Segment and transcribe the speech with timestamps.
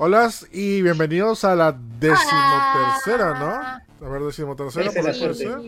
[0.00, 4.06] Hola y bienvenidos a la decimotercera, ¿no?
[4.06, 5.60] A ver, decimotercera, ¿por puede ser?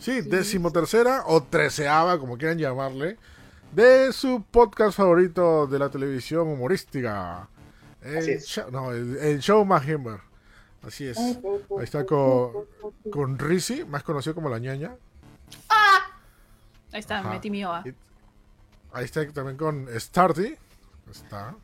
[0.00, 3.16] Sí, decimotercera o treceava, como quieran llamarle,
[3.72, 7.48] de su podcast favorito de la televisión humorística.
[8.02, 10.20] El, show, no, el, show Mahimber.
[10.82, 11.18] Así es.
[11.18, 11.38] Ahí
[11.82, 12.52] está con,
[13.10, 14.94] con Rizzi, más conocido como la ñaña.
[15.70, 16.09] ¡Ah!
[16.92, 17.84] Ahí está, metí mi OA.
[18.92, 20.56] Ahí está también con Starty.
[21.10, 21.54] Está.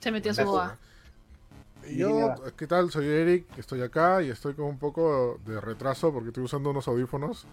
[0.00, 0.76] Se metió su OA.
[1.88, 2.90] yo, ¿qué tal?
[2.90, 6.88] Soy Eric, estoy acá y estoy con un poco de retraso porque estoy usando unos
[6.88, 7.46] audífonos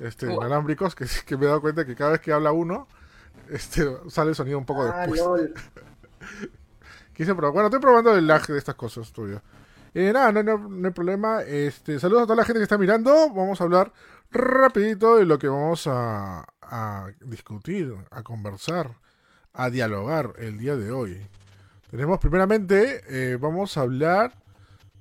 [0.00, 0.32] este, oh.
[0.32, 2.86] inalámbricos que, que, me he dado cuenta que cada vez que habla uno,
[3.50, 5.50] este, sale el sonido un poco ah, después.
[7.14, 7.52] Quise probar.
[7.52, 9.42] Bueno, estoy probando el lag de estas cosas todavía.
[9.94, 11.40] Eh, nada, no, no, hay problema.
[11.42, 13.30] Este, saludos a toda la gente que está mirando.
[13.30, 13.90] Vamos a hablar
[14.36, 18.96] rapidito de lo que vamos a, a discutir, a conversar,
[19.52, 21.26] a dialogar el día de hoy.
[21.90, 24.34] Tenemos primeramente, eh, vamos a hablar,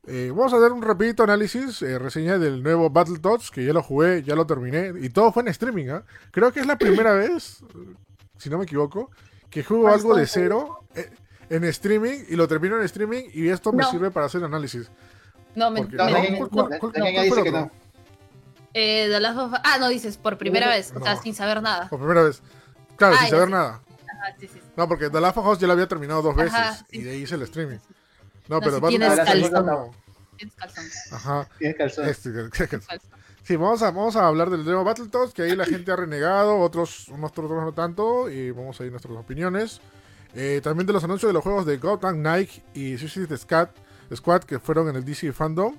[0.07, 3.81] eh, vamos a dar un rapidito análisis, eh, reseña del nuevo Battletoads, que ya lo
[3.81, 6.03] jugué, ya lo terminé, y todo fue en streaming, ¿ah?
[6.31, 7.63] Creo que es la primera vez,
[8.37, 9.09] si no me equivoco,
[9.49, 10.83] que juego algo de cero
[11.49, 14.91] en streaming y lo termino en streaming y esto me sirve para hacer análisis.
[15.55, 17.71] No, me, no,
[18.77, 19.09] Eh,
[19.63, 21.87] Ah, no, dices por primera vez, o sea, sin saber nada.
[21.89, 22.41] Por primera vez.
[22.97, 23.81] Claro, sin saber nada.
[24.75, 27.21] No, porque The Last of Us ya lo había terminado dos veces y de ahí
[27.21, 27.77] hice el streaming.
[28.49, 29.91] No, pero si tienes calzón.
[30.35, 30.83] Tienes calzón.
[31.11, 31.49] Ajá.
[31.57, 32.09] Tienes calzón.
[32.09, 32.29] Este,
[33.43, 36.59] sí, vamos a, vamos a hablar del nuevo Battletoads, que ahí la gente ha renegado,
[36.59, 39.79] otros, unos otros no tanto, y vamos a ir nuestras opiniones.
[40.33, 43.69] Eh, también de los anuncios de los juegos de Gotham Nike y Suicide Squad,
[44.13, 45.75] Squad que fueron en el DC Fandom.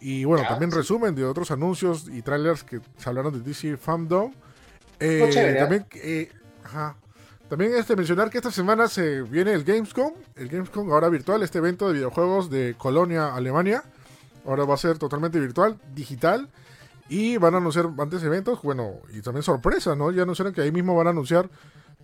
[0.00, 4.32] Y bueno, también resumen de otros anuncios y trailers que se hablaron de DC Fandom.
[4.98, 5.56] Eh, ¿eh?
[5.58, 6.32] también, eh,
[6.64, 6.96] ajá.
[7.48, 11.58] También este mencionar que esta semana se viene el Gamescom, el Gamescom ahora virtual, este
[11.58, 13.82] evento de videojuegos de Colonia, Alemania.
[14.46, 16.48] Ahora va a ser totalmente virtual, digital.
[17.08, 20.12] Y van a anunciar antes eventos, bueno, y también sorpresa, ¿no?
[20.12, 21.50] Ya anunciaron que ahí mismo van a anunciar,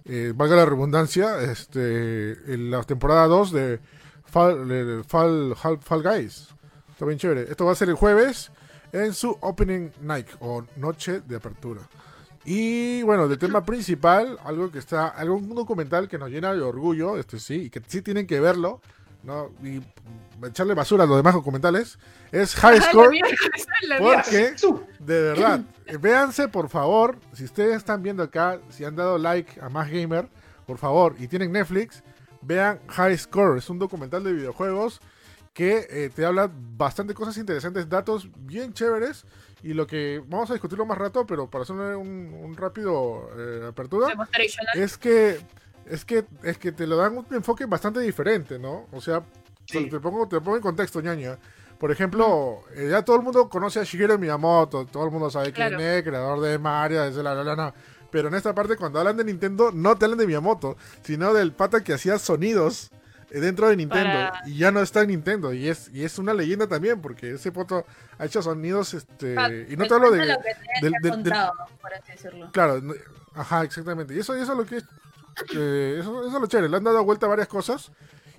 [0.04, 3.80] eh, valga la redundancia, este, en la temporada 2 de
[4.24, 6.48] Fall, Fall, Fall, Guys.
[6.96, 7.42] Está bien chévere.
[7.42, 8.50] Esto va a ser el jueves
[8.90, 11.82] en su Opening Night o Noche de Apertura.
[12.42, 16.62] Y bueno, del tema principal, algo que está, algo un documental que nos llena de
[16.62, 18.80] orgullo, este sí, y que sí tienen que verlo,
[19.24, 19.50] ¿no?
[19.62, 19.82] Y
[20.46, 21.98] echarle basura a los demás documentales,
[22.32, 23.14] es High Score.
[23.98, 24.54] porque,
[24.98, 25.60] de verdad,
[26.00, 30.30] véanse por favor, si ustedes están viendo acá, si han dado like a Más Gamer,
[30.66, 32.02] por favor, y tienen Netflix,
[32.40, 35.02] vean High Score, es un documental de videojuegos
[35.56, 39.24] que eh, te habla bastante cosas interesantes, datos bien chéveres
[39.62, 44.12] y lo que vamos a discutirlo más rato, pero para hacer un, rápido eh, apertura,
[44.74, 45.40] es que
[45.86, 48.86] es que es que te lo dan un enfoque bastante diferente, ¿no?
[48.92, 49.22] O sea,
[49.66, 51.38] te pongo te pongo en contexto, ñaña.
[51.78, 55.54] Por ejemplo, eh, ya todo el mundo conoce a Shigeru Miyamoto, todo el mundo sabe
[55.54, 57.72] quién es, creador de Mario, desde la lana.
[58.10, 61.52] Pero en esta parte, cuando hablan de Nintendo, no te hablan de Miyamoto, sino del
[61.52, 62.90] pata que hacía sonidos
[63.40, 66.66] dentro de Nintendo y ya no está en Nintendo y es y es una leyenda
[66.66, 67.84] también porque ese foto
[68.18, 70.36] ha hecho sonidos este ah, y no te hablo de,
[70.82, 70.92] del,
[71.80, 72.50] por así decirlo.
[72.52, 72.80] claro
[73.34, 74.88] ajá exactamente y eso eso es lo que eso,
[75.98, 77.92] eso es lo chévere le han dado vuelta a varias cosas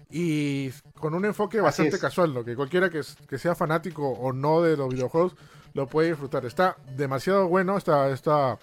[0.10, 4.62] y con un enfoque bastante casual lo que cualquiera que, que, sea fanático o no
[4.62, 5.36] de los videojuegos
[5.74, 6.46] lo puede disfrutar.
[6.46, 8.58] Está demasiado bueno esta esta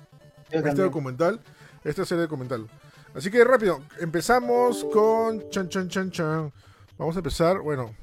[0.51, 1.41] este documental
[1.85, 2.69] esta serie documental
[3.15, 6.53] Así que rápido, empezamos con chan chan chan chan.
[6.99, 7.95] Vamos a empezar, bueno,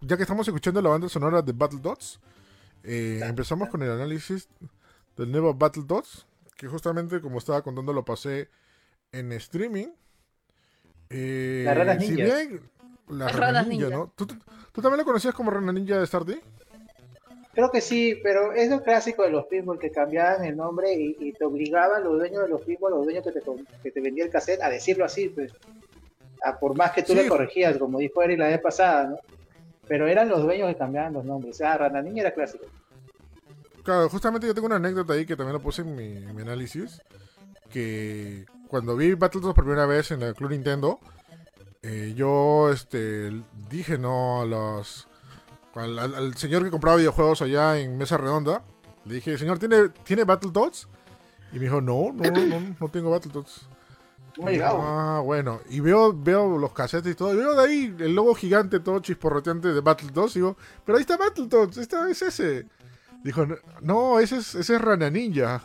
[0.00, 2.18] ya que estamos escuchando la banda sonora de Battle Dots,
[2.82, 4.48] eh, empezamos con el análisis
[5.16, 8.50] del nuevo Battle Dots, que justamente como estaba contando lo pasé
[9.12, 9.88] en streaming.
[11.10, 12.16] Eh, la Rana Ninja.
[12.16, 12.60] Si bien,
[13.08, 14.12] la Rana, Ninja, ¿no?
[14.16, 16.40] ¿Tú, también lo conocías como Rana Ninja de Stardew?
[17.56, 21.32] Creo que sí, pero es lo clásico de los pinball que cambiaban el nombre y,
[21.32, 23.40] te obligaban los dueños de los pinball, los dueños que te,
[23.82, 25.54] que te vendía el cassette, a decirlo así, pues.
[26.44, 29.16] A por más que tú le corregías, como dijo Eric la vez pasada, ¿no?
[29.88, 31.54] Pero eran los dueños que cambiaban los nombres.
[31.54, 32.66] O sea, Rana Niña era clásico.
[33.82, 37.00] Claro, justamente yo tengo una anécdota ahí que también lo puse en mi, análisis.
[37.70, 41.00] Que cuando vi Battletoads por primera vez en el Club Nintendo,
[41.82, 43.30] eh, yo este,
[43.70, 45.08] dije no a los
[45.82, 48.62] al, señor que compraba videojuegos allá en Mesa Redonda.
[49.04, 50.88] Le dije, señor, ¿tiene, ¿tiene Battletoads?
[51.52, 53.68] Y me dijo, no, no, no, no tengo Battletoads.
[54.62, 55.60] Ah, bueno.
[55.70, 57.32] Y veo, veo los cassettes y todo.
[57.32, 60.36] Y veo de ahí el logo gigante, todo chisporroteante de Battletoads.
[60.36, 62.66] Y digo, pero ahí está Battletoads, esta es ese.
[63.22, 63.46] Dijo,
[63.80, 65.62] no, ese es, ese es Rana Ninja.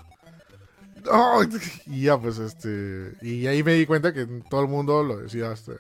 [1.88, 3.14] y ya, pues, este.
[3.22, 5.74] Y ahí me di cuenta que todo el mundo lo decía, este.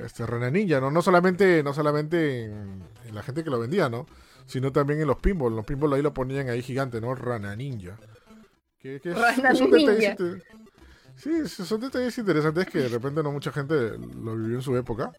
[0.00, 0.90] Este Rana Ninja, ¿no?
[0.90, 2.82] No solamente, no solamente en,
[3.14, 4.06] la gente que lo vendía, ¿no?
[4.46, 5.54] Sino también en los pinballs.
[5.54, 7.14] Los pinballs ahí lo ponían ahí gigante, ¿no?
[7.14, 7.98] Rana Ninja.
[8.78, 10.16] Que, que Rana Ninja.
[11.16, 15.12] Sí, son detalles interesantes que de repente no mucha gente lo vivió en su época.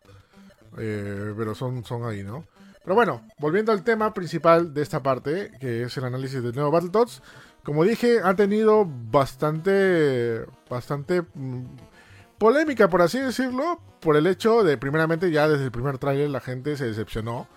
[0.77, 2.45] Eh, pero son, son ahí, ¿no?
[2.83, 6.71] Pero bueno, volviendo al tema principal de esta parte, que es el análisis del nuevo
[6.71, 7.21] Battletoads.
[7.63, 11.63] Como dije, ha tenido bastante, bastante mm,
[12.37, 16.41] polémica, por así decirlo, por el hecho de, primeramente, ya desde el primer tráiler la
[16.41, 17.47] gente se decepcionó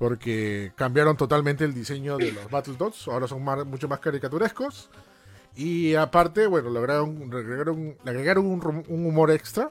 [0.00, 4.88] porque cambiaron totalmente el diseño de los Battletoads, ahora son mucho más caricaturescos.
[5.54, 7.28] Y aparte, bueno, le agregaron,
[8.02, 9.68] le agregaron, un, humor extra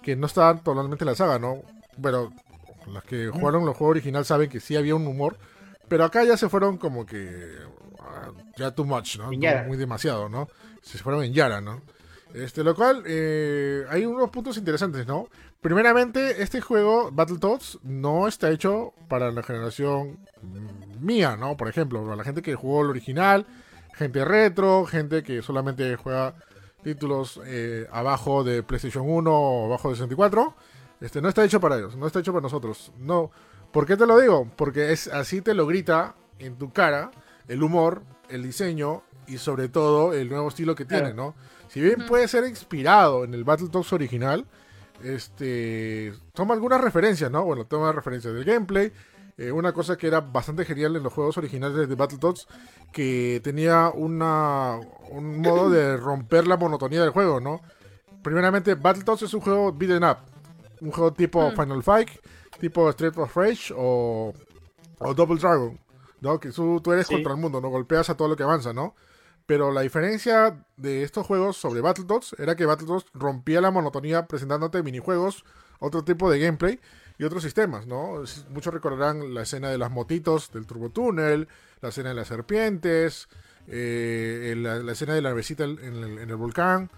[0.00, 1.62] que no estaba totalmente en la saga, ¿no?
[1.96, 2.32] Bueno,
[2.86, 5.38] los que jugaron los juegos original saben que sí había un humor,
[5.88, 7.56] pero acá ya se fueron como que
[7.98, 9.32] ah, ya too much, ¿no?
[9.66, 10.48] Muy demasiado, ¿no?
[10.82, 11.82] Se fueron en Yara, ¿no?
[12.32, 15.28] Este, lo cual, eh, hay unos puntos interesantes, ¿no?
[15.64, 20.18] Primeramente, este juego, Battletoads, no está hecho para la generación
[21.00, 21.56] mía, ¿no?
[21.56, 23.46] Por ejemplo, para la gente que jugó el original,
[23.94, 26.34] gente retro, gente que solamente juega
[26.82, 30.54] títulos eh, abajo de PlayStation 1 o abajo de 64.
[31.00, 32.92] Este, no está hecho para ellos, no está hecho para nosotros.
[32.98, 33.30] No.
[33.72, 34.46] ¿Por qué te lo digo?
[34.56, 37.10] Porque es así te lo grita en tu cara
[37.48, 41.34] el humor, el diseño y sobre todo el nuevo estilo que tiene, ¿no?
[41.68, 44.46] Si bien puede ser inspirado en el Battletoads original,
[45.04, 47.44] este toma algunas referencias, ¿no?
[47.44, 48.92] Bueno, toma referencias del gameplay.
[49.36, 52.46] Eh, una cosa que era bastante genial en los juegos originales de Battletoads,
[52.92, 54.78] que tenía una,
[55.10, 57.60] un modo de romper la monotonía del juego, ¿no?
[58.22, 60.18] Primeramente, Battletoads es un juego beaten up,
[60.80, 61.56] un juego tipo mm.
[61.56, 62.10] Final Fight,
[62.60, 64.32] tipo Street of Rage o,
[64.98, 65.80] o Double Dragon,
[66.20, 66.38] ¿no?
[66.38, 67.70] Que tú, eres contra el mundo, ¿no?
[67.70, 68.94] Golpeas a todo lo que avanza, ¿no?
[69.46, 74.82] Pero la diferencia de estos juegos sobre Battletoads era que Battletoads rompía la monotonía presentándote
[74.82, 75.44] minijuegos,
[75.80, 76.80] otro tipo de gameplay
[77.18, 78.22] y otros sistemas, ¿no?
[78.50, 81.46] Muchos recordarán la escena de las motitos del Turbo Tunnel,
[81.82, 83.28] la escena de las serpientes,
[83.68, 86.90] eh, la, escena de la navecita en el, volcán,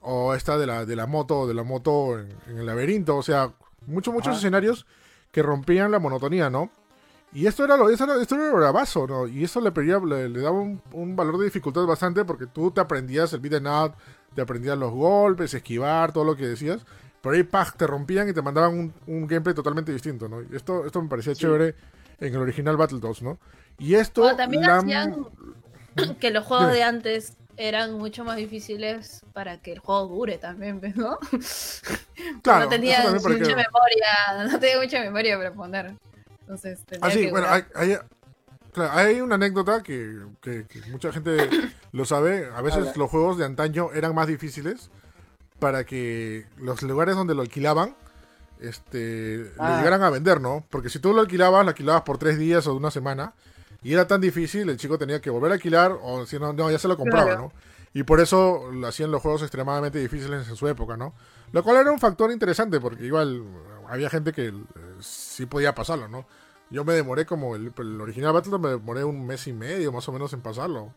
[0.00, 3.52] o esta de la, de la moto, de la moto en, el laberinto, o sea,
[3.86, 4.86] muchos, muchos escenarios
[5.30, 6.70] que rompían la monotonía, ¿no?
[7.32, 9.26] Y esto era lo, esto era, esto era bravazo, ¿no?
[9.26, 13.32] Y eso le, pedía, le, daba un, valor de dificultad bastante porque tú te aprendías
[13.32, 13.94] el beat'em up,
[14.34, 16.84] te aprendías los golpes, esquivar, todo lo que decías.
[17.22, 17.70] Pero ahí, ¡pah!
[17.76, 20.42] te rompían y te mandaban un, gameplay totalmente distinto, ¿no?
[20.42, 21.74] Y esto, esto me parecía chévere
[22.18, 23.38] en el original Battletoads, ¿no?
[23.78, 24.34] Y esto...
[24.36, 25.26] también hacían
[26.20, 30.80] que los juegos de antes eran mucho más difíciles para que el juego dure también,
[30.96, 31.18] ¿no?
[32.42, 35.94] Claro, no tenía mucha memoria, no tenía mucha memoria para poner.
[36.50, 37.96] Entonces, ah, sí, bueno, hay,
[38.76, 40.18] hay, una anécdota que,
[40.90, 41.48] mucha gente
[41.92, 42.50] lo sabe.
[42.56, 44.90] A veces los juegos de antaño eran más difíciles
[45.60, 47.94] para que los lugares donde lo alquilaban
[48.58, 49.78] este, lo ah.
[49.78, 50.64] llegaran a vender, ¿no?
[50.70, 53.32] Porque si tú lo alquilabas, lo alquilabas por tres días o una semana
[53.80, 56.68] y era tan difícil, el chico tenía que volver a alquilar o si no, no
[56.68, 57.52] ya se lo compraba, ¿no?
[57.94, 61.14] Y por eso lo hacían los juegos extremadamente difíciles en su época, ¿no?
[61.52, 63.44] Lo cual era un factor interesante porque igual
[63.88, 64.52] había gente que
[65.00, 66.26] sí podía pasarlo, ¿no?
[66.70, 70.12] Yo me demoré como el, original Battle me demoré un mes y medio más o
[70.12, 70.94] menos en pasarlo,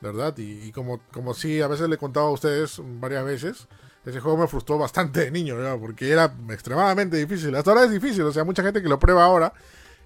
[0.00, 0.34] ¿verdad?
[0.36, 3.68] Y, como, como a veces le he contado a ustedes varias veces,
[4.04, 5.78] ese juego me frustró bastante de niño, ¿verdad?
[5.80, 7.54] Porque era extremadamente difícil.
[7.54, 9.52] Hasta ahora es difícil, o sea, mucha gente que lo prueba ahora,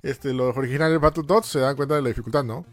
[0.03, 2.67] este, los originales Battletoads se dan cuenta de la dificultad, ¿no?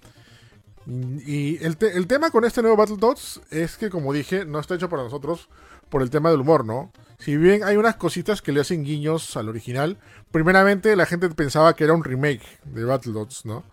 [0.85, 4.89] Y el, el tema con este nuevo Battletoads es que, como dije, no está hecho
[4.89, 5.47] para nosotros
[5.93, 6.91] por el tema del humor, ¿no?
[7.19, 9.99] Si bien hay unas cositas que le hacen guiños al original,
[10.31, 13.63] primeramente la gente pensaba que era un remake de Battletoads, ¿no?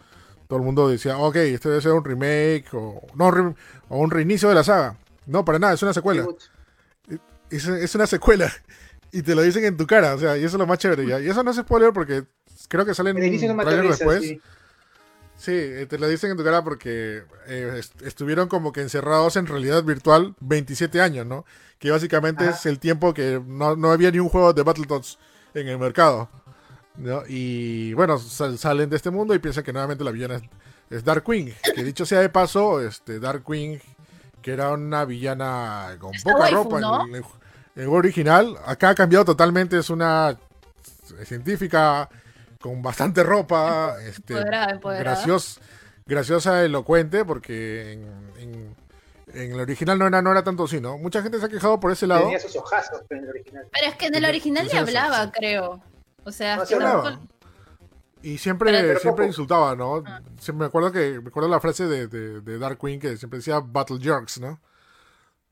[0.47, 3.55] Todo el mundo decía, ok, este debe ser un remake o, no,
[3.89, 4.99] o un reinicio de la saga.
[5.25, 6.27] No, para nada, es una secuela.
[7.49, 8.53] Es, una secuela.
[9.13, 11.05] Y te lo dicen en tu cara, o sea, y eso es lo más chévere.
[11.05, 11.19] ¿ya?
[11.19, 12.25] Y eso no se puede leer porque
[12.69, 14.23] creo que salen un después.
[14.23, 14.41] Sí.
[15.47, 19.83] Eh, te lo dicen en tu cara porque eh, estuvieron como que encerrados en realidad
[19.83, 21.45] virtual 27 años, ¿no?
[21.79, 25.19] Que básicamente es el tiempo que no, no había ni un juego de Battletoads
[25.55, 26.29] en el mercado.
[27.29, 30.41] Y bueno, salen de este mundo y piensan que nuevamente la villana
[30.91, 31.55] es, Dark Queen.
[31.75, 33.81] Que dicho sea de paso, este Dark Queen,
[34.43, 37.25] que era una villana con poca ropa en,
[37.77, 39.79] el, original, acá ha cambiado totalmente.
[39.79, 40.37] Es una
[41.25, 42.09] científica
[42.61, 44.35] con bastante ropa, este,
[46.07, 48.77] graciosa, elocuente, porque en,
[49.35, 50.99] en el original no era, no era tanto así, ¿no?
[50.99, 52.25] Mucha gente se ha quejado por ese lado.
[52.25, 53.67] Tenía sus ojazos en el original.
[53.73, 55.83] Pero es que en el original le hablaba, creo.
[56.25, 56.63] O sea,
[58.23, 60.03] Y siempre, siempre insultaba, ¿no?
[60.07, 60.21] Ah.
[60.53, 63.99] me acuerdo que me acuerdo la frase de, de, Dark Queen que siempre decía Battle
[64.01, 64.61] Jerks, ¿no?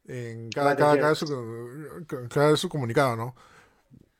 [0.06, 3.34] en cada, cada, cada, su, cada su comunicado, ¿no?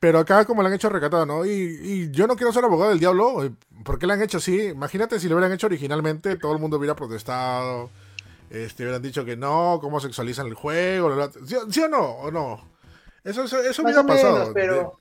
[0.00, 1.44] Pero acá como le han hecho recatado, ¿no?
[1.44, 3.44] Y, y, yo no quiero ser abogado del diablo.
[3.44, 3.50] Eh,
[3.84, 4.68] ¿Por qué le han hecho así?
[4.68, 7.90] Imagínate si lo hubieran hecho originalmente, todo el mundo hubiera protestado.
[8.50, 11.30] Este, hubieran dicho que no, cómo sexualizan el juego.
[11.70, 12.00] ¿Sí, o no?
[12.00, 12.64] ¿O no?
[13.24, 14.52] Eso, eso, eso hubiera pasado.
[14.54, 14.98] pero...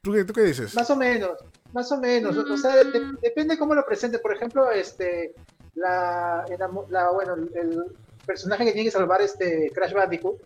[0.00, 0.74] ¿Tú, ¿Tú, qué dices?
[0.74, 1.32] Más o menos,
[1.72, 2.36] más o menos.
[2.38, 2.76] O sea,
[3.20, 4.18] depende cómo lo presente.
[4.18, 5.34] Por ejemplo, este,
[5.74, 6.46] la,
[6.88, 7.84] la, bueno, el
[8.24, 10.40] personaje que tiene que salvar este Crash Bandicoot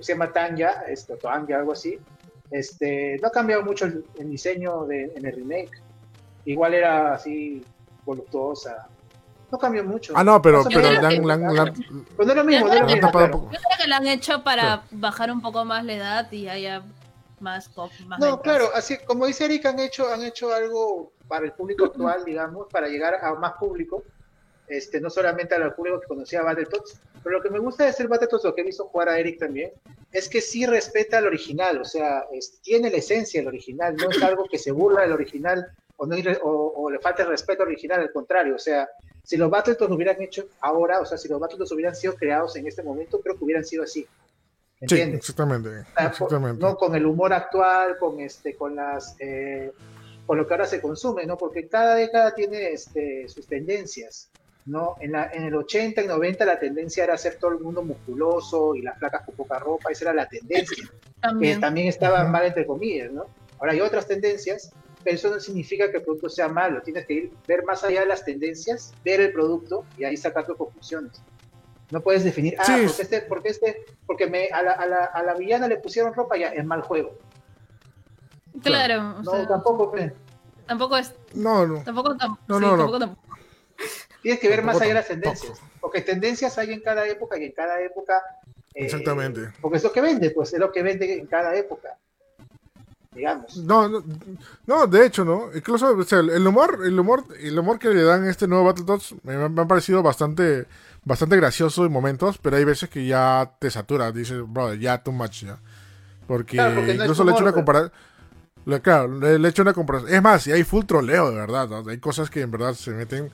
[0.00, 1.98] se llama Tanya, esto, Tanya, algo así.
[2.50, 5.82] Este, no ha cambiado mucho el, diseño de, en el remake.
[6.44, 7.64] Igual era así
[8.04, 8.86] voluptuosa.
[9.50, 10.12] No cambió mucho.
[10.16, 11.22] Ah, no, pero, pero le han,
[12.16, 13.10] Pues no es lo mismo, no es lo mismo.
[13.12, 16.82] Yo creo que lo han hecho para bajar un poco más la edad y haya
[17.40, 21.44] más pop, más No, claro, así como dice Erika, han hecho, han hecho algo para
[21.44, 24.02] el público actual, digamos, para llegar a más público.
[24.66, 28.08] Este, no solamente al público que conocía Battletoads, pero lo que me gusta de ser
[28.08, 29.72] Battletoads, lo que he visto jugar a Eric también,
[30.10, 32.24] es que sí respeta al original, o sea,
[32.62, 35.66] tiene la esencia del original, no es algo que se burla del original
[35.96, 38.88] o, no, o, le falta el respeto al original, al contrario, o sea,
[39.22, 42.56] si los Battletoads lo hubieran hecho ahora, o sea, si los Battletoads hubieran sido creados
[42.56, 44.06] en este momento, creo que hubieran sido así.
[44.80, 45.24] ¿Entiendes?
[45.24, 45.86] Sí, exactamente.
[45.96, 46.60] exactamente.
[46.60, 49.72] no con el humor actual, con este, con las eh,
[50.26, 51.36] con lo que ahora se consume, ¿no?
[51.36, 54.30] Porque cada década tiene este, sus tendencias.
[54.66, 54.96] ¿No?
[55.00, 58.74] En, la, en el 80 y 90 la tendencia era hacer todo el mundo musculoso
[58.74, 60.88] y las placas con poca ropa, esa era la tendencia.
[61.20, 63.24] También, que también estaba mal entre comillas, ¿no?
[63.58, 67.14] Ahora hay otras tendencias, pero eso no significa que el producto sea malo, tienes que
[67.14, 71.22] ir, ver más allá de las tendencias, ver el producto y ahí sacar tus conclusiones.
[71.90, 75.22] No puedes definir, ah, porque este, porque este, porque me, a, la, a, la, a
[75.22, 77.16] la villana le pusieron ropa, ya, es mal juego.
[78.62, 79.22] Claro.
[79.22, 79.94] No, tampoco,
[80.66, 81.14] Tampoco es.
[81.34, 81.82] No, no.
[81.82, 82.76] Tampoco, no, no, no.
[82.76, 83.16] Tampoco,
[84.24, 85.60] Tienes que ver más allá de las tendencias.
[85.82, 88.22] Porque tendencias hay en cada época y en cada época.
[88.74, 89.52] Eh, Exactamente.
[89.60, 91.90] Porque es lo que vende, pues es lo que vende en cada época.
[93.12, 93.58] Digamos.
[93.58, 94.02] No, no,
[94.64, 95.50] no de hecho, ¿no?
[95.54, 99.46] Incluso el humor, el humor, el humor que le dan a este nuevo Battletoads me,
[99.50, 100.64] me ha parecido bastante,
[101.04, 105.12] bastante gracioso en momentos, pero hay veces que ya te satura, dices, brother, ya too
[105.12, 105.58] much ya.
[106.26, 107.92] Porque, incluso le he hecho una comparación.
[108.82, 110.14] Claro, le, he hecho una comparación.
[110.14, 111.86] Es más, y hay full troleo, de verdad.
[111.86, 113.30] Hay cosas que en verdad se meten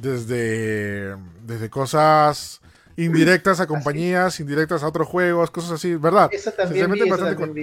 [0.00, 2.60] desde, desde cosas
[2.96, 6.28] indirectas a compañías, indirectas a otros juegos, cosas así, ¿verdad?
[6.32, 7.54] Eso también, bastante, con,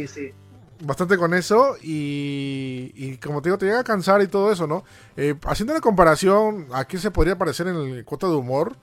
[0.81, 4.67] bastante con eso y, y, como te digo, te llega a cansar y todo eso,
[4.67, 4.83] ¿no?
[5.15, 8.75] Eh, haciendo una comparación, ¿a qué se podría parecer en el cuota de humor?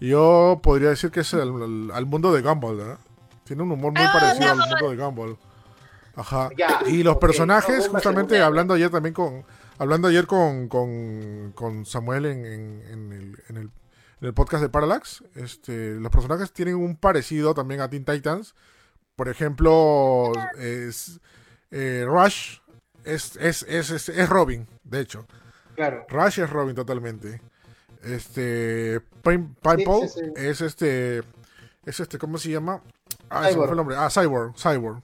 [0.00, 2.98] Yo podría decir que es el, al mundo de Gumball, ¿verdad?
[3.44, 5.38] Tiene un humor muy ah, parecido al mundo de Gumball.
[6.14, 6.50] Ajá.
[6.86, 9.44] y los personajes, justamente hablando ayer también con
[9.78, 13.70] hablando ayer con, con, Samuel en, en, el, en,
[14.20, 18.54] el, podcast de Parallax, este, los personajes tienen un parecido también a Teen Titans.
[19.16, 21.20] Por ejemplo, es,
[21.70, 22.58] eh, Rush
[23.04, 25.26] es, es, es, es, Robin, de hecho.
[25.74, 26.06] Claro.
[26.08, 27.40] Rush es Robin totalmente.
[28.02, 29.00] Este.
[29.22, 31.22] Pineapple es este.
[31.84, 32.80] Es este, ¿cómo se llama?
[33.28, 33.70] Ah, Cyborg.
[33.70, 33.96] el nombre.
[33.98, 34.54] Ah, Cyborg.
[34.56, 35.02] Cyborg.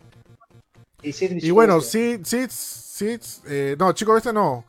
[1.03, 2.47] Y, bueno, sí, sí,
[2.99, 4.65] Sí, eh, no, chico este no.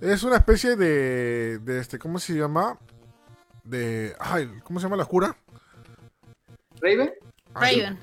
[0.00, 2.78] Es una especie de, de este, ¿cómo se llama?
[3.62, 5.36] De, ay, ¿cómo se llama la jura?
[6.80, 7.12] Raven.
[7.54, 7.98] Raven.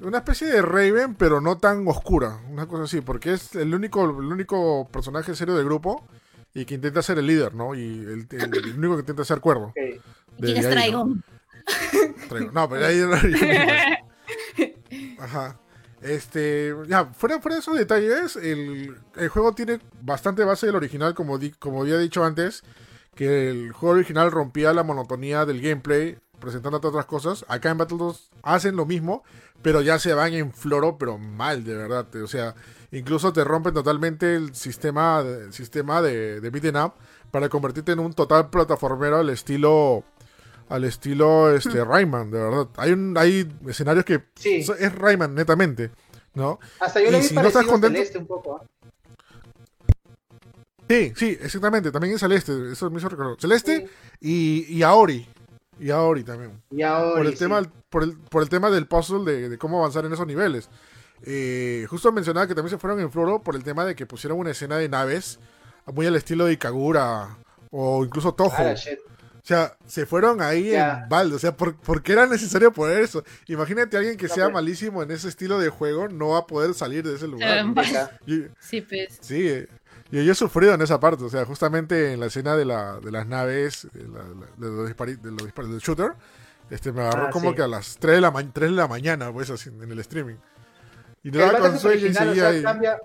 [0.00, 4.02] Una especie de Raven, pero no tan oscura, una cosa así, porque es el único,
[4.02, 6.04] el único personaje serio del grupo
[6.52, 7.76] y que intenta ser el líder, ¿no?
[7.76, 8.26] Y el,
[8.76, 9.68] único que intenta ser cuervo.
[9.68, 10.00] Okay.
[10.40, 11.22] ¿Quién es Traigon?
[12.52, 13.02] No, pero ahí...
[15.20, 15.60] Ajá.
[16.02, 21.14] Este, ya, fuera, fuera de esos detalles, el, el, juego tiene bastante base del original,
[21.14, 22.62] como, como había dicho antes,
[23.14, 27.44] que el juego original rompía la monotonía del gameplay, presentando otras cosas.
[27.48, 29.24] Acá en Battle 2 hacen lo mismo,
[29.62, 32.14] pero ya se van en floro, pero mal, de verdad.
[32.16, 32.54] O sea,
[32.92, 36.92] incluso te rompen totalmente el sistema, el sistema de, de up
[37.30, 40.04] para convertirte en un total plataformero al estilo
[40.68, 41.84] al estilo este.
[41.84, 42.68] Rayman, de verdad.
[42.76, 45.90] Hay un, hay escenarios que es Rayman netamente,
[46.34, 46.58] ¿no?
[46.80, 48.60] Hasta yo vi si no estás contento, Celeste un poco.
[48.60, 48.66] ¿ah?
[50.88, 53.36] Sí, sí, exactamente, también es Celeste, eso me hizo recordar.
[53.40, 53.88] Celeste
[54.20, 55.26] y, y Aori.
[55.78, 56.62] Y Aori también.
[56.70, 59.80] Y Aori, por el tema por el, por el tema del puzzle de, de cómo
[59.80, 60.68] avanzar en esos niveles.
[61.22, 64.38] Eh, justo mencionaba que también se fueron en floro por el tema de que pusieron
[64.38, 65.38] una escena de naves
[65.86, 67.38] muy al estilo de Ikagura
[67.70, 68.52] o incluso Toho.
[68.56, 68.74] Ah,
[69.46, 71.36] o sea, se fueron ahí en balde.
[71.36, 73.22] O sea, ¿por, qué era necesario poner eso?
[73.46, 76.74] Imagínate a alguien que sea malísimo en ese estilo de juego, no va a poder
[76.74, 77.64] salir de ese lugar.
[78.58, 79.18] sí, pues.
[79.20, 79.68] Sí, eh,
[80.10, 81.22] yo, he sufrido en esa parte.
[81.22, 84.02] O sea, justamente en la escena de, la, de las naves, de,
[84.58, 86.14] los disparos, del shooter,
[86.68, 89.32] Este, me agarró ah, como que a las 3 de, la 3 de la mañana,
[89.32, 90.38] pues, así, en el streaming.
[91.22, 92.64] Y no el con sueño y seguía ahí.
[92.64, 92.98] Cambia,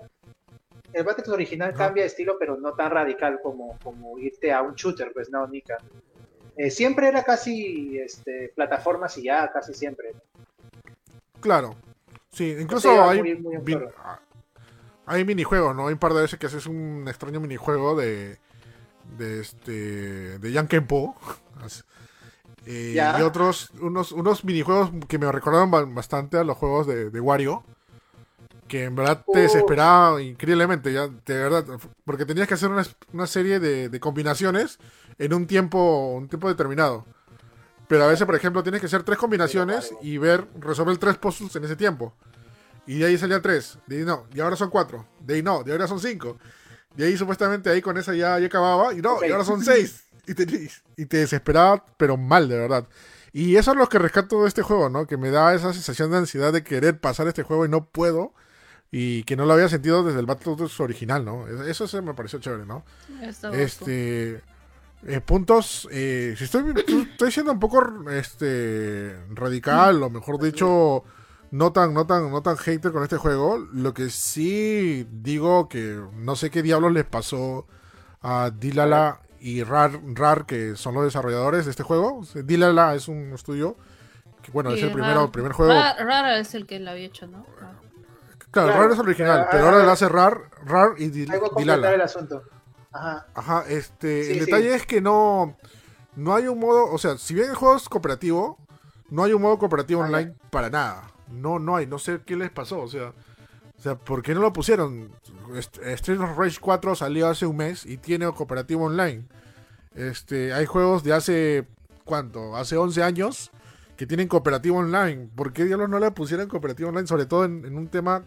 [0.92, 4.74] el Battlefield original cambia de estilo, pero no tan radical como, como irte a un
[4.74, 5.78] shooter, pues no, Nika.
[6.56, 10.12] Eh, siempre era casi este, plataformas y ya, casi siempre.
[11.40, 11.74] Claro.
[12.30, 13.38] Sí, incluso hay,
[15.06, 15.86] hay minijuegos, ¿no?
[15.88, 18.38] Hay un par de veces que haces un extraño minijuego de.
[19.18, 20.38] de este.
[20.38, 21.16] de Yankempo.
[22.64, 27.20] Eh, y otros, unos, unos minijuegos que me recordaron bastante a los juegos de, de
[27.20, 27.64] Wario.
[28.68, 31.64] Que en verdad te desesperaba increíblemente, ya, de verdad.
[32.04, 34.78] Porque tenías que hacer una, una serie de, de, combinaciones
[35.18, 37.04] en un tiempo, un tiempo determinado.
[37.88, 41.54] Pero a veces, por ejemplo, tienes que hacer tres combinaciones y ver, resolver tres puzzles
[41.56, 42.14] en ese tiempo.
[42.86, 43.78] Y de ahí salía tres.
[43.86, 44.26] De ahí no.
[44.32, 45.06] Y ahora son cuatro.
[45.20, 45.62] De ahí no.
[45.62, 46.38] De ahora son cinco.
[46.96, 48.94] Y ahí supuestamente ahí con esa ya, ya acababa.
[48.94, 50.04] Y no, y ahora son seis.
[50.26, 52.86] Y te, y te desesperaba, pero mal, de verdad.
[53.32, 55.06] Y eso es lo que rescato de este juego, ¿no?
[55.06, 58.34] Que me da esa sensación de ansiedad de querer pasar este juego y no puedo.
[58.94, 61.48] Y que no lo había sentido desde el Battletoads original, ¿no?
[61.48, 62.84] Eso se me pareció chévere, ¿no?
[63.54, 64.42] este.
[65.04, 65.88] Eh, puntos.
[65.90, 66.74] Eh, si estoy,
[67.10, 71.04] estoy siendo un poco este radical, o mejor dicho
[71.52, 73.58] no tan, no tan, no tan hater con este juego.
[73.72, 77.66] Lo que sí digo que no sé qué diablos les pasó
[78.20, 82.22] a Dilala y Rar, Rar, que son los desarrolladores de este juego.
[82.44, 83.76] Dilala es un estudio
[84.42, 85.72] que, bueno, es el primero, primer juego.
[85.72, 87.44] Rar, es el que lo había hecho, ¿no?
[88.52, 91.94] Claro, Rar es original, pero ahora lo hace Rar, Rar y Dilala.
[91.94, 92.44] el asunto.
[92.92, 93.26] Ajá.
[93.34, 95.56] Ajá, este, el detalle es que no,
[96.14, 98.58] no hay un modo, o sea, si bien el juego es cooperativo,
[99.08, 101.10] no hay un modo cooperativo online para nada.
[101.28, 103.14] No, no hay, no sé qué les pasó, o sea,
[103.78, 105.10] o sea, ¿por qué no lo pusieron?
[105.56, 109.26] Street of Rage 4 salió hace un mes y tiene cooperativo online.
[109.94, 111.66] Este, hay juegos de hace
[112.04, 112.56] ¿cuánto?
[112.56, 113.50] Hace 11 años
[114.02, 115.28] que tienen cooperativo online.
[115.32, 117.06] ¿Por qué diablos no le pusieron cooperativo online?
[117.06, 118.24] Sobre todo en, un tema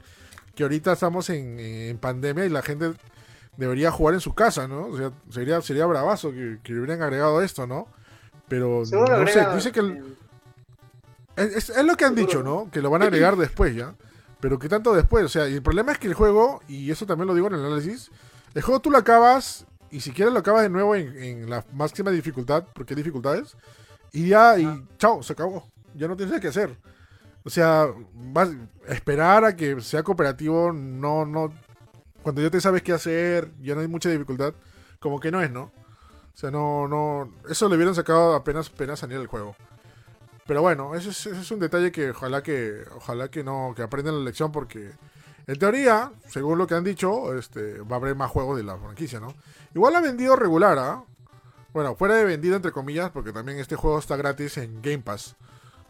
[0.56, 2.94] que ahorita estamos en, pandemia y la gente
[3.58, 4.88] debería jugar en su casa, ¿no?
[4.88, 7.90] O sea, sería, sería bravazo que, que hubieran agregado esto, ¿no?
[8.48, 10.16] Pero no sé, dice que el,
[11.36, 12.70] es, lo que han dicho, ¿no?
[12.72, 13.96] Que lo van a agregar después ya.
[14.40, 17.06] Pero que tanto después, o sea, y el problema es que el juego, y eso
[17.06, 18.12] también lo digo en el análisis,
[18.54, 22.12] el juego tú lo acabas, y si quieres lo acabas de nuevo en, la máxima
[22.12, 23.58] dificultad, porque hay dificultades,
[24.16, 25.68] y ya, y chao, se acabó.
[25.94, 26.78] Ya no tienes que hacer.
[27.44, 28.50] O sea, vas
[28.88, 31.54] esperar a que sea cooperativo, no, no.
[32.24, 34.54] Cuando ya te sabes qué hacer, ya no hay mucha dificultad,
[35.00, 35.64] como que no es, ¿no?
[35.64, 37.30] O sea, no, no.
[37.50, 39.56] Eso le hubieran sacado apenas, apenas salir el juego.
[40.48, 44.24] Pero bueno, ese es, un detalle que ojalá que ojalá que no que aprendan la
[44.24, 44.92] lección porque
[45.48, 48.78] en teoría, según lo que han dicho, este va a haber más juegos de la
[48.78, 49.34] franquicia, ¿no?
[49.74, 51.04] Igual ha vendido regular, ¿ah?
[51.76, 55.36] Bueno, fuera de vendido entre comillas, porque también este juego está gratis en Game Pass.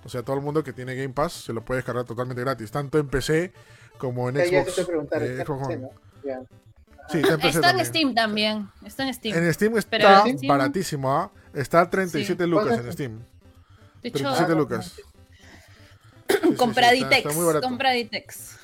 [0.04, 2.71] O sea, todo el mundo que tiene Game Pass se lo puede descargar totalmente gratis,
[2.71, 3.54] tanto en PC
[4.00, 4.74] como en Xbox.
[7.12, 8.67] Sí, está, en, Steam también.
[8.84, 9.38] Está en Steam.
[9.38, 11.32] En Steam está baratísimo, ¿ah?
[11.54, 13.19] Está a 37 lucas en Steam.
[14.02, 15.00] 37 lucas.
[16.58, 17.32] Compraditex.
[17.62, 18.58] Compraditex.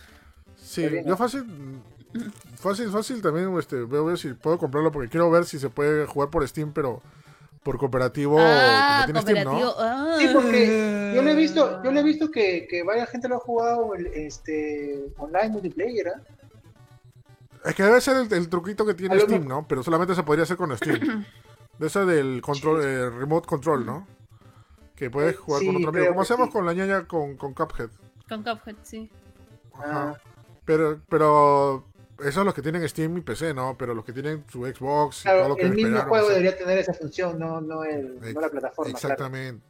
[0.59, 1.45] Sí, yo fácil.
[2.61, 6.05] Fácil, fácil también este, a ver si puedo comprarlo porque quiero ver si se puede
[6.05, 7.01] jugar por Steam, pero
[7.63, 9.73] por cooperativo ah, tiene Steam, ¿no?
[9.79, 10.15] Ah.
[10.19, 13.37] Sí, porque yo le he visto, yo le he visto que, que varias gente lo
[13.37, 16.21] ha jugado este online multiplayer, ¿eh?
[17.65, 19.67] Es que debe ser el, truquito que tiene Steam, ¿no?
[19.67, 21.25] Pero solamente se podría hacer con Steam.
[21.79, 24.05] De esa del control, eh, remote control, ¿no?
[24.95, 26.07] Que puedes jugar con otro amigo.
[26.09, 27.89] Como hacemos con la ñaña con, con Cuphead.
[28.29, 29.09] Con Cuphead, sí.
[29.73, 30.21] Ajá.
[30.63, 31.85] Pero, pero
[32.23, 33.75] esos los que tienen Steam y PC, ¿no?
[33.77, 36.77] Pero los que tienen su Xbox y todo lo que El mismo juego debería tener
[36.77, 38.91] esa función, no, no, el, no la plataforma.
[38.91, 39.65] Exactamente.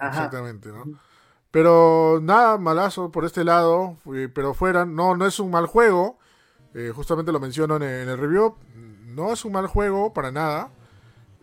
[0.00, 0.84] Exactamente, ¿no?
[1.50, 3.96] Pero nada, malazo por este lado.
[4.34, 6.18] Pero fuera, no, no es un mal juego.
[6.74, 8.54] Eh, justamente lo menciono en el, review.
[9.06, 10.70] No es un mal juego para nada.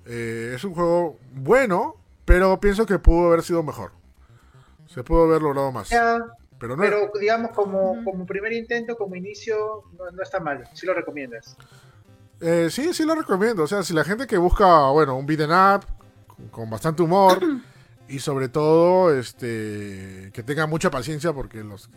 [0.06, 3.92] Eh, es un juego bueno, pero pienso que pudo haber sido mejor.
[4.88, 5.90] Se pudo haber logrado más.
[6.60, 10.68] Pero, pero digamos, como, como primer intento, como inicio, no, está mal.
[10.74, 11.58] Sí lo recomiendas.
[12.40, 13.64] Eh, sí, sí lo recomiendo.
[13.64, 15.86] O sea, si la gente que busca, bueno, un beat'em up
[16.52, 17.40] con bastante humor
[18.08, 21.90] y sobre todo, este, que tenga mucha paciencia porque los,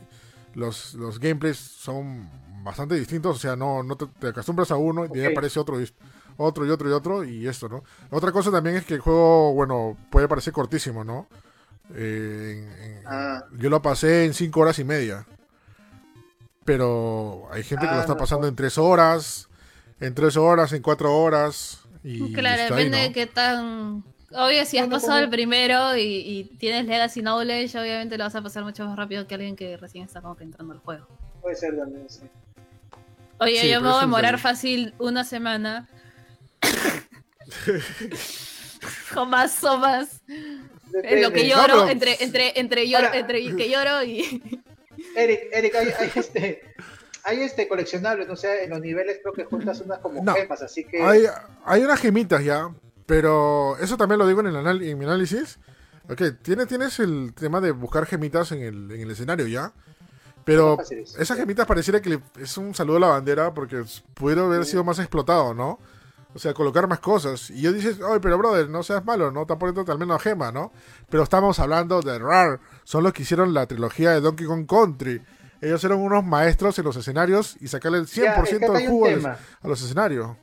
[0.55, 2.29] los, los gameplays son
[2.63, 3.37] bastante distintos.
[3.37, 5.79] O sea, no, no te, acostumbras a uno y ya aparece otro
[6.39, 7.83] otro y otro y otro y esto, ¿no?
[8.11, 11.27] Otra cosa también es que el juego, bueno, puede parecer cortísimo, ¿no?
[11.95, 13.45] Eh, ah.
[13.59, 15.27] Yo lo pasé en cinco horas y media.
[16.65, 19.49] Pero hay gente que lo está ah, pasando en tres horas,
[20.01, 21.81] en tres horas, en cuatro horas.
[22.05, 27.23] Y claro, depende de qué tan Obvio, si has pasado el primero y, tienes Legacy
[27.23, 30.37] Knowledge, obviamente lo vas a pasar mucho más rápido que alguien que recién está como
[30.37, 31.07] que entrando al juego.
[31.41, 32.21] Puede ser también, sí.
[33.39, 35.89] Oye, yo me voy a demorar fácil una semana.
[39.17, 40.21] o más o más.
[40.93, 44.63] En lo que lloro, entre, entre, entre, lloro, entre que lloro y.
[45.17, 46.63] Eric, Eric, hay, hay este.
[47.25, 50.85] Hay este coleccionable, no sé, en los niveles creo que juntas unas como gemas, así
[50.85, 51.03] que.
[51.03, 51.25] Hay,
[51.65, 52.71] hay unas gemitas ya,
[53.05, 55.59] pero eso también lo digo en, el en mi análisis.
[56.09, 59.73] Ok, tienes, tienes el tema de buscar gemitas en el, en el escenario ya.
[60.45, 60.79] Pero
[61.19, 64.99] esas gemitas pareciera que es un saludo a la bandera porque pudiera haber sido más
[64.99, 65.79] explotado, ¿no?
[66.35, 67.51] O sea, colocar más cosas.
[67.51, 69.43] Y yo dices, oye, pero brother, no seas malo, ¿no?
[69.43, 70.73] Está poniendo al menos gema, ¿no?
[71.09, 72.61] Pero estamos hablando de RAR.
[72.85, 75.23] Son los que hicieron la trilogía de Donkey Kong Country.
[75.61, 79.83] Ellos eran unos maestros en los escenarios y sacarle el 100% del jugo a los
[79.83, 80.37] escenarios.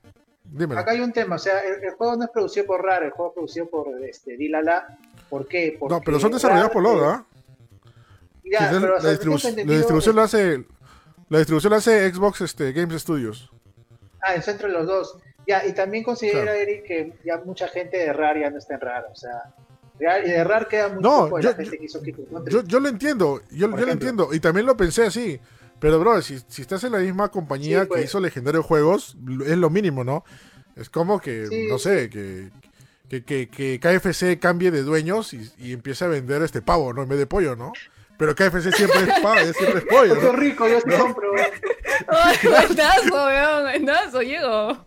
[0.43, 0.81] Dímelo.
[0.81, 3.31] Acá hay un tema, o sea, el, juego no es producido por RAR, el juego
[3.31, 4.97] es producido por este, Dilala.
[5.29, 5.77] ¿Por qué?
[5.89, 7.25] no, pero son desarrollados por Loda.
[8.43, 10.65] Ya, pero, la, distribución lo hace
[11.29, 13.51] la distribución la hace Xbox este, Games Studios.
[14.21, 15.17] Ah, eso entre los dos.
[15.47, 18.81] Ya, y también considera, Eric, que ya mucha gente de RAR ya no está en
[18.81, 19.53] RAR, o sea,
[19.99, 22.89] y de RAR queda muy no, poco yo, la gente que hizo yo, yo, lo
[22.89, 25.39] entiendo, yo, yo lo entiendo, y también lo pensé así,
[25.79, 28.05] pero bro, si, si estás en la misma compañía que pues.
[28.05, 30.23] hizo Legendario Juegos, es lo mínimo, ¿no?
[30.75, 32.49] Es como que, no sé, que,
[33.07, 37.03] que, que, KFC cambie de dueños y, y empiece a vender este pavo, ¿no?
[37.03, 37.71] En vez de pollo, ¿no?
[38.17, 40.15] Pero KFC siempre es pavo, siempre es pollo.
[40.15, 40.31] ¿no?
[40.33, 41.31] rico, yo te compro,
[42.07, 44.85] Ay, buenazo, weón, buenazo, llego.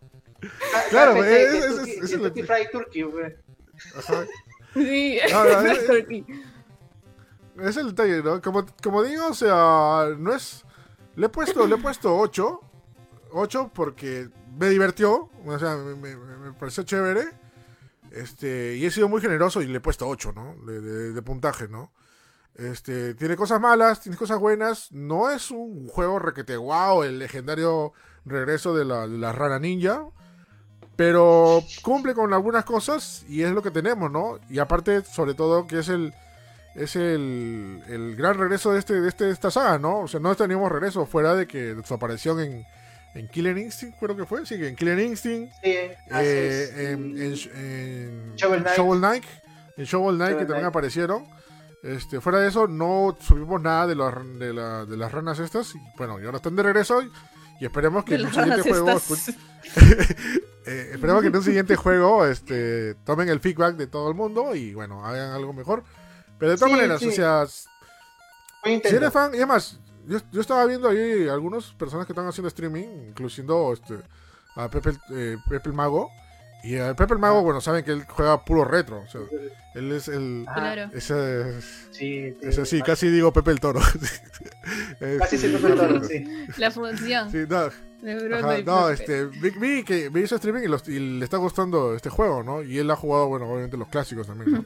[0.90, 1.55] Claro, es,
[1.88, 3.37] es, el Fried Turkey, güey.
[4.74, 6.24] Sí, es, turkey.
[7.61, 8.40] es el detalle, ¿no?
[8.40, 10.64] Como, como digo, o sea, no es...
[11.16, 12.61] Le he puesto, le he puesto 8.
[13.33, 17.29] 8 porque me divirtió, o sea, me, me, me, pareció chévere.
[18.12, 20.55] Este, y he sido muy generoso y le he puesto 8, ¿no?
[20.64, 21.92] De, de, de puntaje, ¿no?
[22.55, 24.90] Este, tiene cosas malas, tiene cosas buenas.
[24.92, 27.92] No es un juego requete wow, el legendario
[28.24, 30.05] regreso de la, de la rana ninja.
[30.98, 34.40] Pero cumple con algunas cosas y es lo que tenemos, ¿no?
[34.50, 36.12] Y aparte, sobre todo, que es el
[36.74, 40.00] es el, el gran regreso de este de este esta saga, ¿no?
[40.00, 42.66] O sea, no teníamos regreso fuera de que su aparición en,
[43.14, 48.34] en Killer Instinct, creo que fue, sí, en Killer Instinct, sí, eh, en, en, en,
[48.34, 49.24] Shovel Knight,
[49.76, 51.28] en Shovel Knight, que también aparecieron.
[51.84, 55.76] Este, fuera de eso, no subimos nada de, de, la, de las ranas estas.
[55.76, 57.08] Y, bueno, y ahora están de regreso y,
[57.66, 58.90] esperemos que en un siguiente juego.
[60.66, 64.54] eh, esperemos que en un siguiente juego este, tomen el feedback de todo el mundo
[64.54, 65.84] y bueno, hagan algo mejor.
[66.38, 67.46] Pero de todas maneras, o sea.
[67.46, 72.48] Si eres fan, y además, yo, yo, estaba viendo ahí algunas personas que están haciendo
[72.48, 73.98] streaming, incluyendo este,
[74.56, 76.10] a Pepe, eh, Pepe el Mago.
[76.62, 79.00] Y el Pepe el Mago, bueno, saben que él juega puro retro.
[79.00, 79.20] O sea,
[79.74, 80.44] él es el.
[80.48, 80.90] Ah, claro.
[80.92, 83.80] Ese, sí, ese, sí, casi digo Pepe el Toro.
[85.18, 86.24] casi sí, Pepe el Toro, sí.
[86.56, 87.30] La función.
[87.30, 87.70] Sí, no.
[88.36, 92.44] Ajá, no, este, vi, que me hizo streaming y, y, le está gustando este juego,
[92.44, 92.62] ¿no?
[92.62, 94.64] Y él ha jugado, bueno, obviamente los clásicos también, ¿no?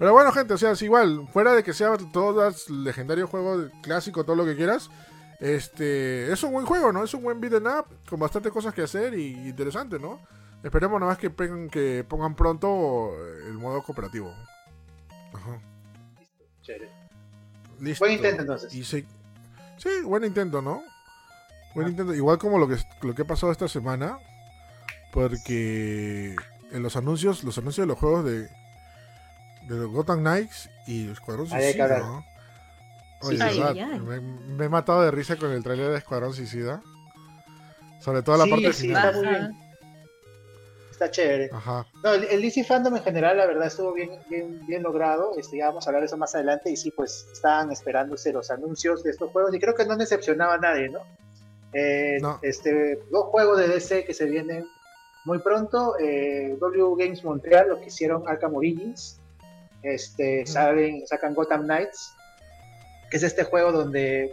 [0.00, 4.24] Pero bueno, gente, o sea, es igual, fuera de que sea todas legendario juego clásico,
[4.24, 4.90] todo lo que quieras,
[5.38, 7.04] este, es un buen juego, ¿no?
[7.04, 10.20] Es un buen beat'em up con bastante cosas que hacer y interesante, ¿no?
[10.62, 13.12] Esperemos nada más que, pongan, que pongan pronto
[13.46, 14.32] el modo cooperativo.
[15.32, 15.60] Ajá.
[17.80, 18.72] Listo, Buen intento entonces.
[18.86, 19.04] sí,
[20.04, 20.82] buen intento, ¿no?
[21.74, 22.14] Buen intento.
[22.14, 24.18] Igual como lo que, lo que ha pasado esta semana.
[25.12, 26.36] Porque
[26.70, 31.48] en los anuncios, los anuncios de los juegos de, de los Gotham Knights y Escuadrón
[31.48, 32.24] Suicida, ¿no?
[33.22, 36.82] Oye, verdad, Me, me, he matado de risa con el trailer de Escuadrón Suicida.
[38.00, 39.54] Sobre todo la parte sí, final.
[41.02, 41.50] Está chévere.
[42.04, 45.32] No, el, DC Fandom en general, la verdad, estuvo bien, bien, bien logrado.
[45.36, 46.70] Este, ya vamos a hablar de eso más adelante.
[46.70, 49.52] Y sí, pues estaban esperándose los anuncios de estos juegos.
[49.52, 51.00] Y creo que no decepcionaba a nadie, ¿no?
[51.72, 54.64] Eh, este, dos juegos de DC que se vienen
[55.24, 55.98] muy pronto.
[55.98, 59.20] Eh, w Games Montreal, lo que hicieron Arkham Origins.
[59.82, 62.14] Este, saben, sacan Gotham Knights,
[63.10, 64.32] que es este juego donde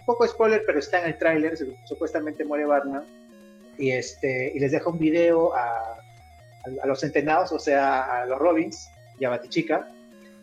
[0.00, 3.04] un poco spoiler, pero está en el tráiler, supuestamente muere Batman
[3.78, 5.98] y, este, y les deja un video a,
[6.82, 9.88] a, los entrenados, o sea, a los Robins y a Batichica,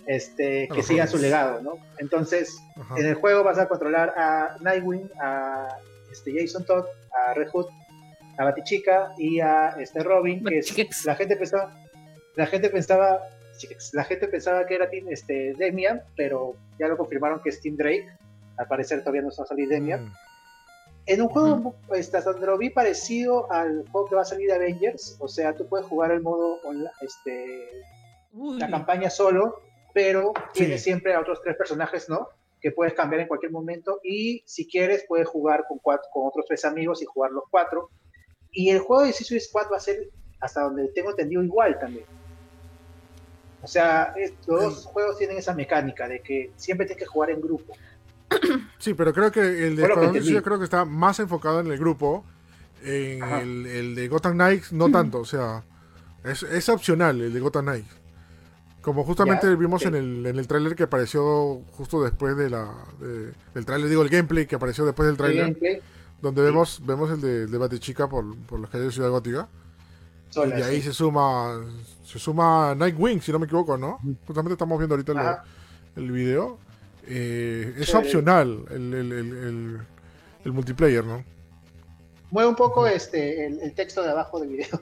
[0.05, 1.77] este, que sigan su legado, ¿no?
[1.97, 2.57] Entonces,
[2.97, 5.77] en el juego vas a controlar a Nightwing, a
[6.11, 7.67] este, Jason Todd, a Red Hood,
[8.37, 11.73] a Batichica y a este Robin, que es, la gente pensaba,
[12.35, 13.21] la gente pensaba,
[13.93, 18.07] la gente pensaba que era este, Demian, pero ya lo confirmaron que es Team Drake.
[18.57, 20.05] Al parecer todavía no está a salir Demian.
[20.05, 20.13] Mm.
[21.05, 24.55] En un juego, este, donde lo vi parecido al juego que va a salir de
[24.55, 26.59] Avengers, o sea, tú puedes jugar el modo
[27.01, 27.69] este,
[28.33, 29.59] la campaña solo,
[29.93, 32.29] pero tiene siempre a otros tres personajes, ¿no?
[32.61, 36.45] Que puedes cambiar en cualquier momento y si quieres puedes jugar con, cuatro, con otros
[36.47, 37.89] tres amigos y jugar los cuatro.
[38.51, 42.05] Y el juego de Suicide Squad va a ser, hasta donde tengo entendido, igual también.
[43.61, 44.13] O sea,
[44.45, 47.73] los dos juegos tienen esa mecánica de que siempre tienes que jugar en grupo.
[48.79, 51.77] Sí, pero creo que el de Escuadrón yo creo que está más enfocado en el
[51.77, 52.25] grupo.
[52.83, 53.23] En
[53.65, 55.63] el, de Gotham Knights no tanto, o sea,
[56.25, 57.95] es, opcional el de Gotham Knights.
[58.81, 62.73] Como justamente vimos en el, en el tráiler que apareció justo después de la
[63.53, 65.81] del tráiler, digo el gameplay que apareció después del tráiler,
[66.21, 69.47] donde vemos vemos el de, de Batichica por, por las calles de Ciudad Gótica.
[70.35, 71.61] y ahí se suma
[72.05, 73.99] se suma Nightwing, si no me equivoco, ¿no?
[74.27, 75.41] Justamente estamos viendo ahorita
[75.95, 76.59] el, el video.
[77.05, 79.81] Eh, es opcional el, el,
[80.45, 81.23] el, multiplayer, ¿no?
[82.31, 84.81] Mueve un poco este el, texto de abajo del video.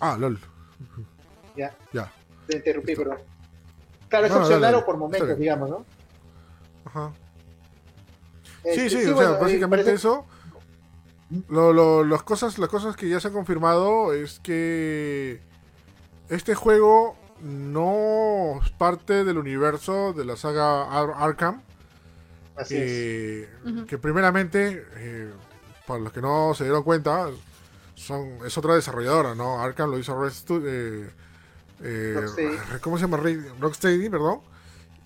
[0.00, 0.38] Ah, lol.
[1.56, 1.74] Ya.
[1.92, 2.12] Ya.
[2.46, 3.18] Te interrumpí, perdón.
[4.08, 5.86] Claro, es opcional o por momentos, digamos, ¿no?
[6.84, 7.12] Ajá.
[8.62, 10.26] Este, sí, sí, o sea, básicamente eso.
[11.48, 15.40] Lo, lo, las, cosas, las cosas que ya se han confirmado es que
[16.28, 21.62] este juego no es parte del universo de la saga Arkham.
[22.56, 23.48] Así es.
[23.86, 25.30] Que primeramente, eh,
[25.86, 27.28] para los que no se dieron cuenta,
[27.94, 29.60] son, es otra desarrolladora, ¿no?
[29.62, 31.10] Arkham lo hizo eh,
[31.82, 32.26] eh,
[32.80, 33.20] ¿Cómo se llama?
[33.60, 34.40] Rocksteady, perdón.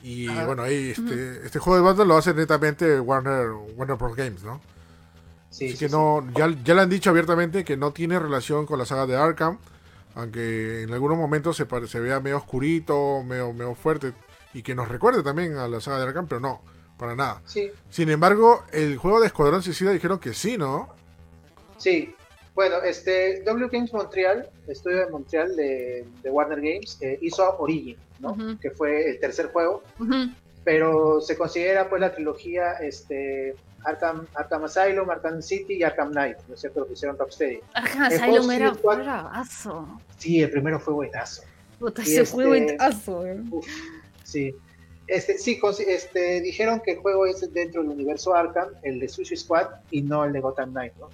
[0.02, 4.16] Y bueno, ahí este, este juego de Battle lo hace netamente Warner, Warner Bros.
[4.16, 4.60] Games, ¿no?
[5.50, 8.78] Sí, Así que no, ya, ya le han dicho abiertamente que no tiene relación con
[8.78, 9.58] la saga de Arkham
[10.14, 14.12] aunque en algunos momentos se, se vea medio oscurito, medio, medio fuerte,
[14.52, 16.62] y que nos recuerde también a la saga de Arkham, pero no,
[16.98, 17.42] para nada.
[17.46, 17.70] Sí.
[17.88, 20.88] Sin embargo, el juego de Escuadrón Suicida dijeron que sí, ¿no?
[21.78, 22.14] Sí.
[22.54, 28.36] Bueno, este W Games Montreal, estudio de Montreal de, Warner Games, eh, hizo Origin, ¿no?
[28.60, 29.82] Que fue el tercer juego.
[30.62, 36.36] Pero se considera pues la trilogía este, Arkham, Arkham Asylum, Arkham City y Arkham Knight,
[36.48, 36.80] ¿no es cierto?
[36.80, 37.60] Lo que hicieron Rocksteady.
[37.74, 40.00] Arkham Asylum era bravazo.
[40.18, 41.42] Sí, el primero fue buenazo.
[41.78, 43.42] Puta, ese fue este, buenazo, eh.
[44.24, 44.54] sí.
[45.06, 49.38] Este, sí, este, dijeron que el juego es dentro del universo Arkham, el de Suicide
[49.38, 51.08] Squad, y no el de Gotham Knight, ¿no?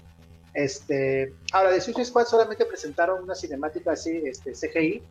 [0.52, 5.02] Este, ahora, de Suicide Squad solamente presentaron una cinemática así, este, CGI,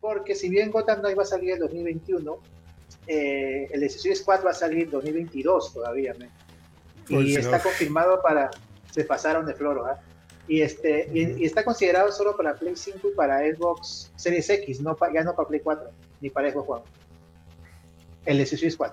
[0.00, 2.38] porque si bien Gotham Knight va a salir en 2021,
[3.06, 6.26] eh, el de Suicide Squad va a salir en 2022 todavía, ¿no?
[7.08, 8.50] Y está confirmado para.
[8.92, 10.00] Se pasaron de floro, ¿ah?
[10.48, 14.96] Y, este, y, está considerado solo para Play 5 y para Xbox Series X, no
[15.12, 15.90] ya no para Play 4,
[16.22, 16.82] ni para Xbox One.
[18.24, 18.92] El de Suicide Squad.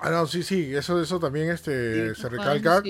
[0.00, 2.82] Ah, no, sí, sí, eso, eso también este, se recalca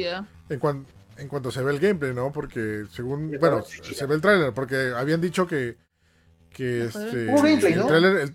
[0.48, 0.86] en,
[1.16, 2.30] en cuanto se ve el gameplay, ¿no?
[2.32, 5.76] Porque según, bueno, se ve el tráiler, porque habían dicho que,
[6.50, 8.34] que este, el tráiler,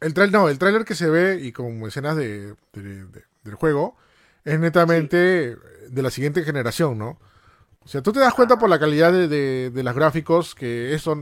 [0.00, 3.96] el, no, el tráiler que se ve y con escenas de, del juego
[4.44, 5.56] es netamente
[5.88, 7.18] de la siguiente generación, ¿no?
[7.84, 11.16] O sea, tú te das cuenta por la calidad de, de, los gráficos que eso,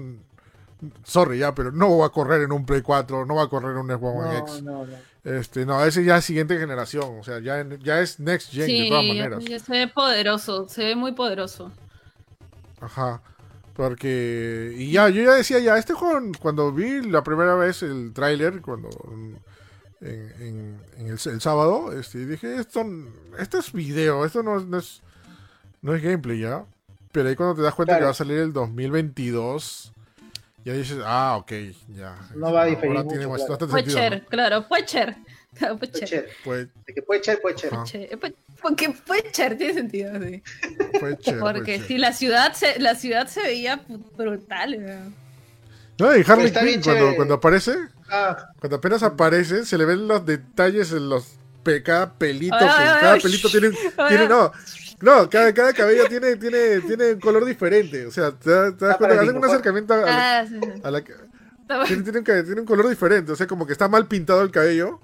[1.02, 3.72] sorry ya, pero no va a correr en un Play 4, no va a correr
[3.72, 4.62] en un Xbox One X.
[4.62, 5.12] No, no.
[5.24, 8.88] Este, no, ese ya es siguiente generación, o sea, ya, ya es next gen de
[8.88, 9.44] todas maneras.
[9.44, 11.70] Ya se ve poderoso, se ve muy poderoso.
[12.80, 13.22] Ajá.
[13.74, 18.12] Porque, y ya, yo ya decía ya, este juego, cuando vi la primera vez el
[18.12, 18.90] tráiler, cuando
[20.02, 22.84] en, el, sábado, este, dije, esto,
[23.38, 25.02] esto es video, esto no, es,
[25.80, 26.64] no es gameplay ya.
[27.12, 29.92] Pero ahí cuando te das cuenta que va a salir el 2022,
[30.64, 31.52] ya dices, ah, ok,
[31.88, 32.16] ya.
[32.34, 32.96] No va a diferir.
[32.96, 33.26] Ahora tiene
[33.84, 34.20] claro.
[34.28, 35.16] claro, Puecher.
[35.54, 36.30] Claro, Puecher.
[36.44, 36.68] Puede...
[36.86, 37.70] De que Puecher, Puecher.
[38.62, 40.42] Porque Puecher tiene sentido, sí.
[41.38, 43.84] Porque si la ciudad se, la ciudad se veía
[44.16, 45.12] brutal,
[45.98, 46.16] ¿no?
[46.16, 47.74] y Harley Quinn cuando, cuando aparece,
[48.12, 48.52] Ah.
[48.60, 51.38] Cuando apenas aparece, se le ven los detalles en los
[51.84, 53.70] cada pelito, cada pelito tiene,
[54.08, 54.52] tiene no,
[55.00, 58.06] no, cada, cada cabello tiene, tiene, tiene un color diferente.
[58.06, 62.88] O sea, te, das cuenta, hacen un acercamiento a, la, ah, tiene, tiene, un, color
[62.88, 63.32] diferente.
[63.32, 65.00] O sea, como que está mal pintado el cabello.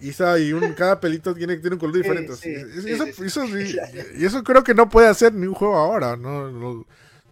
[0.00, 2.32] Y, y un, cada pelito tiene, tiene un color diferente.
[2.32, 3.44] eso,
[4.16, 6.16] y eso creo que no puede hacer ni un juego ahora.
[6.16, 6.50] No,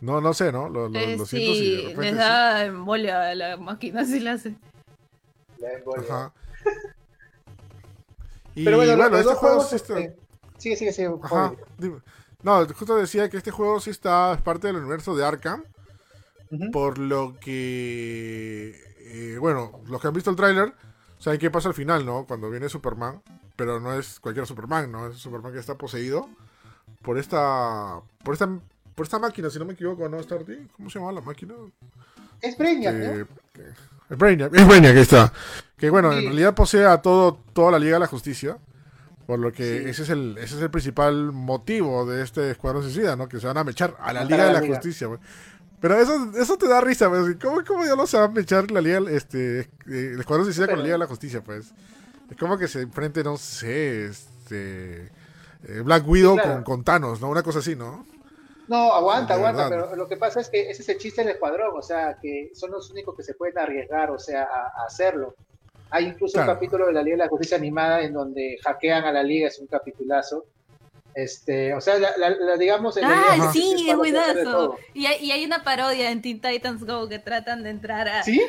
[0.00, 0.68] no, no, sé, ¿no?
[0.68, 4.54] Lo, lo, eh, siento si les da embolia a la máquina si la hace.
[5.98, 6.33] Ajá.
[8.55, 9.98] Y Pero bueno, bueno este juego sí está...
[9.98, 10.20] Este,
[10.59, 11.11] sigue, sigue, sigue.
[11.22, 11.55] Ajá.
[12.42, 15.64] No, justo decía que este juego sí está es parte del universo de Arkham.
[16.70, 18.79] Por lo que.
[18.98, 20.75] Eh, bueno, los que han visto el tráiler
[21.18, 22.27] saben qué pasa al final, ¿no?
[22.27, 23.22] Cuando viene Superman.
[23.57, 25.07] Pero no es cualquier Superman, ¿no?
[25.07, 26.29] Es Superman que está poseído
[27.01, 28.01] por esta.
[28.22, 28.46] Por esta.
[28.94, 30.68] Por esta máquina, si no me equivoco, ¿no, Starty?
[30.77, 31.55] ¿Cómo se llama la máquina?
[32.42, 33.27] Es Brainiac, ¿no?
[34.10, 35.32] Es Brainiac, es Brainiac, ahí está.
[35.76, 38.58] Que bueno, en realidad posee a todo, toda la Liga de la Justicia.
[39.26, 43.16] Por lo que ese, es el, ese es el principal motivo de este Escuadrón Suicida,
[43.16, 43.28] ¿no?
[43.28, 45.08] Que se van a mechar a la Liga de la, Justicia,
[45.80, 47.36] Pero eso, eso te da risa, pues.
[47.40, 50.66] ¿Cómo, cómo ya no se va a mechar la Liga, este, eh, el Escuadrón Suicida
[50.66, 51.72] con la Liga de la Justicia, pues?
[52.30, 55.10] Es como que se enfrente, no sé, este...
[55.64, 57.28] Eh, Black Widow con, con Thanos, ¿no?
[57.28, 58.04] Una cosa así, ¿no?
[58.72, 61.76] No, aguanta, aguanta, pero lo que pasa es que ese es el chiste del escuadrón,
[61.76, 65.35] o sea, que son los únicos que se pueden arriesgar, o sea, a, hacerlo.
[65.90, 69.12] Hay incluso un capítulo de la Liga de la Justicia Animada en donde hackean a
[69.12, 70.46] la Liga, es un capitulazo,
[71.14, 72.98] este, o sea, la, digamos.
[73.02, 74.78] ah, sí, es buenazo.
[74.94, 78.22] Y hay, y hay una parodia en Teen Titans Go que tratan de entrar a.
[78.22, 78.40] ¿Sí?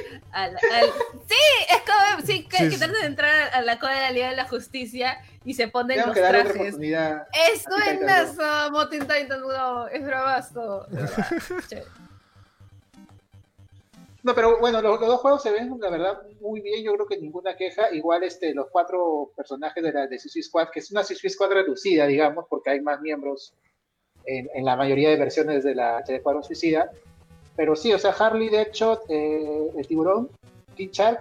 [1.28, 1.36] sí,
[1.70, 2.26] es como.
[2.26, 5.54] Sí, que, tratan de entrar a la cola de la Liga de la Justicia y
[5.54, 6.76] se ponen los trajes.
[6.76, 9.88] Es buenazo, Teen Titans Go.
[9.88, 10.88] Es bravazo.
[14.26, 16.82] No, pero bueno, los, dos juegos se ven, la verdad, muy bien.
[16.82, 17.94] Yo creo que ninguna queja.
[17.94, 21.52] Igual este, los cuatro personajes de la de Suicide Squad, que es una Suicide Squad
[21.52, 23.54] reducida, digamos, porque hay más miembros
[24.26, 26.90] en, la mayoría de versiones de la de Escuadrón Suicida.
[27.58, 30.30] Pero sí, o sea, Harley, Deadshot, eh, el tiburón,
[30.78, 31.20] King Shark,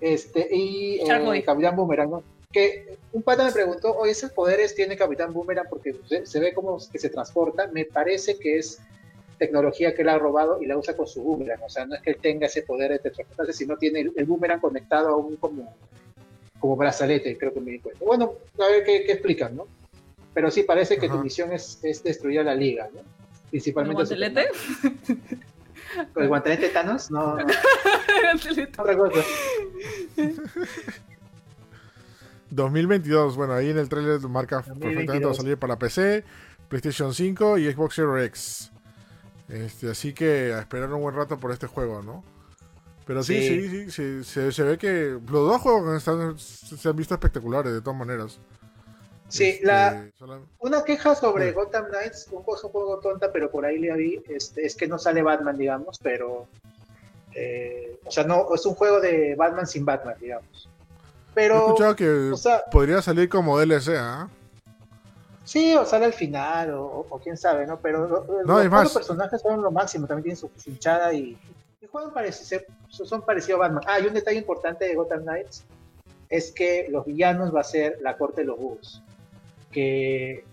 [0.00, 2.22] este, y eh, Capitán Boomerang, ¿no?
[2.50, 5.66] Que un pata me preguntó, oye, ¿esos poderes tiene Capitán Boomerang?
[5.68, 7.66] Porque se, se ve como que se transporta.
[7.68, 8.80] Me parece que es
[9.38, 11.62] tecnología que él ha robado y la usa con su boomerang.
[11.62, 14.60] O sea, no es que él tenga ese poder de teletransportarse, sino tiene el, boomerang
[14.60, 15.74] conectado a un como,
[16.58, 18.04] como brazalete, creo que me di cuenta.
[18.04, 19.66] Bueno, a ver qué, explican, ¿no?
[20.34, 23.00] Pero sí parece que tu misión es, es, destruir a la liga, ¿no?
[23.50, 24.02] Principalmente.
[24.02, 24.48] ¿El guantelete?
[26.12, 27.10] ¿Con el guantelete Thanos?
[27.10, 27.34] No.
[28.78, 29.20] Otra cosa.
[32.50, 36.24] 2022, bueno, ahí en el trailer marca perfectamente va a salir para PC,
[36.68, 38.72] PlayStation 5 y Xbox Series X.
[39.48, 42.24] Este, así que a esperar un buen rato por este juego, ¿no?
[43.06, 47.80] Pero sí, sí, sí, se, ve que los dos juegos se han visto espectaculares de
[47.80, 48.38] todas maneras.
[49.28, 50.08] Sí, este, la,
[50.58, 54.22] una queja sobre Gotham Knights, un juego, un juego tonta, pero por ahí le vi,
[54.28, 56.46] este, es que no sale Batman, digamos, pero...
[57.34, 60.68] Eh, o sea, no, es un juego de Batman sin Batman, digamos.
[61.34, 61.54] Pero...
[61.54, 62.32] He escuchado que
[62.72, 64.28] podría salir como DLC, ¿ah?
[65.44, 67.78] Sí, o sale al final, o, quién sabe, ¿no?
[67.80, 71.38] Pero los, personajes son lo máximo, también tienen su hinchada y,
[71.80, 73.84] y juegan parecido, son parecidos a Batman.
[73.86, 75.64] Ah, y un detalle importante de Gotham Knights
[76.28, 79.02] es que los villanos va a ser la corte de los búhos,
[79.70, 80.44] que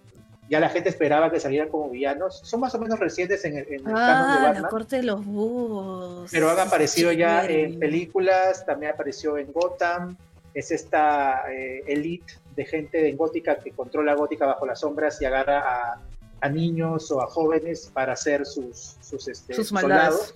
[0.50, 2.40] ya la gente esperaba que salieran como villanos.
[2.44, 4.64] Son más o menos recientes en el, en el ah, de Batman.
[4.64, 6.30] la corte de los búhos.
[6.32, 10.18] Pero han aparecido ya en películas, también apareció en Gotham,
[10.54, 15.26] es esta eh, elite de gente en Gótica que controla Gótica bajo las sombras y
[15.26, 16.00] agarra
[16.40, 20.36] a, niños o a jóvenes para hacer sus, sus, este, soldados.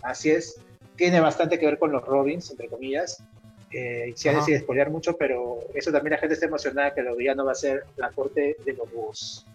[0.00, 0.60] Así es.
[0.94, 3.24] Tiene bastante que ver con los Robins, entre comillas.
[3.72, 7.14] Eh, se ha decidido spoilear mucho, pero eso también la gente está emocionada que lo
[7.34, 9.46] no va a ser la corte de los búhos.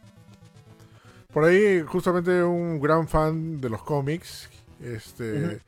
[1.32, 4.50] Por ahí, justamente un gran fan de los cómics
[4.84, 5.60] este,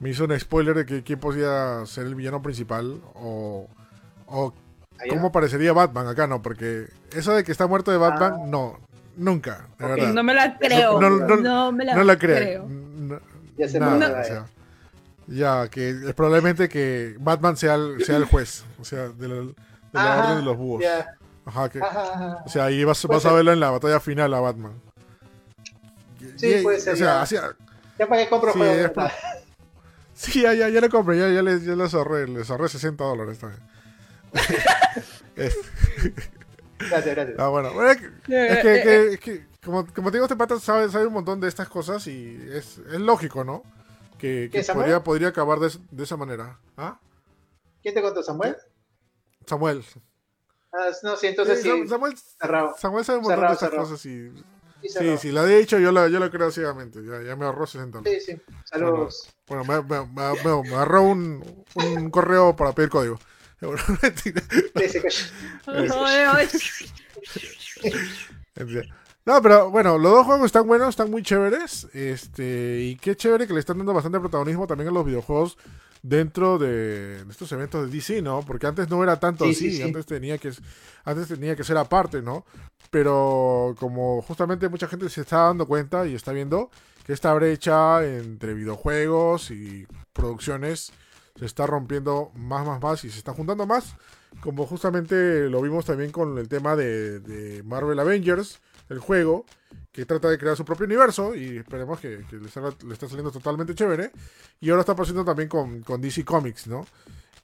[0.00, 3.68] me hizo un spoiler de que quién podía ser el villano principal o,
[4.26, 4.52] o
[5.08, 6.26] ¿Cómo parecería Batman acá?
[6.26, 8.44] No, porque eso de que está muerto de Batman, ah.
[8.46, 8.78] no,
[9.16, 10.12] nunca, de verdad.
[10.12, 11.00] No me la creo.
[11.00, 12.68] No, me la, no la creo.
[13.56, 14.46] ya se nada, o sea,
[15.32, 19.34] ya, que es probablemente que Batman sea el, sea el juez, o sea, de la,
[19.34, 19.54] de
[19.92, 20.84] la orden de los búhos.
[21.44, 24.80] Ajá, que, o sea, ahí vas, vas a verlo en la batalla final a Batman.
[26.36, 26.94] Sí, puede ser.
[26.94, 27.56] O sea, ya.
[27.98, 28.92] ya para que compro sí, juego.
[30.14, 33.02] sí, ya, ya, ya le compré, ya, ya les, ya les ahorré, les ahorré 60
[33.02, 33.60] dólares también.
[36.78, 37.38] gracias, gracias.
[37.38, 37.70] Ah, bueno.
[37.90, 41.48] es, que, es, que, como, como te digo, este pata sabe, sabe, un montón de
[41.48, 43.62] estas cosas y es, es lógico, ¿no?
[44.22, 46.56] Que, que podría, podría, acabar de, de, esa manera.
[46.76, 46.96] ¿Ah?
[47.82, 48.56] ¿Quién te contó, Samuel?
[49.44, 49.84] Samuel.
[50.72, 51.88] Ah, no, sí, entonces sí.
[51.88, 52.14] Samuel,
[52.78, 54.32] Samuel sabe un montón de estas cosas y...
[54.84, 57.04] Sí, sí, la he dicho, yo la, yo la creo ciegamente.
[57.04, 58.40] Ya, ya me ahorró 60 Sí, sí.
[58.64, 59.28] Saludos.
[59.48, 63.18] Bueno, me, me, me, me, ahorró un, un correo para pedir código.
[69.24, 71.88] No, pero bueno, los dos juegos están buenos, están muy chéveres.
[71.92, 75.56] Este, y qué chévere que le están dando bastante protagonismo también a los videojuegos
[76.02, 78.42] dentro de estos eventos de DC, ¿no?
[78.42, 80.52] Porque antes no era tanto así, antes tenía que
[81.04, 82.44] antes tenía que ser aparte, ¿no?
[82.90, 86.70] Pero como justamente mucha gente se está dando cuenta y está viendo
[87.06, 90.92] que esta brecha entre videojuegos y producciones
[91.38, 93.94] se está rompiendo más, más, más y se está juntando más.
[94.40, 98.60] Como justamente lo vimos también con el tema de, Marvel Avengers,
[98.92, 99.44] el juego,
[99.90, 104.10] que trata de crear su propio universo y esperemos que, le, está, saliendo totalmente chévere.
[104.60, 106.86] Y ahora está pasando también con, con, DC Comics, ¿no?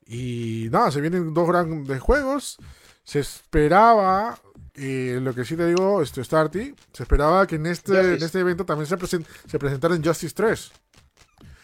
[0.07, 2.57] Y nada, se vienen dos grandes juegos.
[3.05, 4.39] Se esperaba,
[4.75, 8.41] eh, lo que sí te digo, este, Starty, se esperaba que en este, en este
[8.41, 10.73] evento también se, se presentara en Justice 3.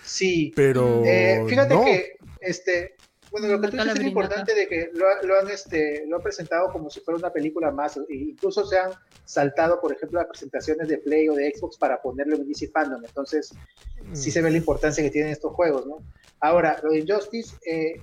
[0.04, 0.52] Sí.
[0.54, 1.02] Pero.
[1.04, 2.96] Eh, fíjate que este,
[3.34, 6.70] bueno, lo que tú dices es importante de que lo, han, este, lo han presentado
[6.70, 7.96] como si fuera una película más.
[7.96, 8.92] E incluso se han
[9.24, 13.04] saltado, por ejemplo, las presentaciones de Play o de Xbox para ponerlo en DC Fandom.
[13.04, 13.52] Entonces,
[14.12, 15.98] sí se ve la importancia que tienen estos juegos, ¿no?
[16.38, 18.00] Ahora, lo de Injustice eh,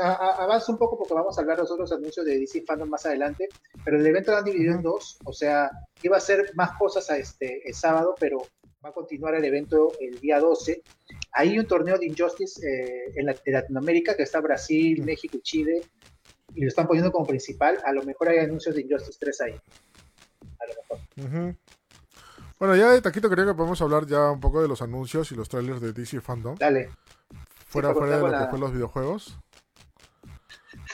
[0.00, 3.04] avanza un poco porque vamos a hablar de los otros anuncios de DC Fandom más
[3.04, 3.50] adelante,
[3.84, 5.18] pero el evento lo han dividido en dos.
[5.26, 5.70] O sea,
[6.02, 8.38] iba a ser más cosas a este, el sábado, pero
[8.84, 10.82] va a continuar el evento el día 12.
[11.32, 15.82] Hay un torneo de Injustice eh, en, Latinoamérica que está Brasil, México y Chile,
[16.54, 17.78] y lo están poniendo como principal.
[17.84, 19.60] A lo mejor hay anuncios de Injustice 3 ahí.
[20.58, 21.56] A lo mejor.
[22.58, 25.34] Bueno, ya de taquito creo que podemos hablar ya un poco de los anuncios y
[25.34, 26.56] los trailers de DC Fandom.
[26.56, 26.90] Dale.
[27.66, 29.38] Fuera, fuera de lo que fue los videojuegos.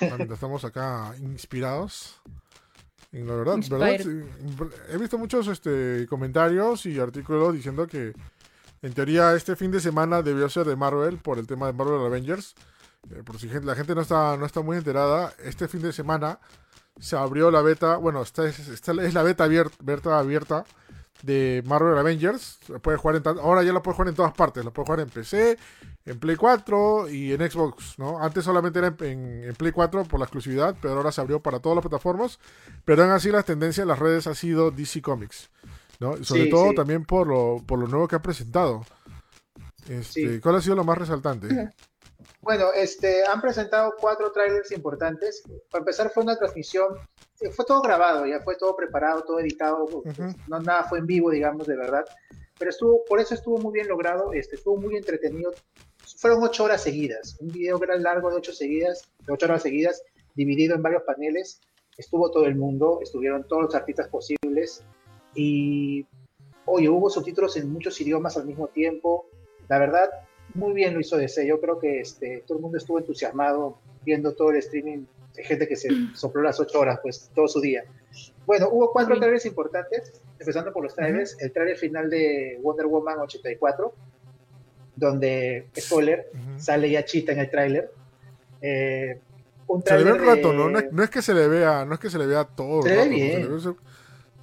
[0.00, 2.20] estamos acá inspirados.
[3.12, 3.58] La verdad,
[4.90, 8.12] he visto muchos este, comentarios y artículos diciendo que
[8.82, 12.04] en teoría este fin de semana debió ser de Marvel por el tema de Marvel
[12.04, 12.54] Avengers.
[13.10, 16.38] Eh, por si la gente no está, no está muy enterada, este fin de semana
[16.98, 20.64] se abrió la beta, bueno, esta es, es la beta abierta, abierta
[21.22, 22.58] de Marvel Avengers.
[22.82, 24.64] Puede jugar en ahora ya lo puede jugar en todas partes.
[24.64, 25.58] Lo puede jugar en PC,
[26.04, 27.98] en Play 4 y en Xbox.
[27.98, 28.22] ¿no?
[28.22, 31.76] Antes solamente era en, Play 4 por la exclusividad, pero ahora se abrió para todas
[31.76, 32.38] las plataformas.
[32.84, 35.50] Pero aún así, la tendencia en las redes ha sido DC Comics.
[36.00, 36.22] ¿no?
[36.22, 38.84] Sobre todo también por lo, por lo nuevo que ha presentado.
[39.88, 41.72] Este, ¿Cuál ha sido lo más resaltante?
[42.40, 45.42] Bueno, este, han presentado cuatro trailers importantes.
[45.70, 46.98] Para empezar, fue una transmisión
[47.40, 50.16] eh, fue todo grabado, ya fue todo preparado, todo editado, pues,
[50.48, 52.04] no nada fue en vivo, digamos, de verdad.
[52.58, 55.52] Pero estuvo, por eso estuvo muy bien logrado, este, estuvo muy entretenido.
[56.16, 60.02] Fueron ocho horas seguidas, un video gran largo de ocho seguidas, de ocho horas seguidas,
[60.34, 61.60] dividido en varios paneles.
[61.96, 64.84] Estuvo todo el mundo, estuvieron todos los artistas posibles
[65.34, 66.06] y,
[66.64, 69.26] oye, hubo subtítulos en muchos idiomas al mismo tiempo.
[69.68, 70.08] La verdad,
[70.58, 71.46] muy bien lo hizo DC.
[71.46, 75.04] Yo creo que este, todo el mundo estuvo entusiasmado viendo todo el streaming
[75.42, 77.84] gente que se sopló las ocho horas, pues todo su día.
[78.46, 81.36] Bueno, hubo cuatro trailers importantes, empezando por los trailers.
[81.40, 83.94] El trailer final de Wonder Woman 84,
[84.96, 87.92] donde, spoiler, sale ya Chita en el trailer.
[88.60, 89.20] Eh,
[89.66, 90.68] un se le ve un rato, ¿no?
[90.70, 92.82] No es, que se le vea, no es que se le vea todo.
[92.82, 93.60] Se ve bien.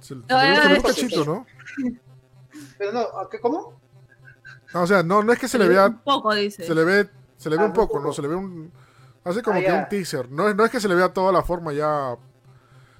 [0.00, 1.46] Se le ve, un cachito, ¿no?
[2.78, 3.08] Pero no,
[3.42, 3.80] ¿cómo?
[4.82, 5.86] O sea, no, no es que se, le vea.
[5.86, 6.64] Un poco, dice.
[6.64, 8.12] Se le ve, se le ve ah, un poco, ¿no?
[8.12, 8.72] Se le ve un
[9.26, 10.30] Hace como ah, que un teaser.
[10.30, 12.16] No, no es que se le vea toda la forma ya.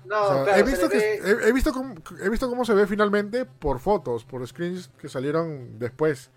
[0.07, 4.25] No, he, visto que, he, visto cómo, he visto cómo se ve finalmente por fotos,
[4.25, 6.31] por screens que salieron después.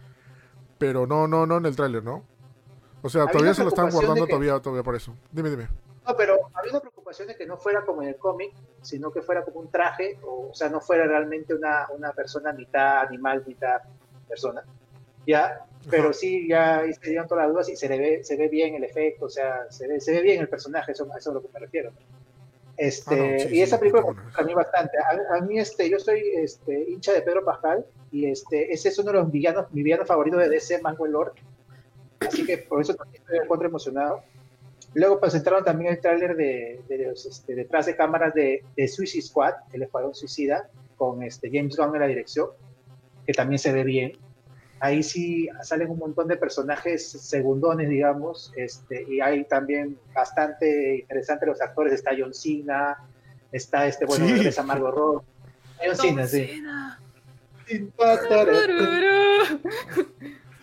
[0.78, 2.24] Pero no, no, no en el tráiler, ¿no?
[3.02, 5.16] O sea, todavía se lo están guardando todavía, todavía por eso.
[5.32, 5.68] Dime, dime.
[6.08, 9.24] No, pero había una preocupación de que no fuera como en el cómic, sino que
[9.24, 13.44] fuera como un traje, o, o sea, no fuera realmente una, una persona mitad animal,
[13.46, 13.82] mitad
[14.28, 14.64] persona.
[15.30, 15.66] ¿Ya?
[15.90, 18.84] pero sí, ya se dieron todas las dudas y se ve, se ve bien el
[18.84, 21.42] efecto, o sea, se ve, se ve bien el personaje, eso, eso es a lo
[21.42, 21.92] que me refiero.
[22.76, 24.04] Este, ah, y esa película
[24.34, 24.98] a mí bastante.
[24.98, 29.12] A, mí, este, yo soy este, hincha de Pedro Pascal y este, ese es uno
[29.12, 31.34] de los villanos, mi villano favorito de DC, Mango Lord.
[32.20, 34.24] Así que por eso también estoy encuentro emocionado.
[34.94, 39.24] Luego presentaron también el tráiler de, de, los, este, detrás de cámaras de, de, Suicide
[39.24, 42.48] Squad, el escuadrón suicida, con este, James Gunn en la dirección,
[43.26, 44.18] que también se ve bien
[44.80, 51.46] ahí sí salen un montón de personajes segundones, digamos, este, y hay también bastante interesante
[51.46, 52.98] los actores, está John Cena,
[53.52, 54.48] está este, bueno, sí.
[54.48, 55.26] está Margot Robbie,
[55.86, 56.64] John Cena, sí.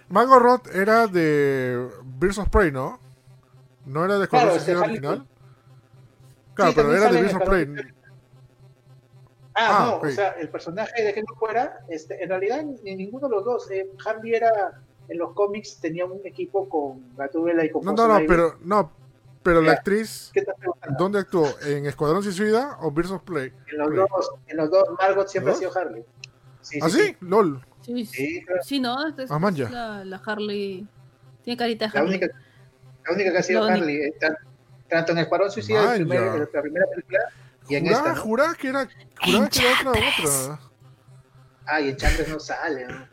[0.08, 3.00] Margot Roth era de Birds of Prey, ¿no?
[3.84, 5.26] ¿No era de claro, este, original?
[6.54, 7.68] Claro, pero era de Birds of Prey.
[9.58, 12.94] Ah, ah, no, o sea, el personaje de que no fuera, este, en realidad ni
[12.94, 13.70] ninguno de los dos.
[13.70, 18.06] Eh, Harley era, en los cómics, tenía un equipo con Gatúbela y con No, no,
[18.06, 18.92] no, pero, no,
[19.42, 20.30] pero la actriz,
[20.98, 21.46] ¿dónde actuó?
[21.64, 23.50] ¿En Escuadrón Suicida o Birds of Play?
[23.72, 26.04] En los, dos, en los dos, Margot siempre ha sido Harley.
[26.60, 27.16] Sí, ¿Ah, sí?
[27.20, 27.64] LOL.
[27.80, 30.86] Sí, sí, sí no, esta es, ah, la, la, Harley.
[31.44, 32.18] Tiene carita de Harley.
[32.18, 32.40] La única,
[33.06, 34.14] la única que ha sido Harley, eh,
[34.88, 37.20] tanto en Escuadrón Suicida, el primer, la primera película,
[37.68, 38.88] y en esta, jurá que era,
[39.24, 40.60] jurá que era otra, otra.
[41.66, 43.08] Ay, en Chambres no sale, ¿no?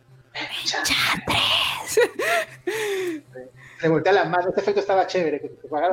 [0.64, 2.00] Chambres.
[3.82, 5.40] Le voltea la mano, este efecto estaba chévere.
[5.40, 5.52] Que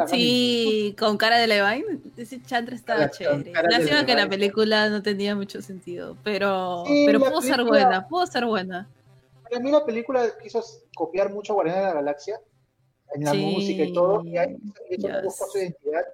[0.09, 3.53] sí, con cara de Levine, ese chantre estaba chévere.
[3.53, 8.45] Lástima que la película no tenía mucho sentido, pero, pero pudo ser buena, pudo ser
[8.45, 8.89] buena.
[9.43, 10.63] Para mí la película quiso
[10.95, 12.41] copiar mucho a Guardián de la Galaxia,
[13.15, 14.57] en la música y todo, y ahí
[14.91, 15.37] hizo yes.
[15.51, 16.05] su identidad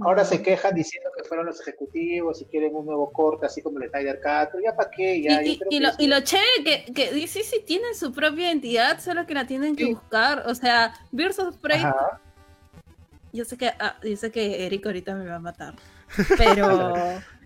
[0.00, 3.88] Ahora se quejan diciendo fueron los ejecutivos y quieren un nuevo corte, así como el
[3.88, 4.60] Snyder Cut.
[4.62, 5.22] ¿Ya para qué?
[5.22, 8.98] Ya, y, y, lo, y, lo, chévere que, que sí, sí tienen su propia identidad,
[8.98, 10.42] solo que la tienen que buscar.
[10.48, 11.82] O sea, Versus Prey.
[13.32, 15.76] Yo sé que ah, yo sé que Eric ahorita me va a matar.
[16.36, 16.94] Pero.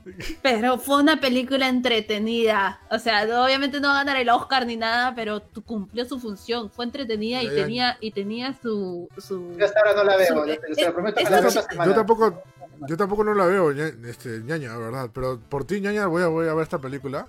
[0.43, 2.81] pero fue una película entretenida.
[2.91, 6.71] O sea, obviamente no va a ganar el Oscar ni nada, pero cumplió su función.
[6.71, 9.55] Fue entretenida y tenía, y tenía su, su.
[9.59, 11.21] Yo hasta ahora no la veo, se lo prometo.
[11.21, 12.43] yo tampoco,
[12.89, 15.11] yo tampoco no la veo, este, ñaña, verdad.
[15.13, 17.27] Pero por ti, ñaña, voy a, voy a ver esta película.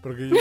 [0.00, 0.36] Porque yo,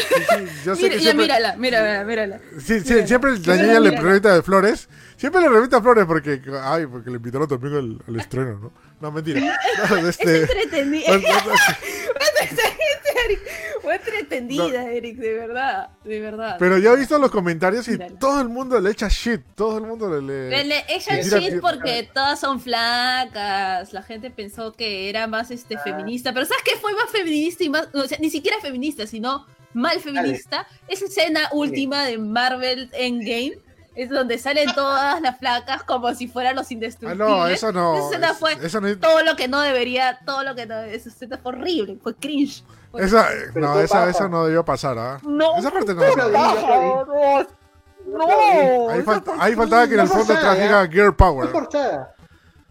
[0.65, 1.26] yo sé que siempre...
[1.26, 2.39] mírala, mírala, mírala.
[2.59, 4.88] Sí, sí, siempre la niña le pregunta de flores.
[5.15, 8.72] Siempre le remita flores porque, ay, porque le invitaron también al, al estreno, ¿no?
[9.01, 9.41] No, mentira.
[9.89, 10.43] No, este...
[12.39, 13.82] Es entretenida.
[13.82, 16.55] Fue entretenida, Eric, de verdad, de verdad.
[16.59, 19.86] Pero yo he visto los comentarios y todo el mundo le echa shit, todo el
[19.86, 20.49] mundo le...
[20.49, 25.76] Le, le echa shit porque todas son flacas, la gente pensó que era más este
[25.76, 25.82] ah.
[25.84, 29.45] feminista, pero ¿sabes qué fue más feminista y más, o sea, ni siquiera feminista, sino
[29.74, 30.68] mal feminista?
[30.88, 33.66] Esa escena última de Marvel Endgame
[33.98, 37.28] es donde salen todas las flacas como si fueran los indestructibles.
[37.28, 37.98] Ah, no, eso no.
[37.98, 40.80] Esa escena fue todo lo que no debería, todo lo que no.
[40.82, 42.64] Esa escena fue horrible, fue cringe.
[42.93, 45.20] esa, no, esa, esa, no debió pasar, ¿ah?
[45.24, 46.16] No, esa parte no.
[46.16, 47.48] no,
[48.06, 51.50] no, ahí, falta, ahí faltaba que en el fondo trajera Gear Power.
[51.50, 52.16] Fue forzada.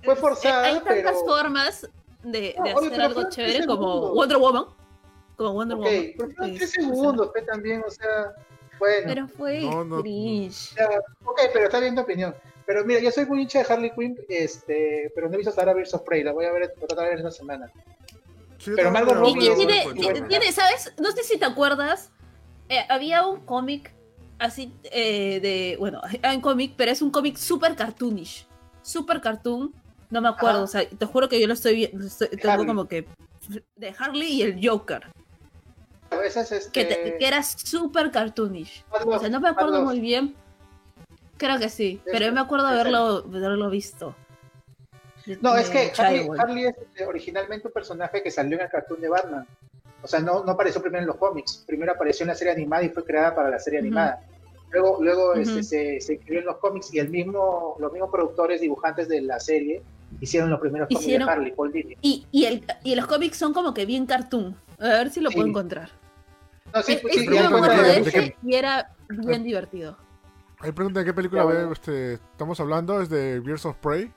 [0.04, 0.64] Fue forzada.
[0.64, 1.90] Hay tantas formas
[2.22, 4.66] de, de hacer algo chévere como Wonder Woman.
[5.36, 5.92] Como Wonder Woman.
[6.16, 8.32] Pero tres segundos, también, o sea.
[8.78, 12.34] Bueno, pero fue no, no, Ok, pero está bien tu opinión.
[12.66, 15.62] Pero mira, yo soy muy hincha de Harley Quinn, este, pero no he visto hasta
[15.62, 17.70] ahora Birds of Prey, la voy a ver, tratar de ver esta semana.
[18.64, 19.54] pero Margot Robbie
[20.28, 20.92] tiene, ¿sabes?
[20.98, 22.10] No sé si te acuerdas,
[22.68, 23.92] eh, había un cómic
[24.38, 28.46] así eh, de, bueno, hay un cómic, pero es un cómic super cartoonish,
[28.82, 29.72] super cartoon,
[30.10, 32.04] no me acuerdo, o sea, te juro que yo lo estoy viendo,
[32.40, 33.06] tengo como que
[33.76, 35.06] de Harley y el Joker.
[36.10, 38.84] Este que, era súper cartoonish.
[38.90, 40.34] o sea, no me acuerdo muy bien.
[41.36, 44.14] Creo que sí, pero yo me acuerdo haberlo, haberlo visto.
[45.40, 49.08] No, es que Harley, es este, originalmente un personaje que salió en el cartoon de
[49.08, 49.46] Batman.
[50.02, 51.64] O sea, no, no apareció primero en los cómics.
[51.66, 54.22] Primero apareció en la serie animada y fue creada para la serie animada.
[54.70, 58.60] Luego, luego este, se, se escribió en los cómics y el mismo, los mismos productores,
[58.60, 59.82] dibujantes de la serie
[60.20, 61.96] hicieron los primeros cómics de Harley, Paul Dini.
[62.02, 64.56] Y, y, el, y los cómics son como que bien cartoon.
[64.78, 65.90] A ver si lo puedo encontrar.
[66.74, 69.96] No, sí, sí, y era bien divertido.
[70.58, 74.12] Hay pregunta de qué película este, estamos hablando, es de Beers of Prey.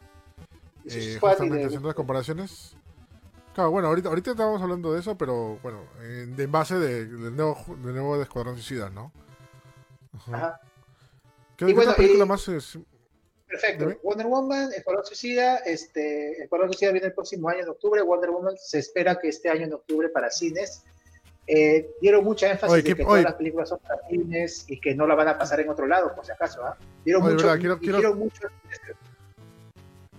[0.86, 2.76] Eh, justamente haciendo las comparaciones.
[3.54, 7.36] Claro, bueno, ahorita, ahorita estábamos hablando de eso, pero bueno, en, de base de, del
[7.36, 9.12] nuevo, de nuevo de Escuadrón Suicida, ¿no?
[10.18, 10.62] Ajá.
[11.58, 12.80] ¿Qué, otra película más es?
[13.50, 13.98] Perfecto.
[14.04, 18.00] Wonder Woman, Escuadrón Suicida, este, Escuadrón Suicida viene el próximo año en octubre.
[18.04, 20.84] Wonder Woman se espera que este año en octubre para cines.
[21.48, 25.08] Eh, dieron mucha énfasis en que todas las películas son para cines y que no
[25.08, 26.64] la van a pasar en otro lado, por si acaso.
[26.64, 26.78] ¿ah?
[27.04, 28.48] Dieron, mucho, quiero, quiero, mucho,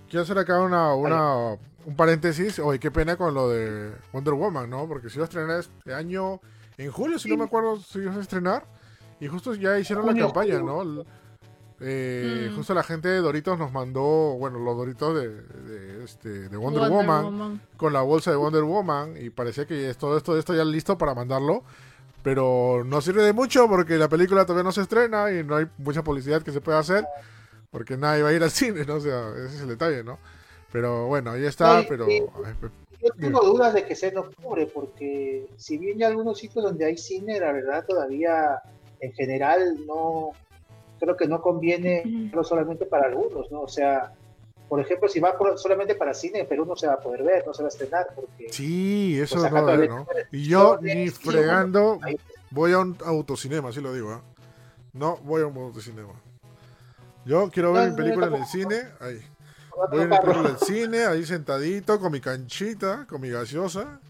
[0.08, 1.52] quiero, hacer acá una, una
[1.86, 2.58] un paréntesis.
[2.58, 4.88] Oye, qué pena con lo de Wonder Woman, ¿no?
[4.88, 6.40] Porque si iba a estrenar este año,
[6.76, 8.64] en julio, si no me acuerdo si iba a estrenar,
[9.20, 11.04] y justo ya hicieron la campaña, ¿no?
[11.82, 12.56] Eh, mm.
[12.56, 17.60] Justo la gente de Doritos nos mandó, bueno, los Doritos de, este, de Wonder, Woman,
[17.76, 21.14] con la bolsa de Wonder Woman y parecía que todo esto, esto ya listo para
[21.14, 21.62] mandarlo,
[22.22, 25.66] pero no sirve de mucho porque la película todavía no se estrena y no hay
[25.78, 27.06] mucha publicidad que se pueda hacer
[27.70, 28.96] porque nadie va a ir al cine, ¿no?
[28.96, 30.18] O sea, ese es el detalle, ¿no?
[30.72, 32.06] Pero bueno, ahí está, pero...
[32.06, 36.84] yo tengo dudas de que sea en octubre porque si bien hay algunos sitios donde
[36.84, 38.60] hay cine, la verdad todavía
[39.00, 40.32] en general no
[41.00, 43.62] creo que no conviene no solamente para algunos, ¿no?
[43.62, 44.12] O sea,
[44.68, 47.54] por ejemplo, si va solamente para cine, Perú no se va a poder ver, no
[47.54, 48.06] se va a estrenar.
[48.14, 50.06] Porque, sí, eso pues, no, ¿no?
[50.30, 51.98] Y yo ni fregando
[52.50, 54.20] voy a un autocinema, así lo digo, ¿eh?
[54.92, 56.12] No voy a un autocinema.
[57.24, 59.20] Yo quiero ver mi película en el cine, ahí.
[59.90, 64.00] Voy a mi película en el cine, ahí sentadito, con mi canchita, con mi gaseosa.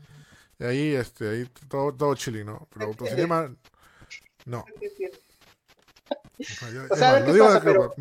[0.59, 2.69] Y ahí, este, ahí todo, todo chile, ¿no?
[2.73, 3.51] Pero autocinema,
[4.45, 4.65] no
[6.91, 7.95] o sea, a ver qué pasa, pero...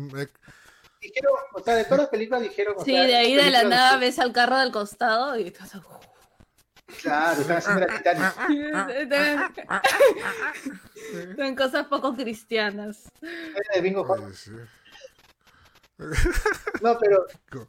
[1.00, 2.74] Dijeron, o sea, de todas las películas dijeron...
[2.84, 5.52] sí, de ahí de la nada ves al carro del costado y...
[7.00, 8.34] Claro, están haciendo la Titanic.
[11.36, 13.10] Son cosas poco cristianas.
[13.20, 14.06] De bingo
[16.80, 17.26] No, pero.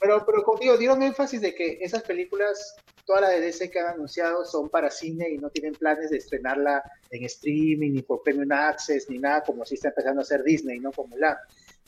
[0.00, 2.74] Pero, pero como digo, dieron énfasis de que esas películas,
[3.10, 6.18] todas las de DC que han anunciado, son para cine y no tienen planes de
[6.18, 6.80] estrenarla
[7.10, 10.78] en streaming, ni por Premium Access, ni nada, como si está empezando a hacer Disney,
[10.78, 10.92] ¿no?
[10.92, 11.36] Como la.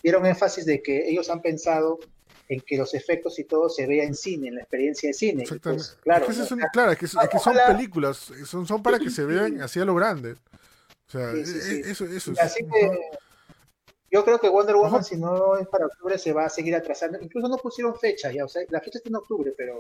[0.03, 2.01] Dieron énfasis de que ellos han pensado
[2.49, 5.45] en que los efectos y todo se vea en cine, en la experiencia de cine.
[5.47, 6.01] Pues, Exactamente.
[6.03, 9.63] claro, es que, son, claro, es que, son películas, son, son para que se vean
[9.63, 10.33] así a lo grande.
[10.33, 12.91] O sea, e, e, eso, eso, Así que
[14.11, 17.21] yo creo que Wonder Woman, si no es para octubre, se va a seguir atrasando.
[17.21, 19.79] Incluso no pusieron fecha ya, o sea, la fecha está en octubre, pero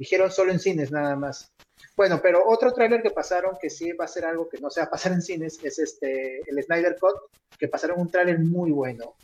[0.00, 1.52] dijeron solo en cines nada más.
[1.94, 4.80] Bueno, pero otro tráiler que pasaron que sí va a ser algo que no se
[4.80, 7.16] va a pasar en cines es este el Snyder Cut,
[7.58, 9.14] que pasaron un tráiler muy bueno.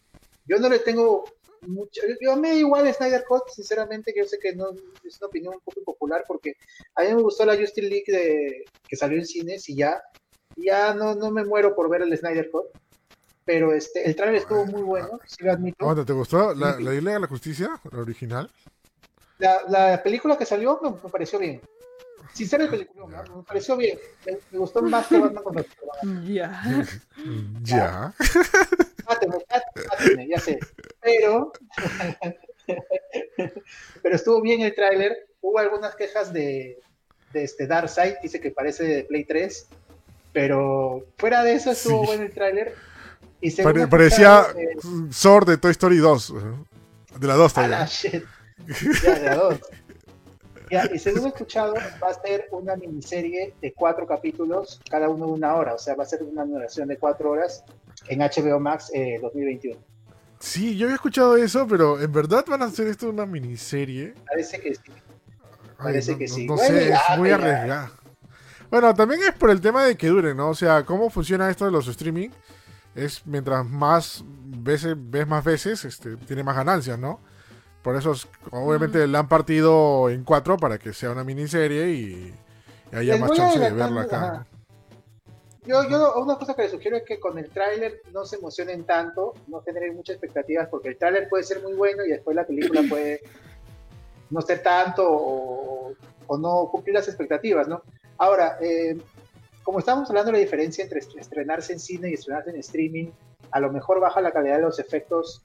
[0.44, 1.24] Yo no le tengo
[1.62, 4.70] mucho, yo me igual Snyder Cut, sinceramente, que yo sé que no
[5.02, 6.56] es una opinión un poco impopular porque
[6.94, 10.02] a mí me gustó la Justice League de, que salió en cines y ya
[10.56, 12.66] ya no, no me muero por ver el Snyder Cut
[13.46, 16.04] pero este, el trailer estuvo muy bueno, si lo admito.
[16.04, 18.50] ¿Te gustó la, la Isla de la Justicia, la original?
[19.38, 21.60] La, la película que salió me, pareció bien.
[22.32, 23.98] Sincera el película, me pareció bien.
[24.24, 25.64] Me, gustó más que Batman contra
[26.24, 26.62] Ya.
[27.62, 28.14] Ya.
[29.08, 29.36] Máteme,
[29.88, 30.58] máteme, ya sé.
[31.00, 31.52] Pero,
[34.02, 35.28] pero estuvo bien el tráiler.
[35.40, 36.80] Hubo algunas quejas de,
[37.32, 39.68] de este Darkseid, dice que parece de Play 3,
[40.32, 42.74] pero fuera de eso estuvo bueno el tráiler
[43.88, 44.46] parecía
[45.10, 46.34] Sword de Toy Story 2.
[47.18, 47.80] De la 2 también.
[49.02, 49.34] Ya, de la
[50.70, 50.92] 2.
[50.94, 55.32] y según he escuchado, va a ser una miniserie de cuatro capítulos, cada uno de
[55.32, 55.74] una hora.
[55.74, 57.64] O sea, va a ser una duración de cuatro horas
[58.08, 58.90] en HBO Max
[59.22, 59.76] 2021.
[59.76, 59.82] Eh,
[60.38, 64.14] sí, yo había escuchado eso, pero ¿en verdad van a hacer esto una miniserie?
[64.26, 64.92] Parece que sí.
[65.78, 66.46] Parece que sí.
[66.46, 67.90] No sé, es muy arriesgado.
[68.70, 70.48] Bueno, también es por el tema de que dure, ¿no?
[70.50, 72.30] O sea, cómo funciona esto de los streaming
[72.96, 77.20] es mientras más veces ves más veces, este, tiene más ganancias, ¿no?
[77.86, 78.14] Por eso,
[78.50, 82.34] obviamente, la han partido en cuatro para que sea una miniserie y,
[82.90, 84.46] haya más chance de verla acá.
[85.64, 88.82] Yo, yo, una cosa que les sugiero es que con el tráiler no se emocionen
[88.82, 92.44] tanto, no generen muchas expectativas, porque el tráiler puede ser muy bueno y después la
[92.44, 93.20] película puede
[94.30, 95.94] no ser tanto o,
[96.26, 97.82] o no cumplir las expectativas, ¿no?
[98.18, 98.98] Ahora, eh,
[99.62, 103.12] como estábamos hablando de la diferencia entre estrenarse en cine y estrenarse en streaming,
[103.52, 105.42] a lo mejor baja la calidad de los efectos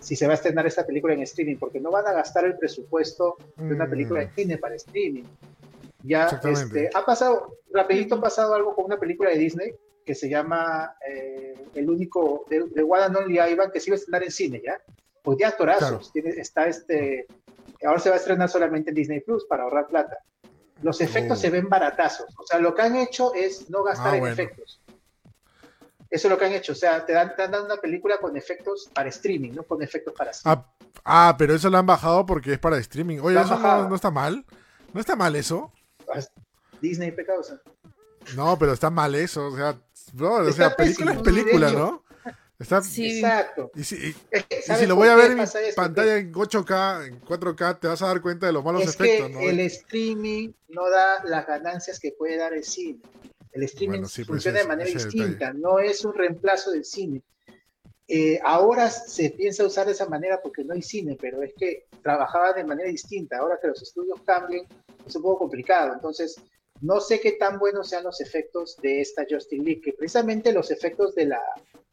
[0.00, 2.56] si se va a estrenar esta película en streaming, porque no van a gastar el
[2.56, 4.34] presupuesto de una película en mm.
[4.34, 5.24] cine para streaming.
[6.02, 9.74] Ya este, ha pasado, rapidito ha pasado algo con una película de Disney
[10.04, 13.94] que se llama eh, El único, de, de One and Only Ivan, que se iba
[13.94, 14.80] a estrenar en cine, ¿ya?
[15.22, 17.26] Pues ya actorazos, tiene, está este,
[17.84, 20.18] ahora se va a estrenar solamente en Disney Plus para ahorrar plata
[20.82, 21.40] los efectos oh.
[21.40, 22.26] se ven baratazos.
[22.38, 24.79] O sea, lo que han hecho es no gastar ah, en efectos.
[26.10, 26.72] Eso es lo que han hecho.
[26.72, 30.32] O sea, te dan, dando una película con efectos para streaming, no con efectos para
[30.44, 30.66] ah,
[31.04, 33.18] ah, pero eso lo han bajado porque es para streaming.
[33.20, 34.44] Oye, eso no, está mal.
[34.92, 35.72] ¿No está mal eso?
[36.80, 37.42] Disney pecado.
[38.34, 39.46] No, pero está mal eso.
[39.46, 39.76] O sea,
[40.18, 42.04] o sea película es película, ¿no?
[42.60, 43.70] Exacto.
[43.74, 44.14] Y si,
[44.86, 48.46] lo voy a ver en pantalla en 8K, en 4K, te vas a dar cuenta
[48.46, 49.30] de los malos efectos.
[49.40, 53.00] El streaming no da las ganancias que puede dar el cine.
[53.52, 57.22] El streaming pues funciona de manera distinta, no es un reemplazo del cine.
[58.06, 61.86] Eh, ahora se piensa usar de esa manera porque no hay cine, pero es que
[62.02, 63.38] trabajaba de manera distinta.
[63.38, 64.66] Ahora que los estudios cambian,
[65.06, 65.92] es un poco complicado.
[65.94, 66.36] Entonces,
[66.80, 70.70] no sé qué tan buenos sean los efectos de esta Justin League, que precisamente los
[70.70, 71.40] efectos de la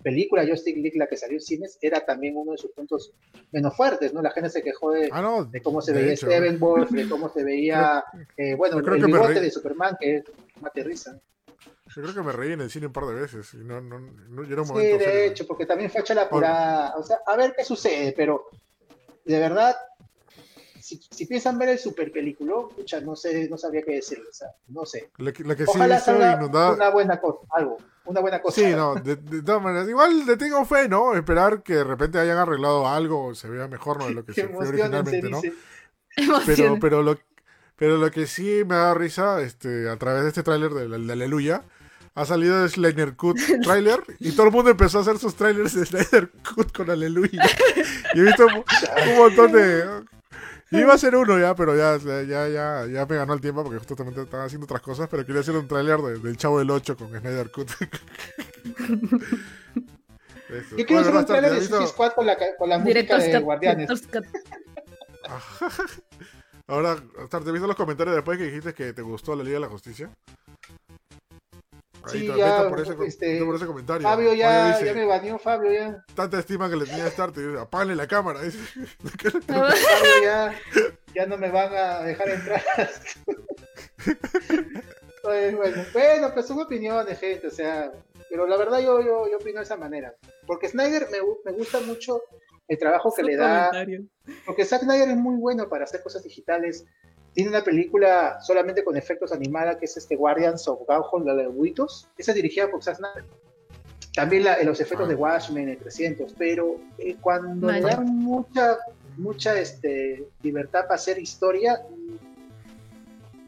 [0.01, 3.14] película Justin League, la que salió en cines, era también uno de sus puntos
[3.51, 4.22] menos fuertes, ¿no?
[4.22, 7.43] La gente se quejó de, ah, de cómo se veía Steven Wolf, de cómo se
[7.43, 8.03] veía,
[8.38, 10.24] eh, bueno, el bigote de Superman, que es
[10.62, 11.20] mate risa.
[11.98, 14.00] Yo creo que me reí en el cine un par de veces y no, no,
[14.00, 17.22] no era un momento Sí, de hecho, porque también fue hecha la pura, o sea,
[17.26, 18.50] a ver qué sucede, pero
[19.26, 19.76] de verdad
[20.80, 24.48] si, piensan ver el super película, escucha, no sé, no sabría qué decir, o sea,
[24.68, 25.10] no sé.
[25.18, 26.74] La que, que Ojalá sí inundada...
[26.74, 28.62] una buena cosa, algo, una buena cosa.
[28.62, 31.14] Sí, no, de, todas maneras, igual le tengo fe, ¿no?
[31.16, 34.08] Esperar que de repente hayan arreglado algo, se vea mejor, ¿no?
[34.08, 35.41] De lo que se fue originalmente, ¿no?
[36.45, 37.18] Pero, pero lo,
[37.76, 41.14] pero lo que sí me da risa, este, a través de este tráiler de, de,
[41.14, 41.64] Aleluya,
[42.18, 45.76] ha salido el Snyder Cut trailer y todo el mundo empezó a hacer sus trailers
[45.76, 47.43] de Snyder Cut con Aleluya.
[48.15, 50.03] Y he visto un montón de
[50.72, 53.80] Iba a ser uno ya, pero ya, ya, ya, ya me ganó el tiempo porque
[53.80, 57.07] justamente estaba haciendo otras cosas, pero quería hacer un tráiler del Chavo del 8 con
[57.09, 57.70] Snyder Cut.
[60.76, 63.89] Yo quiero hacer un tráiler de Suicide Squad con la, con la música de Guardianes.
[66.68, 66.97] Ahora,
[67.30, 70.09] ¿te viste los comentarios después que dijiste que te gustó la Liga de la Justicia?
[72.08, 74.08] Sí, ya, por ese, este, por ese comentario.
[74.08, 76.06] Fabio ya, ya me baneó Fabio ya.
[76.16, 78.39] Tanta estima que le tenía a Start, apágale la cámara.
[79.48, 80.56] Fabio ya,
[81.14, 82.64] ya no me van a dejar entrar.
[85.24, 87.91] pues, bueno, bueno, pues son opiniones, gente, o sea,
[88.30, 90.16] pero la verdad yo, yo, yo opino de esa manera.
[90.45, 92.22] Porque Snyder me, me gusta mucho
[92.68, 93.72] el trabajo que le da.
[94.45, 96.86] Porque Zack Snyder es muy bueno para hacer cosas digitales.
[97.38, 101.48] Tiene una película solamente con efectos animada que es este Guardians of Gaujon, la de
[101.48, 102.08] Witos.
[102.18, 103.26] Esa es dirigida por Zack Snyder.
[104.16, 105.18] También la, los efectos de ah.
[105.18, 106.34] Watchmen, el 300.
[106.36, 108.78] Pero eh, cuando le dan mucha,
[109.18, 111.80] mucha este, libertad para hacer historia,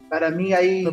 [0.08, 0.86] para mí ahí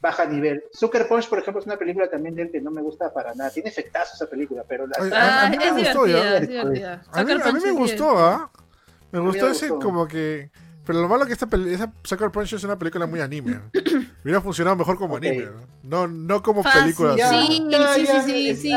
[0.00, 0.64] baja nivel.
[0.72, 3.34] Sucker Punch, por ejemplo, es una película también de él que no me gusta para
[3.34, 3.50] nada.
[3.50, 4.96] Tiene efectazos esa película, pero la...
[5.12, 6.38] Ah, a, mí me gustó, ya.
[6.38, 6.40] A
[7.22, 8.50] mí, me gustó, ¿ah?
[9.12, 10.50] Me gustó ese como que...
[10.84, 13.60] Pero lo malo es que esta esa Sucker Punch es una película muy anime.
[14.24, 15.48] Hubiera funcionado mejor como anime,
[15.82, 16.06] ¿no?
[16.06, 17.14] No, como película.
[17.16, 17.62] Sí,
[17.94, 18.70] sí, sí, sí,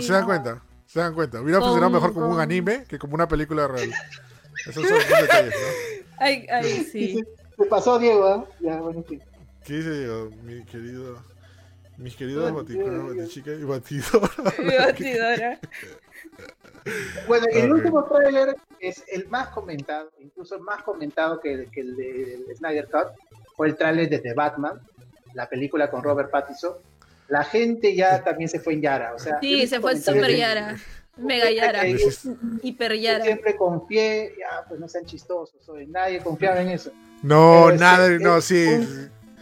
[0.00, 0.62] ¿Se, dan, cuenta?
[0.86, 1.40] Se dan cuenta.
[1.40, 3.92] Hubiera funcionado mejor como un anime que como una película real.
[4.66, 6.06] Esos son los detalles, ¿no?
[6.18, 7.22] Ay, ay, sí.
[7.56, 8.64] Se pasó Diego, ¿eh?
[8.64, 9.20] Ya, bueno, sí.
[9.64, 10.08] ¿Qué dice
[10.42, 11.18] mi querido?
[12.02, 14.30] Mis queridos baticueros, batichica y batidora.
[14.58, 15.60] Y batidora.
[17.28, 21.96] bueno, el último trailer es el más comentado, incluso más comentado que, el, que el
[21.96, 23.12] de Snyder Cut,
[23.56, 24.80] fue el trailer de The Batman,
[25.34, 26.72] la película con Robert Pattinson.
[27.28, 29.38] La gente ya también se fue en Yara, o sea.
[29.40, 30.76] Sí, se fue super Yara.
[31.16, 31.82] Mega Yara,
[32.62, 33.24] hiper Yara.
[33.24, 35.54] Siempre confié, ya, pues no sean chistosos,
[35.86, 36.90] nadie confiaba en eso.
[37.22, 38.66] No, nada, no, sí.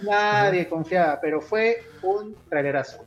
[0.02, 3.04] Nadie confiaba, pero fue un trailerazo.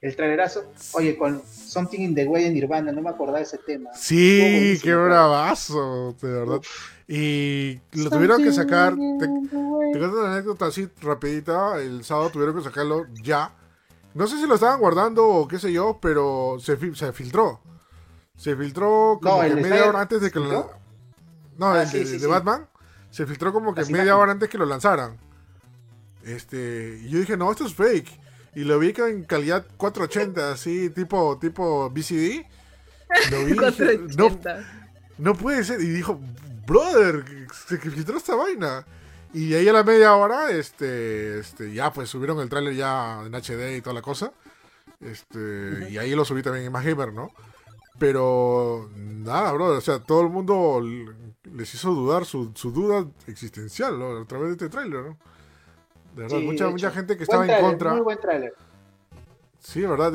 [0.00, 3.58] El trailerazo, oye, con Something in the Way en Nirvana, no me acordaba de ese
[3.58, 3.90] tema.
[3.94, 6.60] Sí, qué bravazo, de verdad.
[7.08, 8.94] Y lo tuvieron que sacar.
[8.94, 11.80] Te, te cuento una anécdota así rapidita.
[11.80, 13.52] El sábado tuvieron que sacarlo ya.
[14.14, 17.60] No sé si lo estaban guardando o qué sé yo, pero se, se filtró.
[18.36, 20.70] Se filtró como que media hora antes de que lo.
[21.58, 22.68] No, ah, el de, Batman.
[23.10, 25.16] Se filtró como que media hora antes que lo lanzaran.
[26.26, 28.20] Este, y yo dije, no, esto es fake.
[28.54, 32.44] Y lo vi en calidad 480, así, tipo, tipo BCD.
[33.30, 33.54] Lo vi,
[34.16, 34.40] no,
[35.18, 35.80] no puede ser.
[35.80, 36.20] Y dijo,
[36.66, 37.24] brother,
[37.68, 38.84] se filtró esta vaina.
[39.32, 43.34] Y ahí a la media hora, este, este, ya pues subieron el tráiler ya en
[43.34, 44.32] HD y toda la cosa.
[45.00, 47.30] Este, y ahí lo subí también en Gamer, ¿no?
[47.98, 50.82] Pero nada, brother, o sea, todo el mundo
[51.44, 54.18] les hizo dudar su, su duda existencial, ¿no?
[54.18, 55.18] A través de este tráiler, ¿no?
[56.16, 57.92] De verdad, mucha, mucha gente que estaba en contra.
[57.92, 58.54] Muy buen tráiler.
[59.60, 60.10] Sí, ¿verdad?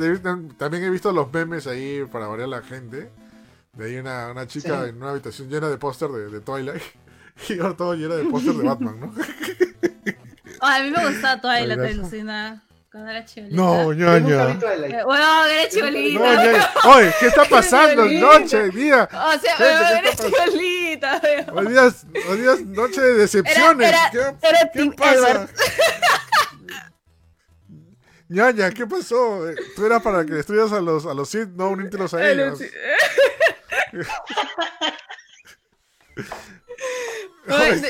[0.58, 3.08] También he visto los memes ahí para variar la gente.
[3.72, 6.82] De ahí una, una chica en una habitación llena de póster de, de, Twilight.
[7.48, 9.06] Y ahora todo lleno de póster de Batman, ¿no?
[10.60, 12.62] a mí me gustaba Twilight, alucina.
[12.92, 13.56] Cuando era chibolita.
[13.56, 14.50] No, ñaña.
[14.50, 16.20] Eh, bueno, era chibolita.
[16.20, 16.70] No, ñaña.
[16.84, 18.04] Oye, ¿qué está pasando?
[18.04, 19.08] Noche, día.
[19.10, 21.22] O sea, Gente, era chibolita.
[21.54, 21.90] Hoy día,
[22.28, 23.88] hoy día es noche de decepciones.
[23.88, 25.48] Era, era, ¿Qué, era ¿qué pasa?
[28.28, 29.40] ñaña, ¿qué pasó?
[29.74, 32.60] Tú eras para que destruyas a los, a los Sith, no unírtelos a ellos.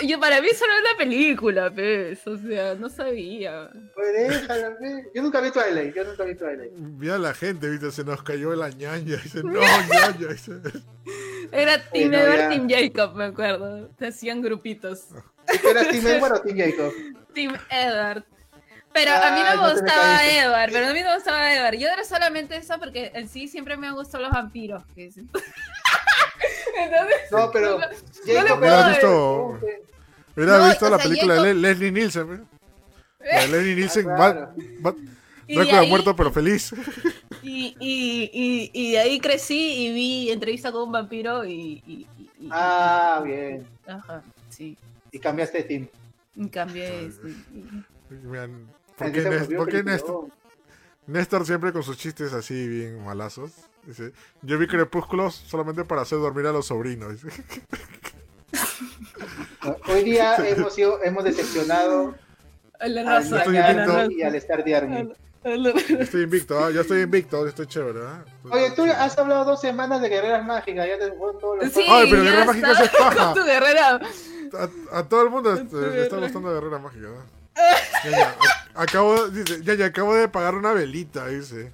[0.06, 3.70] yo para mí solo una película, pues, o sea, no sabía.
[3.94, 4.76] Pues déjala,
[5.14, 6.72] Yo nunca vi Twilight, yo nunca vi Twilight.
[6.72, 10.28] Mira la gente, viste, se nos cayó la ñaña, dice, no, ñaña.
[11.52, 13.90] Era Team Edward, Team Jacob, me acuerdo.
[13.98, 15.08] Se hacían grupitos.
[15.68, 16.92] ¿Era Team Edward o Team Jacob?
[17.34, 18.24] Team Edward.
[18.92, 21.76] Pero a mí me gustaba Edward, pero a mí me gustaba Edward.
[21.76, 24.82] Yo era solamente eso porque en sí siempre me han gustado los vampiros.
[26.72, 26.90] Que
[27.30, 27.78] no, pero.
[27.78, 27.86] No,
[28.56, 29.58] hubiera visto,
[30.36, 32.46] hubiera visto la película de Leslie Nielsen.
[33.20, 34.54] La de Leslie Nielsen va,
[34.84, 34.94] va,
[35.86, 36.74] muerto pero feliz.
[37.44, 42.06] Y, y, y, y, de ahí crecí y vi entrevista con un vampiro y.
[42.52, 43.66] ah, bien.
[43.84, 44.78] Ajá, sí.
[45.10, 45.88] Y cambiaste de team.
[46.36, 47.10] Y cambié.
[47.10, 47.84] Sí.
[48.96, 49.22] ¿Por qué,
[49.56, 50.28] ¿por qué Néstor?
[51.08, 53.50] Néstor siempre con sus chistes así bien malazos.
[53.84, 54.12] Dice,
[54.42, 57.16] yo vi Crepúsculos solamente para hacer dormir a los sobrinos.
[59.88, 62.14] Hoy día hemos, sido, hemos decepcionado
[62.78, 62.92] al
[64.12, 65.12] y al Star de Army.
[65.44, 66.74] Estoy invicto, ¿eh?
[66.74, 67.98] yo estoy invicto, estoy chévere.
[67.98, 68.48] ¿eh?
[68.50, 72.08] Oye, tú has hablado dos semanas de guerreras mágicas, ya te todos los sí, Ay,
[72.08, 73.34] pero guerreras mágicas es paja.
[73.34, 74.00] Tu guerrera.
[74.92, 77.08] A, todo el mundo le está gustando guerrera mágica.
[78.04, 78.36] Ya, ya,
[78.74, 81.72] acabo, dice, ya, ya, acabo de pagar una velita, dice.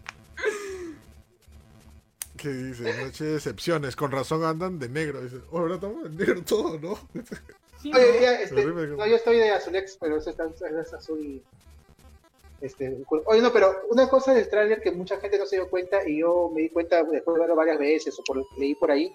[2.39, 3.05] ¿Qué dice?
[3.05, 3.97] Noche de excepciones.
[3.97, 5.21] Con razón andan de negro.
[5.21, 6.99] Dice, oh, ahora estamos de negro todo, ¿no?
[7.85, 11.41] Oye, ya, este, no, yo estoy de azulex, pero ese está, es azul.
[12.61, 16.01] Este, oye, no, pero una cosa del tráiler que mucha gente no se dio cuenta
[16.09, 19.15] y yo me di cuenta después de verlo varias veces o por, leí por ahí.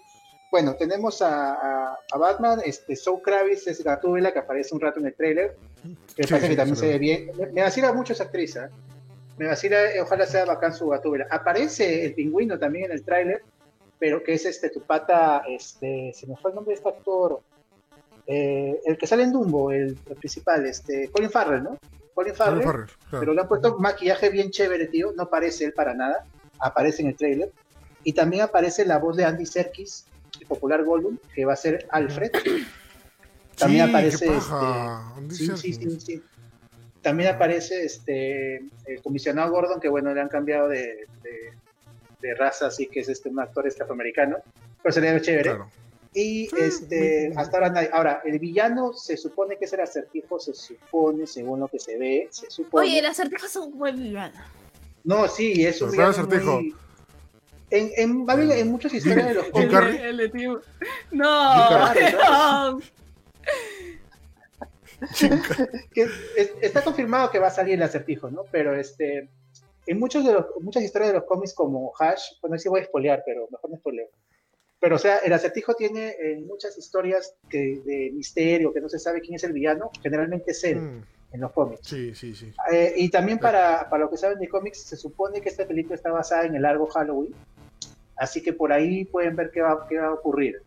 [0.50, 5.08] Bueno, tenemos a, a, Batman, este, Zoe Kravitz es Gatúbela que aparece un rato en
[5.08, 5.58] el tráiler.
[5.84, 7.32] Me parece que también se ve bien.
[7.52, 8.70] Me, vacila mucho esa actriz, ¿eh?
[9.38, 11.28] Me vacila, ojalá sea bacán su Gatúbela.
[11.30, 13.42] Aparece el pingüino también en el tráiler,
[14.00, 17.42] pero que es este, tu pata, este, se me fue el nombre de este actor,
[18.28, 21.78] eh, el que sale en Dumbo, el, principal, este, Colin Farrell, ¿no?
[22.14, 26.26] Colin Farrell, pero le han puesto maquillaje bien chévere, tío, no aparece él para nada,
[26.60, 27.52] aparece en el trailer,
[28.04, 30.06] y también aparece la voz de Andy Serkis,
[30.40, 32.32] el popular Gollum, que va a ser Alfred.
[33.58, 36.24] También aparece este, sí, sí, sí,
[37.04, 41.06] También aparece este el comisionado Gordon, que bueno, le han cambiado de,
[42.22, 44.38] de, raza, así que es este un actor afroamericano,
[44.82, 45.50] pero sería chévere.
[45.50, 45.70] Claro.
[46.16, 51.28] Y este, hasta ahora Ahora, el villano se supone que es el acertijo, se supone,
[51.28, 52.88] según lo que se ve, se supone.
[52.88, 54.40] Oye, el acertijo es un buen villano.
[55.04, 56.12] No, sí, es un villano.
[56.12, 56.62] acertijo?
[57.70, 59.74] En, en, en, muchas historias de los cómics.
[61.12, 62.80] No,
[66.62, 68.44] está confirmado que va a salir el acertijo, ¿no?
[68.52, 69.30] Pero este,
[69.86, 72.84] en muchos de los, muchas historias de los cómics como Hash, bueno, sí voy a
[72.84, 74.10] espolear, pero mejor no espoleo
[74.84, 79.00] pero, o sea, el acertijo tiene eh, muchas historias que, de misterio, que no se
[79.00, 81.04] sabe quién es el villano, generalmente es él mm.
[81.32, 81.88] en los cómics.
[81.88, 82.52] Sí, sí, sí.
[82.70, 85.96] Eh, y también para, para lo que saben de cómics, se supone que esta película
[85.96, 87.34] está basada en el largo Halloween,
[88.18, 90.62] así que por ahí pueden ver qué va, qué va a ocurrir.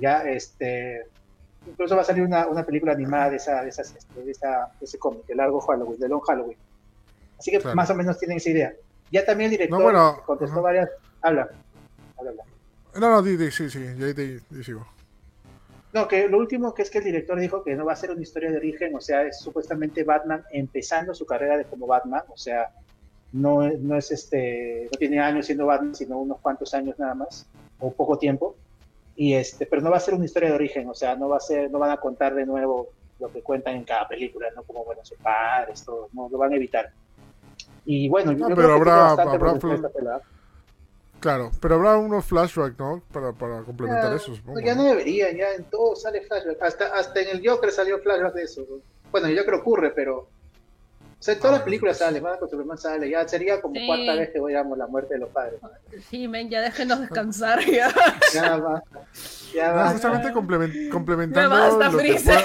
[0.00, 1.02] Ya, este,
[1.66, 4.70] incluso va a salir una, una película animada de, esa, de, esas, este, de, esa,
[4.78, 6.58] de ese cómic, el largo Halloween, de Long Halloween.
[7.38, 8.74] Así que más o menos tienen esa idea.
[9.10, 10.88] Ya también el director contestó varias...
[11.22, 11.48] Habla,
[12.18, 12.44] habla, habla.
[12.98, 14.86] No, no, di, sí, sí, ya te, sigo.
[15.92, 18.10] No, que lo último que es que el director dijo que no va a ser
[18.10, 22.22] una historia de origen, o sea, es supuestamente Batman empezando su carrera de como Batman,
[22.28, 22.70] o sea,
[23.32, 27.46] no, no es este, no tiene años siendo Batman, sino unos cuantos años nada más,
[27.80, 28.56] o poco tiempo,
[29.20, 31.36] y este, pero no va a ser una historia de origen, o sea, no va
[31.36, 34.62] a ser, no van a contar de nuevo lo que cuentan en cada película, no
[34.62, 36.90] como bueno, sus padres, todo, no lo van a evitar.
[37.84, 40.22] Y bueno, yo pero habrá, habrá,
[41.20, 43.02] Claro, pero habrá unos flashbacks, ¿no?
[43.12, 44.32] Para, para complementar eso.
[44.64, 46.62] ya no deberían, ya en todo sale flashback.
[46.62, 48.66] Hasta, hasta en el Joker salió flashback de eso.
[49.10, 50.30] Bueno, el Joker ocurre, pero.
[51.20, 52.08] O sea, en todas las ah, películas pues.
[52.08, 53.10] sale, con Superman sale.
[53.10, 55.60] Ya sería como cuarta vez que voy a la muerte de los padres.
[56.08, 57.60] Sí, men, ya déjenos descansar.
[57.70, 57.92] Ya,
[59.54, 61.40] ya justamente complementando.
[61.40, 62.44] Ya basta,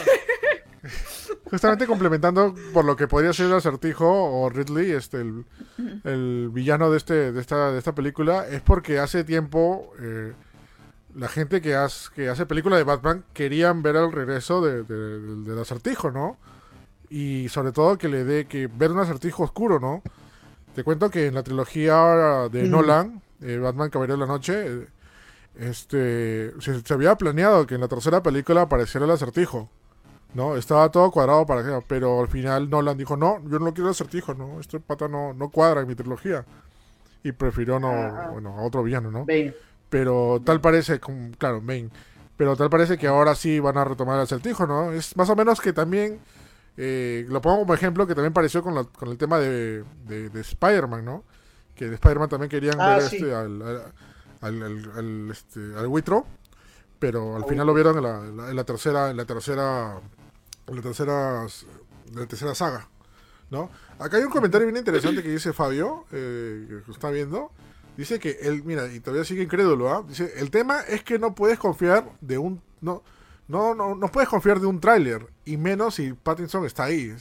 [1.50, 6.98] Justamente complementando por lo que podría ser el acertijo o Ridley, este, el, villano de,
[6.98, 10.34] este, de, esta, de esta película, es porque hace tiempo eh,
[11.16, 15.60] la gente que, hace, que hace película de Batman querían ver el regreso de, del
[15.60, 16.38] acertijo, ¿no?
[17.10, 20.01] Y sobre todo que le dé que ver un acertijo oscuro, ¿no?
[20.74, 24.88] Te cuento que en la trilogía de Nolan, eh, Batman Caballero de la Noche, eh,
[25.58, 29.70] este, se había planeado que en la tercera película apareciera el acertijo.
[30.36, 30.58] ¿no?
[30.58, 34.34] Estaba todo cuadrado para que, pero al final Nolan dijo, no, yo no quiero acertijo,
[34.34, 34.60] ¿no?
[34.60, 36.45] Este pata no, no cuadra en mi trilogía.
[37.24, 39.26] Y prefirió no, bueno, a otro villano, ¿no?
[39.89, 40.99] Pero tal parece,
[41.38, 41.89] claro, Bane.
[42.38, 44.91] Pero tal parece que ahora sí van a retomar el acertijo, ¿no?
[44.91, 46.20] Es más o menos que también,
[46.78, 51.06] eh, lo pongo como ejemplo, que también pareció con, con el tema de, de, Spider-Man,
[51.06, 51.24] ¿no?
[51.76, 53.62] Que de Spider-Man también querían ah, ver este, al,
[54.42, 54.64] al,
[54.96, 56.26] al, este, al Witro,
[57.00, 60.00] pero al final lo vieron en la, en la tercera, en la tercera
[60.74, 61.46] la tercera,
[62.14, 62.88] la tercera saga,
[63.52, 63.70] ¿no?
[64.00, 67.52] Acá hay un comentario bien interesante que dice Fabio, eh, que está viendo.
[67.98, 70.04] Dice que él, mira, y todavía sigue incrédulo, ¿ah?
[70.08, 72.62] Dice, el tema es que no puedes confiar de un...
[72.82, 73.04] No,
[73.48, 77.14] no, no, no puedes confiar de un tráiler, y menos si Pattinson está ahí.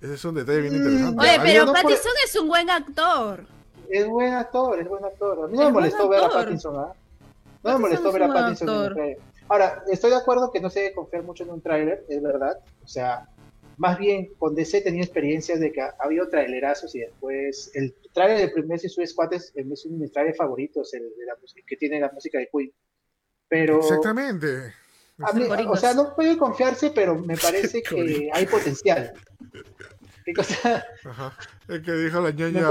[0.00, 1.22] ese es un detalle bien interesante.
[1.22, 3.44] Oye, pero Pattinson es un buen actor.
[3.90, 5.44] Es buen actor, es buen actor.
[5.44, 6.92] A mí no me molestó ver a Pattinson, ¿ah?
[7.62, 8.94] No me molestó ver a Pattinson.
[9.48, 12.58] Ahora, estoy de acuerdo que no se debe confiar mucho en un tráiler, es verdad.
[12.84, 13.28] O sea,
[13.78, 18.38] más bien con DC tenía experiencias de que ha habido trailerazos y después el tráiler
[18.38, 21.62] de primer y Squad es, es uno de mis trailers favoritos, el de la música,
[21.66, 22.72] que tiene la música de Queen.
[23.48, 24.74] Pero, Exactamente.
[25.68, 29.12] O sea, no puede confiarse, pero me parece que hay potencial.
[31.04, 31.34] Ajá.
[31.68, 32.66] El que dijo la ñaña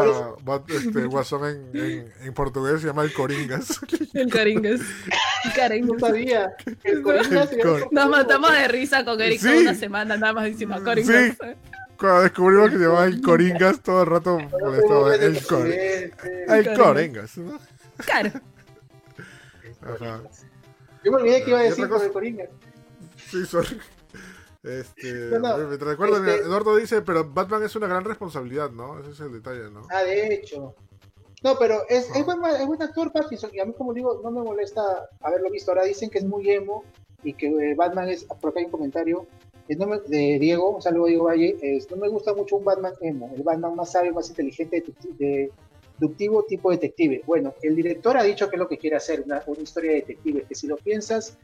[0.67, 3.79] este, Guasón en, en, portugués se llama el Coringas.
[4.13, 4.81] El Coringas.
[5.83, 6.55] No sabía.
[6.83, 7.49] El Coringas.
[7.91, 11.35] Nos matamos de risa con Eric una semana nada más diciendo Coringas.
[11.39, 11.47] Sí.
[11.97, 15.15] Cuando descubrimos que se llamaba el Coringas, todo el rato molestaba.
[15.15, 17.37] El, cor el Coringas.
[17.37, 17.59] ¿no?
[17.97, 18.31] Claro.
[19.81, 20.21] Ajá.
[21.07, 22.49] Yo me olvidé que iba a decir con el Coringas.
[23.29, 23.79] Sí, sorry.
[24.61, 28.99] Este, me recuerdo, este Eduardo dice, pero Batman es una gran responsabilidad, ¿no?
[28.99, 29.87] Ese es el detalle, ¿no?
[29.89, 30.75] Ah, de hecho.
[31.43, 34.31] No, pero es, es, buen, es buen actor Pattinson y a mí como digo, no
[34.31, 35.71] me molesta haberlo visto.
[35.71, 36.83] Ahora dicen que es muy emo
[37.23, 39.25] y que eh, Batman es, por acá hay un comentario,
[39.69, 43.43] de Diego, un saludo a Diego Valle, no me gusta mucho un Batman emo, el
[43.43, 44.83] Batman más sabio, más inteligente,
[45.17, 45.51] de,
[45.99, 47.23] deductivo tipo detective.
[47.25, 49.97] Bueno, el director ha dicho que es lo que quiere hacer, una, una historia de
[49.97, 51.37] detective, que si lo piensas,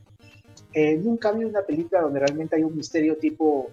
[0.74, 3.70] eh, nunca ha habido una película donde realmente hay un misterio tipo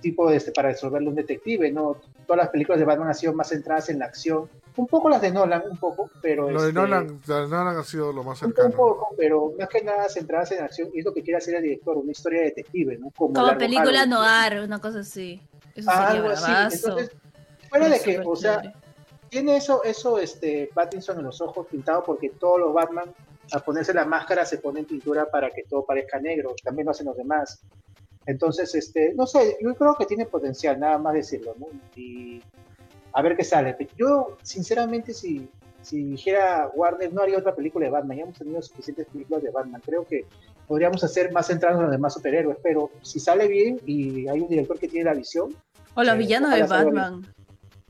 [0.00, 1.96] tipo este, para resolverlo un detective, ¿no?
[2.26, 5.20] Todas las películas de Batman han sido más centradas en la acción, un poco las
[5.20, 6.50] de Nolan, un poco, pero...
[6.50, 8.68] Lo de este, Nolan, Nolan ha sido lo más cercano.
[8.68, 11.56] Un poco, pero más que nada centradas en acción, y es lo que quiere hacer
[11.56, 13.10] el director, una historia de detective, ¿no?
[13.16, 15.40] Como, película noir, una cosa así.
[15.74, 17.10] Eso ah, algo así, entonces,
[17.68, 18.62] fuera de que, o sea,
[19.28, 23.12] tiene eso, eso, este, Pattinson en los ojos pintado porque todos los Batman,
[23.52, 27.06] al ponerse la máscara, se ponen pintura para que todo parezca negro, también lo hacen
[27.06, 27.60] los demás.
[28.26, 31.66] Entonces, este, no sé, yo creo que tiene potencial, nada más decirlo, ¿no?
[31.96, 32.42] Y
[33.12, 33.76] a ver qué sale.
[33.96, 35.48] Yo, sinceramente, si,
[35.80, 38.18] si dijera Warner, no haría otra película de Batman.
[38.18, 39.80] Ya hemos tenido suficientes películas de Batman.
[39.84, 40.26] Creo que
[40.66, 44.48] podríamos hacer más centrados en los demás superhéroes, pero si sale bien y hay un
[44.48, 45.54] director que tiene la visión.
[45.94, 47.26] O los eh, villanos de Batman.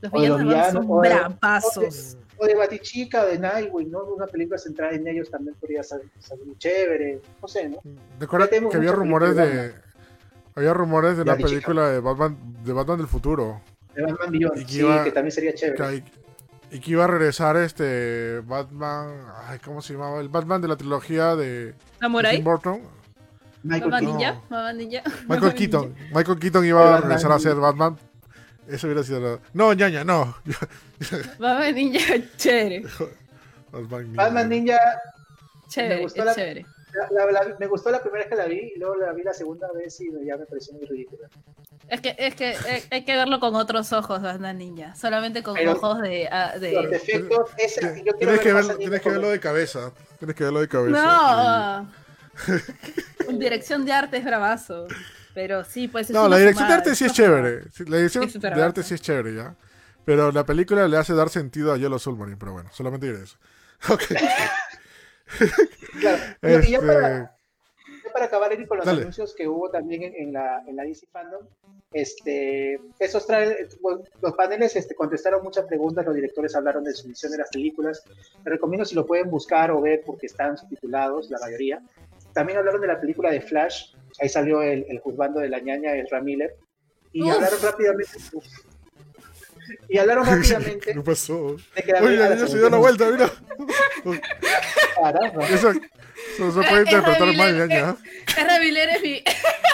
[0.01, 2.16] Los villanos, de Batman son bravazos.
[2.40, 4.05] O de Batichica o de Nightwing, ¿no?
[4.05, 6.03] Una película centrada en ellos también podría ser,
[6.44, 7.20] muy chévere.
[7.42, 7.78] No sé, ¿no?
[8.20, 9.74] Recuerda que había rumores de.
[10.55, 13.61] Había rumores de la película de Batman, de Batman del futuro.
[13.94, 16.05] De Batman Beyond, sí, que también sería chévere.
[16.70, 20.20] y que iba a regresar este Batman, ay, ¿cómo se llamaba?
[20.20, 22.80] El Batman de la trilogía de Tim Burton.
[23.62, 23.90] Michael.
[25.28, 25.94] Michael Keaton.
[26.14, 27.96] Michael Keaton iba a regresar a ser Batman.
[28.69, 29.39] Eso hubiera sido la...
[29.55, 30.37] No, ñaña, no.
[31.39, 32.85] Batman Ninja, chévere.
[33.71, 34.79] Batman Ninja.
[35.69, 36.66] Chévere, es chévere
[37.59, 40.01] me gustó la primera vez que la vi y luego la vi la segunda vez
[40.01, 41.29] y ya me pareció muy ridícula.
[41.89, 44.95] Es que, es que eh, hay que verlo con otros ojos, Banda Ninja.
[44.95, 46.29] Solamente con ojos de.
[46.31, 46.73] Ah, de...
[46.73, 49.93] Los defectos, tienes, que verlo, tienes que verlo de cabeza.
[50.19, 51.87] Tienes que verlo de cabeza.
[53.29, 53.39] No.
[53.39, 54.87] dirección de arte es bravazo.
[55.39, 56.11] Pero sí, pues.
[56.11, 57.61] no, la dirección de arte sí es chévere.
[57.86, 59.55] La dirección de arte sí es chévere, ya.
[60.05, 62.36] Pero la película le hace dar sentido a Yellow Submarine.
[62.36, 63.36] Pero bueno, solamente diré eso.
[63.89, 64.03] Ok.
[66.01, 66.64] claro.
[66.64, 67.36] Y ya para,
[68.12, 71.47] para acabar con los anuncios que hubo también en, la, en la DC Fandom,
[71.93, 73.55] este, esos traen,
[74.20, 78.03] los paneles este, contestaron muchas preguntas, los directores hablaron de su visión de las películas.
[78.39, 81.80] Les recomiendo si lo pueden buscar o ver porque están subtitulados, la mayoría.
[82.39, 85.95] También hablaron de la película de Flash, ahí salió el, el juzgando de la ñaña,
[85.95, 86.55] el Miller,
[87.12, 88.16] y hablaron rápidamente.
[89.89, 90.93] y hablaron rápidamente.
[90.95, 91.47] ¿Qué pasó?
[91.47, 93.28] Oye, la niña se dio la vuelta, mira.
[95.51, 97.97] Eso, eso se puede interpretar mal, ya.
[98.36, 98.61] R.
[98.61, 99.24] Miller es mi,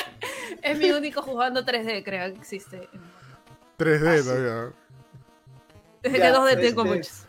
[0.63, 2.89] es mi único jugando 3D, creo que existe.
[3.79, 4.73] 3D ah, todavía.
[6.03, 7.27] Desde que 2D tengo muchos.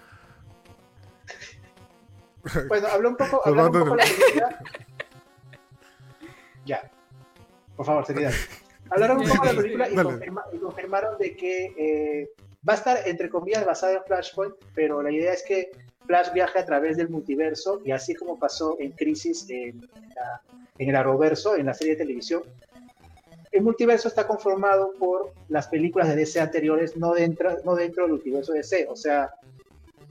[2.69, 4.59] Bueno, habló un poco, habló un poco la película.
[6.65, 6.91] Ya.
[7.75, 8.31] Por favor, seriedad.
[8.89, 9.89] Hablaron un poco de la película
[10.53, 12.29] y, confirmaron de que eh,
[12.67, 15.71] va a estar, entre comillas, basado en Flashpoint, pero la idea es que
[16.05, 19.89] Flash viaje a través del multiverso y así como pasó en Crisis en,
[20.77, 22.43] en el Arrowverso, en la serie de televisión,
[23.55, 28.11] el multiverso está conformado por las películas de DC anteriores, no dentro, no dentro del
[28.11, 28.87] multiverso de DC.
[28.89, 29.33] O sea,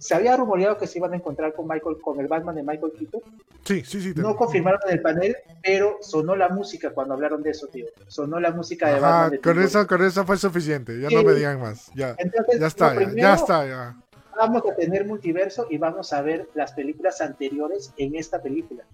[0.05, 2.93] se había rumoreado que se iban a encontrar con Michael, con el Batman de Michael
[2.93, 3.23] Keaton.
[3.65, 4.13] Sí, sí, sí.
[4.15, 7.87] No confirmaron en el panel, pero sonó la música cuando hablaron de eso, tío.
[8.07, 9.41] Sonó la música de Batman.
[9.43, 11.01] con, eso, con eso fue suficiente.
[11.01, 11.91] Ya no me digan más.
[11.95, 12.15] Ya,
[12.61, 13.97] ya está, ya está, ya
[14.37, 18.85] vamos a tener multiverso y vamos a ver las películas anteriores en esta película.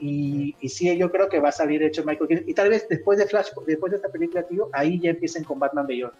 [0.00, 2.48] Y, y sí, yo creo que va a salir hecho Michael Keaton.
[2.48, 5.60] Y tal vez después de Flash, después de esta película, tío, ahí ya empiecen con
[5.60, 6.14] Batman Beyond.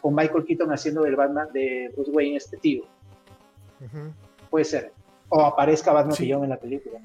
[0.00, 2.84] Con Michael Keaton haciendo del Batman de Bruce Wayne este tío.
[4.50, 4.92] Puede ser.
[5.28, 7.00] O aparezca Batman Beyond en la película.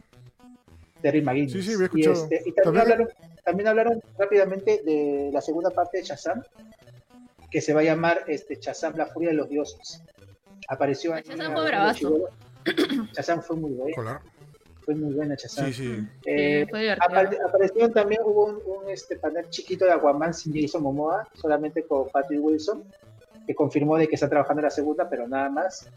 [1.02, 1.54] Terry McGinnis.
[1.54, 3.10] Sí, sí, me he este, Y, también, Hablaron,
[3.46, 6.44] también hablaron rápidamente de la segunda parte de Shazam,
[7.50, 10.04] que se va a llamar este, Shazam, la furia de los dioses
[10.70, 12.30] apareció fue bravazo.
[13.14, 14.22] Chazam fue muy buena.
[14.82, 15.66] Fue muy buena Chazam.
[15.68, 16.08] Sí, sí.
[16.26, 16.66] Eh,
[17.44, 22.42] apareció también, hubo un, este, panel chiquito de Aquaman sin Jason Momoa, solamente con Patrick
[22.42, 22.84] Wilson,
[23.46, 25.90] que confirmó de que está trabajando en la segunda, pero nada más.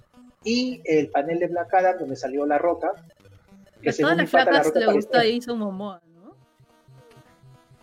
[0.44, 2.92] Y el panel de Black Adam, donde salió La Roca.
[3.80, 6.36] Que a todas las flacas le gusta Jason Momoa, ¿no?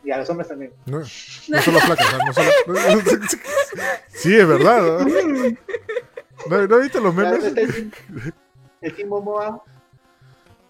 [0.04, 0.74] Y a los hombres también.
[0.86, 1.06] No, no
[1.62, 2.52] solo flacas, no solo...
[4.08, 4.82] sí, es verdad.
[4.82, 5.58] ¿no?
[6.50, 7.44] ¿No, ¿no viste los memes?
[8.82, 9.64] el, Kim Momoa.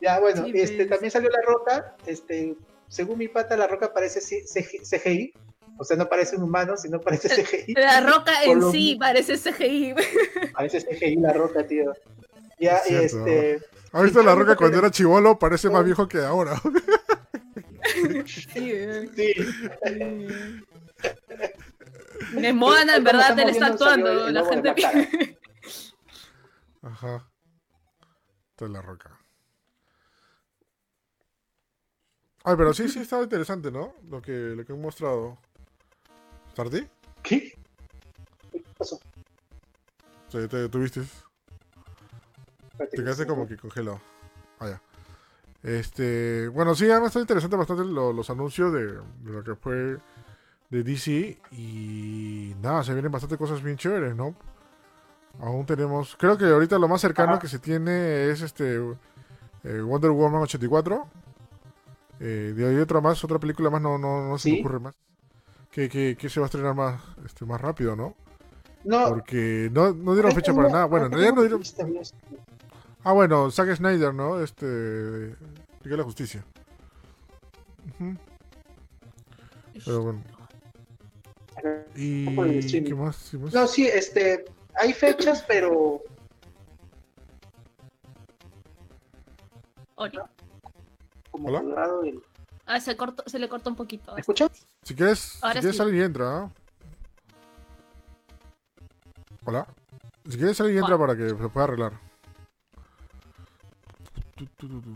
[0.02, 2.56] Ya, bueno, este, también salió La Roca, este,
[2.90, 5.34] según mi pata, la roca parece CGI.
[5.82, 7.74] O sea, no parece un humano, sino parece CGI.
[7.74, 9.96] La roca en sí parece CGI.
[10.54, 11.94] Parece CGI la roca, tío.
[12.60, 13.62] Ya, y este.
[13.94, 15.40] ¿Has visto la roca cuando era chivolo?
[15.40, 16.62] Parece más viejo que ahora.
[18.26, 18.74] sí,
[19.16, 19.34] sí.
[22.36, 24.30] En Moana, en verdad, él está actuando.
[24.32, 25.38] La gente.
[26.82, 27.26] Ajá.
[28.52, 29.18] Esta es la roca.
[32.44, 33.96] Ay, pero sí, sí, estaba interesante, ¿no?
[34.10, 35.38] Lo que, lo que he mostrado.
[37.24, 37.54] ¿Qué?
[38.52, 39.00] ¿Qué pasó?
[40.28, 41.02] Sí, te tuviste.
[42.78, 44.02] Te quedaste como que congelado.
[44.60, 44.82] Ah, ya.
[45.64, 49.98] Este, bueno, sí, además está interesante bastante los anuncios de, lo que fue
[50.70, 54.36] de DC y nada, se vienen bastante cosas bien chéveres, ¿no?
[55.40, 58.76] Aún tenemos, creo que ahorita lo más cercano que se tiene es este
[59.64, 61.08] eh, Wonder Woman 84
[62.20, 64.96] eh, de ahí otra más, otra película más, no, no, no se me ocurre más.
[65.80, 68.14] Que, que, que, se va a estrenar más, este, más rápido, ¿no?
[68.84, 69.08] No.
[69.08, 70.86] Porque no, no dieron fecha para nada.
[70.86, 71.62] Bueno, en realidad no dieron.
[73.06, 74.44] Ah, bueno, Zack Snyder, ¿no?
[74.44, 75.38] Este.
[75.84, 76.44] Liga la Justicia.
[79.86, 80.22] Pero bueno.
[81.96, 83.34] ¿Y qué más?
[83.34, 84.44] No, sí, este.
[84.76, 86.02] Hay fechas, pero.
[89.96, 90.30] Hola.
[91.32, 91.64] Hola.
[92.66, 94.14] Ah, se, cortó, se le cortó un poquito.
[94.14, 94.68] ¿Me escuchas?
[94.84, 96.50] Si quieres, si quieres salir y entra.
[99.46, 99.68] Hola.
[100.28, 101.94] Si quieres salir y entra para que se pueda arreglar.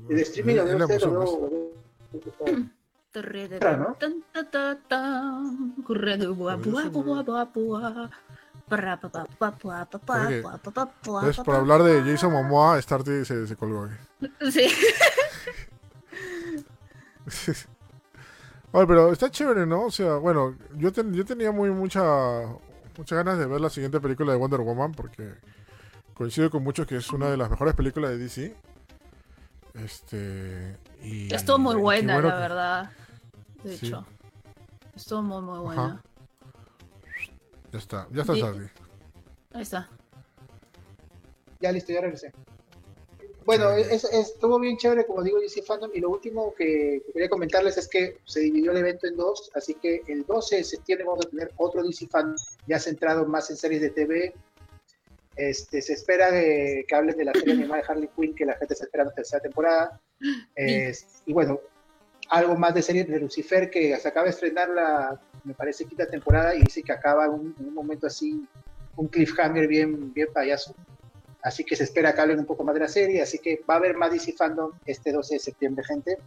[0.10, 1.02] El streaming lo debe hacer
[11.30, 13.90] Es para hablar de Jason Momoa, Starty se, se colgó.
[14.50, 14.68] Sí.
[18.74, 19.86] Oye, pero está chévere, ¿no?
[19.86, 22.02] O sea, bueno, yo, yo tenía muy mucha,
[22.98, 25.36] muchas ganas de ver la siguiente película de Wonder Woman porque
[26.16, 28.56] coincido con muchos que es una de las mejores películas de DC.
[29.76, 30.78] Este.
[31.04, 32.92] Y, Estuvo muy buena, la verdad.
[33.64, 34.06] De hecho.
[34.96, 36.02] Estuvo muy, muy buena.
[37.72, 38.34] Ya está, ya está,
[39.54, 39.90] Ahí está.
[41.60, 42.34] Ya listo, ya regresé.
[43.46, 45.92] Bueno, estuvo bien chévere, como digo, DC Fandom.
[45.94, 49.52] Y lo último que, quería comentarles es que se dividió el evento en dos.
[49.54, 52.36] Así que el 12 de septiembre vamos a tener otro DC Fandom
[52.68, 54.34] ya centrado más en series de TV.
[55.36, 58.76] Este, se espera que hablen de la serie animada de Harley Quinn, que la gente
[58.76, 60.00] se espera la tercera temporada.
[61.26, 61.60] y bueno,
[62.30, 66.08] algo más de series de Lucifer, que se acaba de estrenar la, me parece, quinta
[66.08, 68.48] temporada y dice que acaba en un, momento así,
[68.96, 70.76] un cliffhanger bien, bien payaso.
[71.44, 73.22] Así que se espera que hablen un poco más de la serie.
[73.22, 76.18] Así que va a haber más DC Fandom este 12 de septiembre, gente.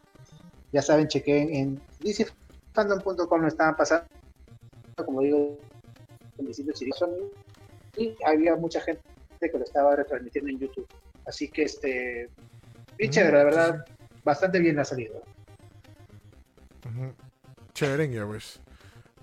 [0.72, 4.06] Ya saben, chequen en dcfandom.com lo estaban pasando,
[5.04, 5.58] como digo,
[6.38, 6.82] en distintos
[7.96, 9.02] y había mucha gente
[9.40, 10.86] que lo estaba retransmitiendo en YouTube.
[11.26, 12.28] Así que, este,
[12.98, 13.86] bien chévere, la verdad,
[14.22, 15.22] bastante bien ha salido.
[17.72, 18.60] Chévere, pues.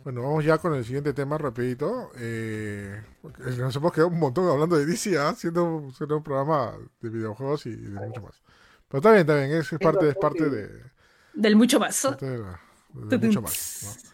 [0.04, 2.12] Bueno, vamos ya con el siguiente tema rapidito.
[2.18, 3.02] Eh,
[3.58, 5.34] nos hemos quedado un montón hablando de DC, ¿ah?
[5.34, 8.42] siendo, un programa de videojuegos y de mucho más.
[8.90, 10.70] Pero está bien, está bien, es, parte, es parte de...
[11.34, 12.06] Del mucho más.
[12.20, 14.14] de mucho más.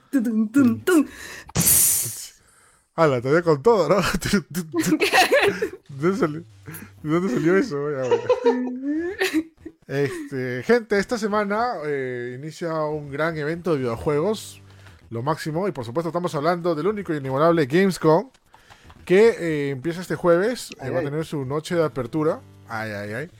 [2.95, 3.95] Ah, la todavía con todo, ¿no?
[5.89, 6.43] ¿De
[7.01, 7.77] dónde salió, eso?
[9.87, 14.61] Este, gente, esta semana eh, inicia un gran evento de videojuegos
[15.09, 15.67] lo máximo.
[15.67, 18.29] Y por supuesto estamos hablando del único y inigualable Gamescom,
[19.05, 22.41] que eh, empieza este jueves, eh, va a tener su noche de apertura.
[22.67, 23.31] Ay, ay, ay.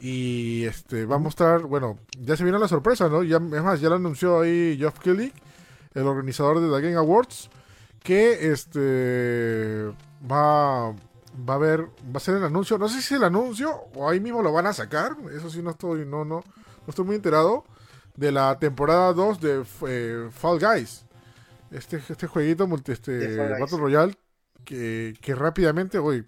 [0.00, 3.24] Y este va a mostrar, bueno, ya se viene la sorpresa, ¿no?
[3.24, 5.32] Ya, es más, ya lo anunció ahí Geoff Kelly,
[5.94, 7.50] el organizador de la Game Awards,
[8.00, 9.92] que este
[10.30, 13.74] va, va a haber, va a ser el anuncio, no sé si es el anuncio
[13.96, 17.04] o ahí mismo lo van a sacar, eso sí no estoy, no, no, no estoy
[17.04, 17.64] muy enterado,
[18.14, 21.07] de la temporada 2 de eh, Fall Guys
[21.70, 24.14] este, este jueguito multi, este Battle Royale
[24.64, 26.24] que, que rápidamente, güey.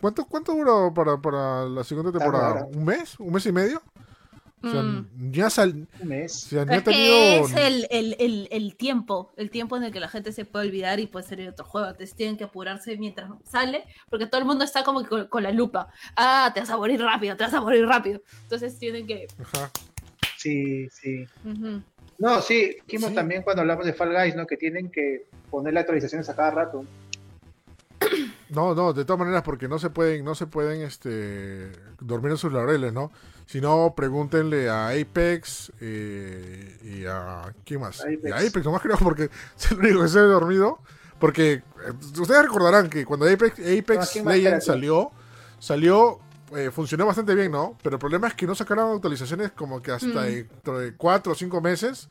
[0.00, 2.66] ¿Cuánto, ¿Cuánto duró para, para la segunda temporada?
[2.66, 3.18] ¿Un mes?
[3.18, 3.82] ¿Un mes y medio?
[4.62, 5.30] O sea, mm.
[5.30, 5.86] ya sal...
[6.00, 6.52] Un mes.
[6.52, 10.66] es el, el, el, el, tiempo, el tiempo en el que la gente se puede
[10.66, 11.88] olvidar y puede salir otro juego.
[11.88, 15.88] Entonces tienen que apurarse mientras sale, porque todo el mundo está como con, la lupa.
[16.16, 18.20] Ah, te vas a morir rápido, te vas a morir rápido.
[18.42, 19.28] Entonces tienen que...
[19.40, 19.70] Ajá.
[20.36, 21.26] Sí, sí.
[22.18, 24.46] No, sí, dijimos también cuando hablamos de Fall Guys, ¿no?
[24.46, 26.84] Que tienen que poner las actualizaciones a cada rato.
[28.50, 31.70] No, no, de todas maneras, porque no se pueden, no se pueden este,
[32.00, 33.12] dormir en sus laureles, ¿no?
[33.44, 37.54] Si no, pregúntenle a Apex eh, y a.
[37.66, 38.00] ¿Quién más?
[38.00, 38.32] Apex.
[38.32, 39.24] a Apex, nomás creo, porque
[39.54, 40.78] es el único que se ha dormido.
[41.18, 41.62] Porque eh,
[42.18, 45.10] ustedes recordarán que cuando Apex, Apex Legends salió,
[45.58, 46.20] salió,
[46.56, 47.76] eh, funcionó bastante bien, ¿no?
[47.82, 50.70] Pero el problema es que no sacaron actualizaciones como que hasta mm.
[50.78, 52.08] de 4 o 5 meses,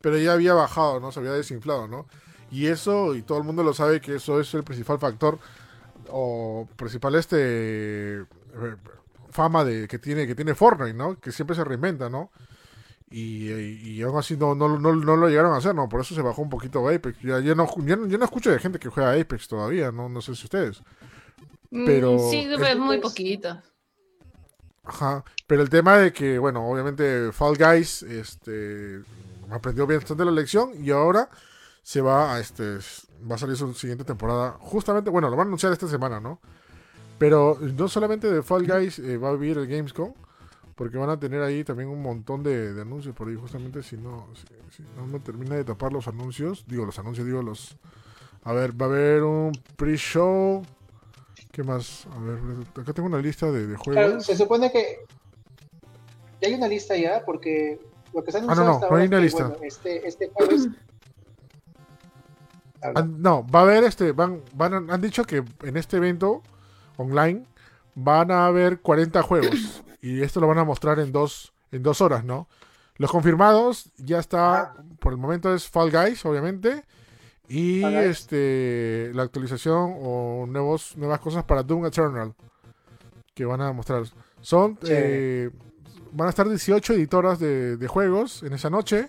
[0.00, 1.12] pero ya había bajado, ¿no?
[1.12, 2.06] Se había desinflado, ¿no?
[2.50, 5.38] Y eso, y todo el mundo lo sabe que eso es el principal factor
[6.10, 8.24] o principal este
[9.30, 11.20] fama de que tiene que tiene Fortnite, ¿no?
[11.20, 12.30] Que siempre se reinventa, ¿no?
[13.10, 15.88] Y, y, aún así no, no, no, lo llegaron a hacer, ¿no?
[15.88, 17.18] Por eso se bajó un poquito Apex.
[17.22, 20.82] Ya, no, no escucho de gente que juega Apex todavía, no, no sé si ustedes.
[21.70, 22.18] Mm, pero...
[22.30, 22.46] Sí,
[22.78, 23.62] muy poquito.
[24.88, 29.02] Ajá, pero el tema de que, bueno, obviamente Fall Guys este,
[29.50, 31.28] aprendió bastante la lección y ahora
[31.82, 32.78] se va a este
[33.30, 34.56] va a salir su siguiente temporada.
[34.60, 36.40] Justamente, bueno, lo van a anunciar esta semana, ¿no?
[37.18, 40.14] Pero no solamente de Fall Guys eh, va a vivir el Gamescom,
[40.74, 44.26] porque van a tener ahí también un montón de, anuncios por ahí, justamente si no,
[44.70, 47.76] si, no me termina de tapar los anuncios, digo los anuncios, digo los...
[48.42, 50.62] A ver, va a haber un pre-show.
[51.58, 52.06] ¿Qué más?
[52.14, 52.38] A ver,
[52.80, 54.24] acá tengo una lista de, juegos.
[54.24, 55.04] se supone que
[56.40, 57.80] ya hay una lista ya, porque
[58.14, 59.56] lo que se ha anunciado ah, no, no, no hay una lista.
[59.62, 60.68] este, este jueves
[63.08, 66.44] no, va a haber este, van, van, han dicho que en este evento
[66.96, 67.44] online
[67.96, 72.00] van a haber 40 juegos y esto lo van a mostrar en dos, en dos
[72.00, 72.46] horas, ¿no?
[72.98, 74.76] Los confirmados ya está, ah.
[75.00, 76.84] por el momento es Fall Guys, obviamente,
[77.48, 82.34] y este la actualización o nuevos, nuevas cosas para Doom Eternal
[83.34, 84.02] que van a mostrar.
[84.40, 85.50] Son, eh,
[86.12, 89.08] van a estar 18 editoras de, juegos en esa noche.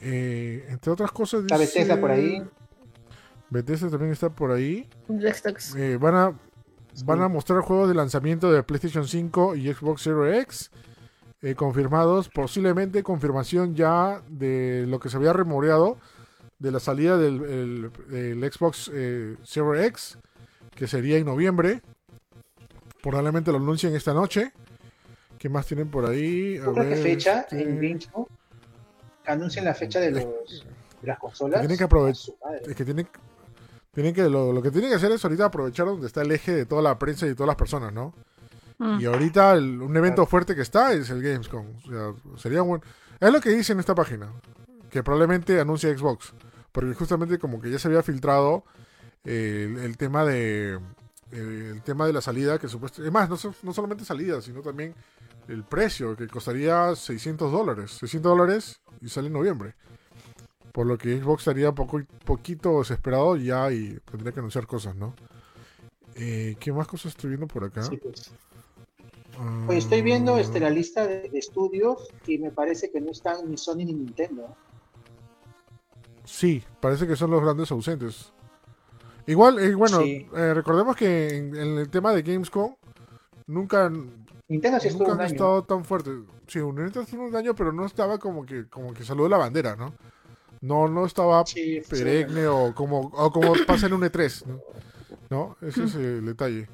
[0.00, 1.46] Eh, entre otras cosas.
[1.46, 2.42] Dice, por ahí.
[3.50, 4.88] Bethesda también está por ahí.
[5.76, 6.38] Eh, van a
[7.04, 10.70] van a mostrar juegos de lanzamiento de PlayStation 5 y Xbox Series X
[11.42, 15.98] eh, confirmados, posiblemente confirmación ya de lo que se había remoreado
[16.58, 17.90] de la salida del,
[18.52, 20.18] Xbox eh, Series X,
[20.74, 21.82] que sería en noviembre.
[23.02, 24.52] Probablemente lo anuncien esta noche.
[25.38, 26.56] ¿Qué más tienen por ahí?
[26.58, 27.98] A ver, fecha este en
[29.26, 31.60] Anuncien la fecha de, los, de las consolas.
[31.60, 32.34] Tienen que aprovechar.
[32.66, 33.08] Es que tienen,
[33.92, 36.66] tienen que, lo, que tienen que hacer es ahorita aprovechar donde está el eje de
[36.66, 38.14] toda la prensa y de todas las personas, ¿no?
[38.78, 39.00] Mm.
[39.00, 41.66] Y ahorita un evento fuerte que está es el Gamescom.
[41.76, 42.82] O sea, sería bueno.
[43.20, 44.32] Es lo que dice en esta página.
[44.94, 46.32] Que probablemente anuncie Xbox.
[46.70, 48.62] Porque justamente como que ya se había filtrado
[49.24, 50.78] eh, el, tema de.
[51.32, 53.08] el tema de la salida, que supuestamente.
[53.08, 54.94] Es más, no, no solamente salida, sino también
[55.48, 57.90] el precio, que costaría 600 dólares.
[57.98, 59.74] 600 dólares y sale en noviembre.
[60.70, 65.12] Por lo que Xbox estaría poco, poquito desesperado ya y tendría que anunciar cosas, ¿no?
[66.14, 67.82] Eh, ¿Qué más cosas estoy viendo por acá?
[67.82, 68.30] Sí, pues.
[69.70, 73.78] estoy viendo este, la lista de, estudios y me parece que no están ni Sony
[73.78, 74.56] ni Nintendo.
[76.24, 78.32] Sí, parece que son los grandes ausentes.
[79.26, 82.74] Igual, eh, bueno, eh, recordemos que en, el tema de Gamescom
[83.46, 83.90] nunca,
[84.48, 86.10] Nintendo sí nunca han estado tan fuerte.
[86.46, 89.76] Sí, Nintendo estuvo un año, pero no estaba como que como que saludó la bandera,
[89.76, 89.94] ¿no?
[90.60, 91.44] No, no estaba
[91.88, 94.44] peregne o como, o como pasa en un E3,
[95.30, 95.56] ¿no?
[95.60, 96.68] Ese es el detalle.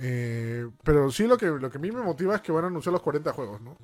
[0.00, 2.66] Eh, pero sí lo que, lo que a mí me motiva es que van a
[2.68, 3.76] anunciar los 40 juegos, ¿no?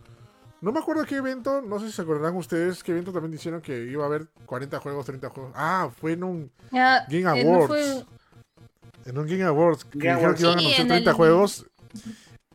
[0.60, 3.60] No me acuerdo qué evento, no sé si se acordarán ustedes, qué evento también dijeron
[3.60, 5.52] que iba a haber 40 juegos, 30 juegos.
[5.54, 8.06] Ah, fue en un Game Awards.
[9.04, 11.66] En un Game Awards, que dijeron que iban a anunciar 30 juegos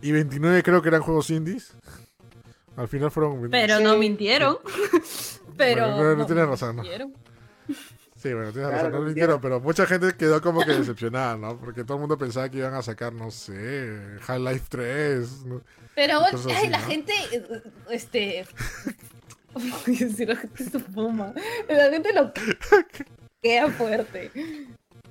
[0.02, 1.74] y 29 creo que eran juegos indies.
[2.76, 3.50] Al final fueron...
[3.52, 4.58] Pero no mintieron.
[5.58, 6.16] Pero.
[6.16, 6.84] no, tienes razón, ¿no?
[8.22, 11.58] Sí, bueno, tienes razón, no lo mintieron, pero mucha gente quedó como que decepcionada, ¿no?
[11.58, 15.46] Porque todo el mundo pensaba que iban a sacar, no sé, High Life 3.
[15.96, 16.20] Pero
[16.56, 17.14] ay, la gente,
[17.90, 18.46] este.
[20.16, 21.34] si la gente se fuma.
[21.68, 22.32] La gente lo
[23.42, 24.32] queda fuerte.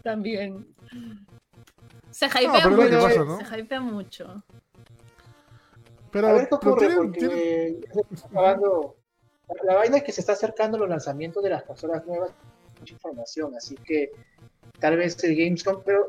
[0.05, 0.73] También.
[2.13, 3.45] Se hypea mucho.
[3.45, 4.45] Se hypea mucho.
[6.13, 7.81] Pero, a ver qué ocurre, porque
[9.65, 12.31] la vaina es que se está acercando los lanzamientos de las consolas nuevas,
[12.81, 14.11] mucha información, así que
[14.79, 16.09] tal vez el Gamescom, pero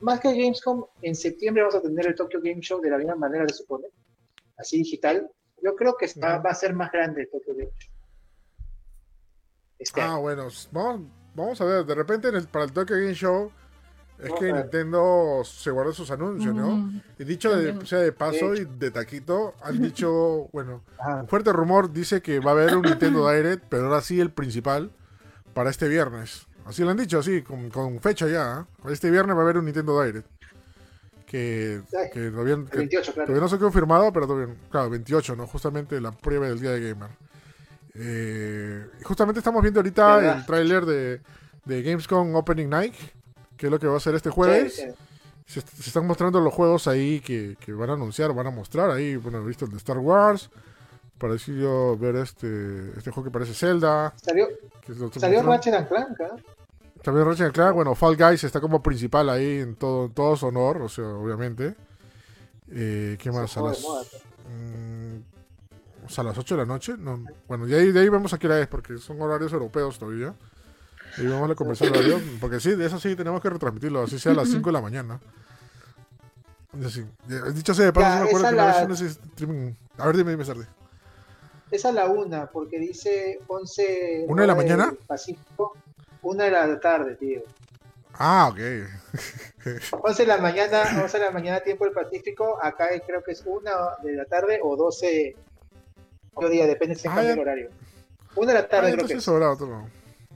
[0.00, 2.98] más que el Gamescom, en septiembre vamos a tener el Tokyo Game Show de la
[2.98, 3.88] misma manera, se supone,
[4.56, 5.30] así digital.
[5.62, 7.92] Yo creo que va, a ser más grande el Tokyo Game Show.
[9.78, 10.48] Este ah, bueno,
[11.34, 13.52] vamos, a ver, de repente para el Tokyo Game Show
[14.18, 16.90] es que Nintendo se guarda sus anuncios, ¿no?
[17.18, 20.82] Y dicho de, sea de paso y de taquito, han dicho, bueno,
[21.20, 24.32] un fuerte rumor dice que va a haber un Nintendo Direct, pero ahora sí el
[24.32, 24.90] principal,
[25.58, 26.46] para este viernes.
[26.66, 28.60] Así lo han dicho, así, con, fecha ya.
[28.60, 28.92] ¿eh?
[28.92, 30.28] Este viernes va a haber un Nintendo Direct.
[31.26, 31.82] Que,
[32.12, 32.58] que, todavía,
[33.26, 35.48] no se ha confirmado, pero todavía, claro, 28, ¿no?
[35.48, 37.10] Justamente la prueba del día de Gamer.
[37.92, 41.22] Eh, justamente estamos viendo ahorita el tráiler de,
[41.64, 42.94] de Gamescom Opening Night,
[43.56, 44.86] que es lo que va a ser este jueves.
[45.44, 49.16] Se, están mostrando los juegos ahí que, que, van a anunciar, van a mostrar ahí.
[49.16, 50.50] Bueno, he visto el de Star Wars.
[51.18, 54.14] Parecido ver este, este juego que parece Zelda.
[54.22, 54.46] Salió,
[55.18, 56.42] salió Ratchet Clank, ¿eh?
[57.02, 60.82] También Ratchet Clank, bueno, Fall Guys está como principal ahí en todo, todo su honor,
[60.82, 61.74] o sea, obviamente.
[62.70, 63.56] Eh, ¿Qué más?
[63.56, 65.16] A las, mm,
[66.16, 66.94] a las 8 de la noche.
[66.98, 69.98] No, bueno, de ahí, de ahí vemos a qué hora es, porque son horarios europeos
[69.98, 70.34] todavía.
[71.16, 74.32] Y vamos a conversar horario, porque sí, de eso sí tenemos que retransmitirlo, así sea
[74.32, 75.20] a las 5 de la mañana.
[76.84, 77.04] Así,
[77.54, 78.84] dicho sea de paso, no me acuerdo que la...
[78.84, 79.18] una vez
[79.96, 80.64] A ver, dime, dime, Sardi.
[81.70, 84.26] Es a la una, porque dice 11.
[84.28, 84.94] ¿Una de la mañana?
[85.06, 85.76] Pacífico.
[86.22, 87.42] Una de la tarde, tío.
[88.14, 88.58] Ah, ok.
[90.02, 92.58] 11 de la mañana, 11 de la mañana, tiempo del Pacífico.
[92.62, 93.70] Acá creo que es una
[94.02, 95.36] de la tarde o 12.
[96.34, 97.70] Otro día, depende si cambia el horario.
[98.34, 99.24] Una de la tarde, ah, creo que es.
[99.24, 99.88] sobrado, todo.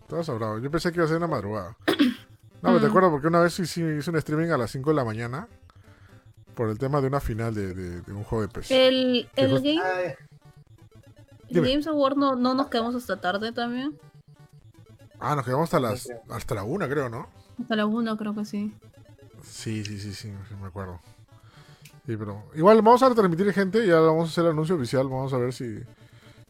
[0.09, 0.59] Todo sobrado.
[0.59, 1.77] Yo pensé que iba a ser una madrugada.
[2.63, 4.95] No, me te acuerdo porque una vez hice, hice un streaming a las 5 de
[4.95, 5.49] la mañana
[6.55, 8.87] por el tema de una final de, de, un juego de PC.
[8.87, 9.83] El, el game.
[11.55, 13.99] Ah, Games Award no, no nos quedamos hasta tarde también.
[15.21, 17.29] Ah, nos quedamos hasta las hasta la una, creo, ¿no?
[17.61, 18.75] Hasta la una, creo que sí.
[19.43, 21.01] Sí, sí, sí, sí, me acuerdo.
[22.07, 25.33] Sí, pero igual vamos a transmitir gente, ya vamos a hacer el anuncio oficial, vamos
[25.33, 25.79] a ver si,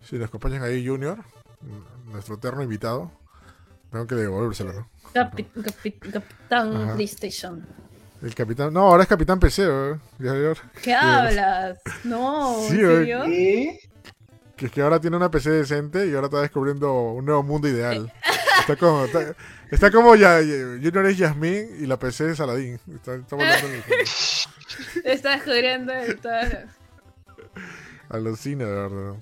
[0.02, 1.18] si nos acompañan ahí Junior,
[2.06, 3.10] nuestro eterno invitado.
[3.90, 4.88] Tengo que devolvérselo, ¿no?
[5.12, 7.66] capitán PlayStation.
[8.22, 8.72] El capitán.
[8.72, 9.98] No, ahora es capitán PC, ¿eh?
[10.80, 11.78] ¿Qué hablas?
[12.04, 13.24] No, ¿en serio?
[14.62, 17.66] Que es que ahora tiene una PC decente y ahora está descubriendo un nuevo mundo
[17.66, 18.12] ideal.
[18.60, 19.06] Está como,
[19.72, 22.78] está, como ya, Junior es Yasmin y la PC es Aladdin.
[22.94, 23.36] Está, está,
[25.04, 26.66] está descubriendo está...
[28.08, 29.16] Alucina, de verdad.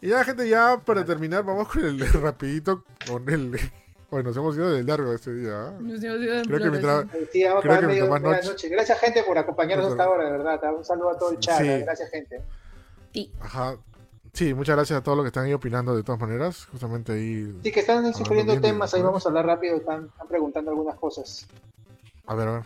[0.00, 3.58] Y ya, gente, ya para terminar, vamos con el rapidito, con el...
[4.08, 5.50] Bueno, nos hemos ido del largo este día.
[5.50, 5.72] ¿eh?
[5.80, 8.46] Nos hemos ido creo que mientras, sí, creo que medio, noche.
[8.46, 8.68] noche.
[8.68, 10.60] Gracias, gente, por acompañarnos hasta ahora, de verdad.
[10.76, 11.60] Un saludo a todo el chat.
[11.60, 12.40] Gracias, gente.
[13.40, 13.76] Ajá.
[14.32, 16.64] Sí, muchas gracias a todos los que están ahí opinando de todas maneras.
[16.66, 17.54] Justamente ahí.
[17.62, 18.94] Sí, que están sugiriendo temas.
[18.94, 19.76] Ahí vamos a hablar rápido.
[19.76, 21.46] Están, preguntando algunas cosas.
[22.26, 22.62] A ver, a ver.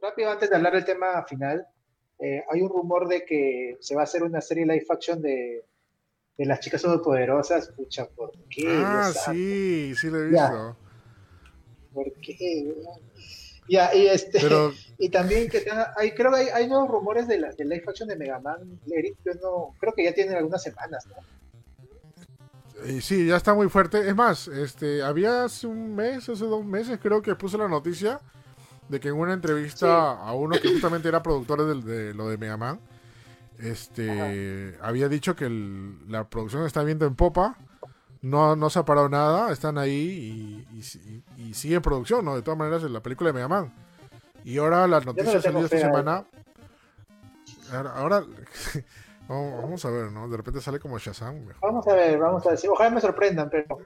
[0.00, 1.66] Rápido, antes de hablar del tema final,
[2.20, 5.64] eh, hay un rumor de que se va a hacer una serie live action de,
[6.36, 7.68] de las chicas superpoderosas.
[7.70, 8.68] Pucha, ¿por qué?
[8.68, 10.76] Ah, sí, sí lo he visto.
[11.92, 12.72] ¿Por qué?
[13.68, 14.40] Ya, y este.
[15.00, 15.64] Y también que
[15.96, 19.16] hay, creo que hay, nuevos rumores de la, de live action de Mega Man, Eric,
[19.40, 21.14] no, creo que ya tienen algunas semanas, ¿no?
[22.84, 24.08] Y sí, ya está muy fuerte.
[24.08, 28.20] Es más, este, había hace un mes, hace dos meses, creo que puse la noticia
[28.88, 32.56] de que en una entrevista a uno que justamente era productor de, lo de Mega
[32.56, 32.80] Man,
[33.58, 35.48] este, había dicho que
[36.08, 37.56] la producción está viendo en popa,
[38.22, 42.34] no, no se ha parado nada, están ahí y, y, sigue en producción, ¿no?
[42.34, 43.72] De todas maneras, en la película de Mega Man.
[44.44, 46.24] Y ahora las noticias salido esta semana.
[47.70, 48.24] Ahora,
[49.28, 50.28] vamos a ver, ¿no?
[50.28, 51.46] De repente sale como Shazam.
[51.60, 52.58] Vamos a ver, vamos a ver.
[52.70, 53.78] Ojalá me sorprendan, pero.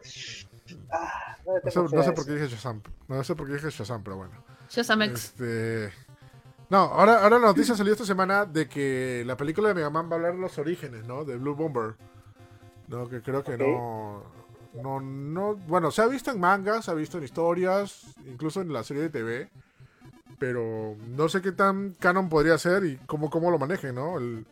[0.91, 2.81] Ah, no, sé, por qué dije Shazam.
[3.09, 4.33] No sé por qué dije Shazam, pero bueno.
[4.71, 5.93] Shazam Este.
[6.71, 10.09] No, ahora, ahora la noticia salió esta semana de que la película de Mega Man
[10.09, 11.25] va a hablar de los orígenes, ¿no?
[11.25, 11.97] De Blue Bomber.
[12.89, 14.23] No, que creo que no.
[14.75, 15.55] No, no.
[15.55, 19.05] Bueno, se ha visto en mangas, se ha visto en historias, incluso en la serie
[19.05, 19.51] de TV
[20.43, 24.19] pero no sé qué tan canon podría ser y cómo, cómo lo maneje, ¿no?
[24.19, 24.45] El,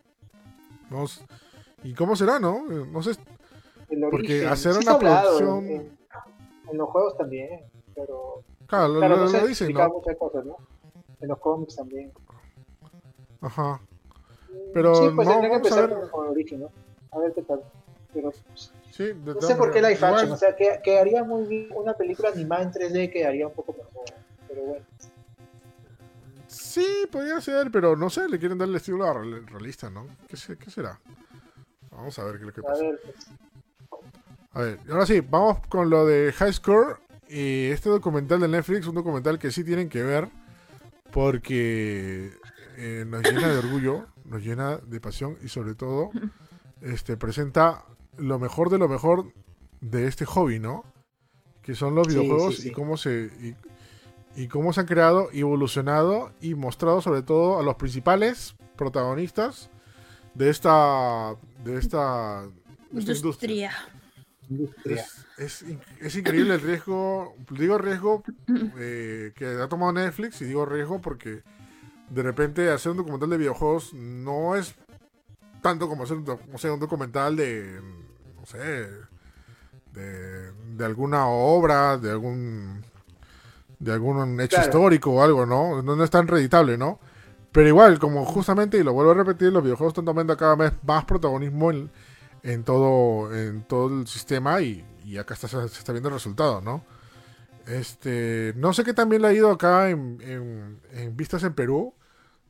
[1.82, 2.64] y cómo será, ¿no?
[2.64, 3.16] No sé.
[4.08, 5.66] Porque hacer una producción.
[5.66, 8.44] En, los juegos también, pero.
[8.68, 9.88] Claro, lo, claro, no lo, dicen, ¿no?
[9.88, 10.58] muchas cosas, ¿no?
[11.20, 12.12] En los cómics también.
[13.40, 13.80] Ajá.
[14.48, 16.70] Mm, pero sí, pues no, tendría que empezar a con el origen, ¿no?
[17.10, 17.64] A ver qué tal.
[18.12, 21.68] Pero, pues, sí, no sé por qué live action, o sea, que, quedaría muy bien
[21.74, 24.04] una película animada en 3D quedaría un poco mejor,
[24.48, 24.84] pero bueno.
[26.46, 30.06] Sí, podría ser, pero no sé, le quieren dar el estilo realista, ¿no?
[30.28, 31.00] ¿Qué, será?
[31.90, 32.84] Vamos a ver qué es lo que pasa.
[34.52, 36.98] A ver, ahora sí, vamos con lo de High Score.
[37.28, 40.28] Y este documental de Netflix, un documental que sí tienen que ver,
[41.12, 42.32] porque
[42.76, 46.10] eh, nos llena de orgullo, nos llena de pasión y sobre todo
[46.80, 47.84] este presenta
[48.20, 49.32] lo mejor de lo mejor
[49.80, 50.84] de este hobby, ¿no?
[51.62, 53.56] Que son los videojuegos y cómo se
[54.36, 59.70] y cómo se han creado evolucionado y mostrado sobre todo a los principales protagonistas
[60.34, 61.34] de esta
[61.64, 62.44] de esta,
[62.92, 63.72] industria.
[65.36, 65.64] es,
[66.00, 68.22] es, increíble el riesgo, digo riesgo
[68.78, 71.42] eh, que ha tomado Netflix y digo riesgo porque
[72.08, 74.74] de repente hacer un documental de videojuegos no es
[75.60, 77.80] tanto como hacer un, un documental de,
[78.50, 78.88] sé,
[79.92, 82.82] de, de, alguna obra, de algún
[83.78, 85.82] de algún hecho histórico o algo, ¿no?
[85.82, 86.04] ¿no?
[86.04, 87.00] es tan reeditable, ¿no?
[87.50, 90.72] Pero igual, como justamente, y lo vuelvo a repetir, los videojuegos están tomando cada vez
[90.84, 91.90] más protagonismo en,
[92.42, 94.84] en todo, en todo el sistema y,
[95.18, 96.84] acá está, se está viendo el resultado, ¿no?
[97.66, 100.18] Este, no sé qué también le ha ido acá en,
[100.92, 101.94] en, vistas en Perú.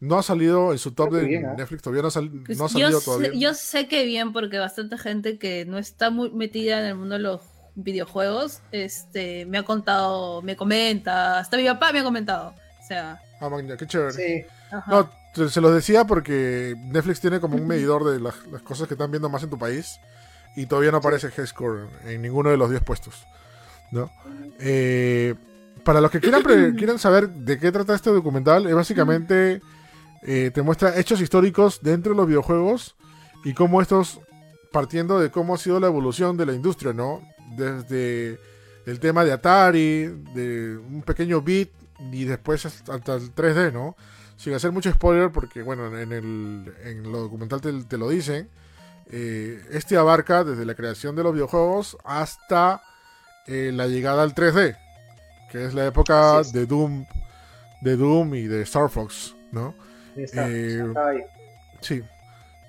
[0.01, 1.47] No ha salido en su top de ¿eh?
[1.59, 3.31] Netflix, todavía no, ha, pues salido yo todavía.
[3.33, 6.95] Sé, yo sé que bien, porque bastante gente que no está muy metida en el
[6.95, 7.43] mundo de los
[7.75, 12.55] videojuegos, este, me ha contado, me comenta, hasta mi papá me ha comentado.
[12.83, 13.21] O sea.
[13.41, 14.13] Ah, qué chévere.
[14.13, 14.47] Sí.
[14.87, 15.11] No,
[15.49, 19.29] se los decía porque Netflix tiene como un medidor de las, cosas que están viendo
[19.29, 20.01] más en tu país
[20.57, 23.27] y todavía no aparece G-Score en ninguno de los 10 puestos.
[23.93, 24.11] ¿no?
[24.61, 25.35] Eh,
[25.85, 26.43] para los que quieran,
[26.77, 29.61] quieran saber de qué trata este documental, es básicamente
[30.23, 32.97] eh, te muestra hechos históricos dentro de los videojuegos
[33.45, 34.21] y cómo estos,
[34.73, 37.23] partiendo de cómo ha sido la evolución de la industria, ¿no?
[37.57, 38.39] Desde
[38.87, 41.71] el tema de Atari, de un pequeño bit
[42.13, 43.97] y después hasta el 3D, ¿no?
[44.41, 48.49] sin hacer mucho spoiler, porque bueno, en, el, en lo documental te, lo dicen,
[49.11, 52.83] eh, este abarca desde la creación de los videojuegos hasta
[53.47, 54.79] eh, la llegada al 3D,
[55.53, 57.05] que es la época de Doom,
[57.83, 59.75] de Doom y de Star Fox, ¿no?
[60.33, 60.83] Eh,
[61.81, 62.03] sí.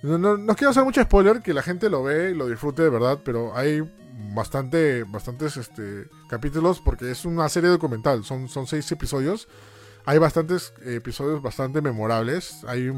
[0.03, 2.89] No, no, quiero hacer mucho spoiler, que la gente lo ve y lo disfrute de
[2.89, 3.83] verdad, pero hay
[4.33, 9.47] bastante, bastantes este, capítulos porque es una serie documental, son, son seis episodios
[10.05, 12.63] hay bastantes episodios bastante memorables.
[12.67, 12.91] Hay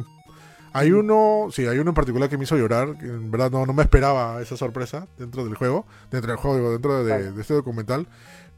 [0.76, 2.98] hay uno, sí, hay uno en particular que me hizo llorar.
[2.98, 6.72] Que en verdad no, no me esperaba esa sorpresa dentro del juego, dentro del juego,
[6.72, 8.08] dentro de, este documental.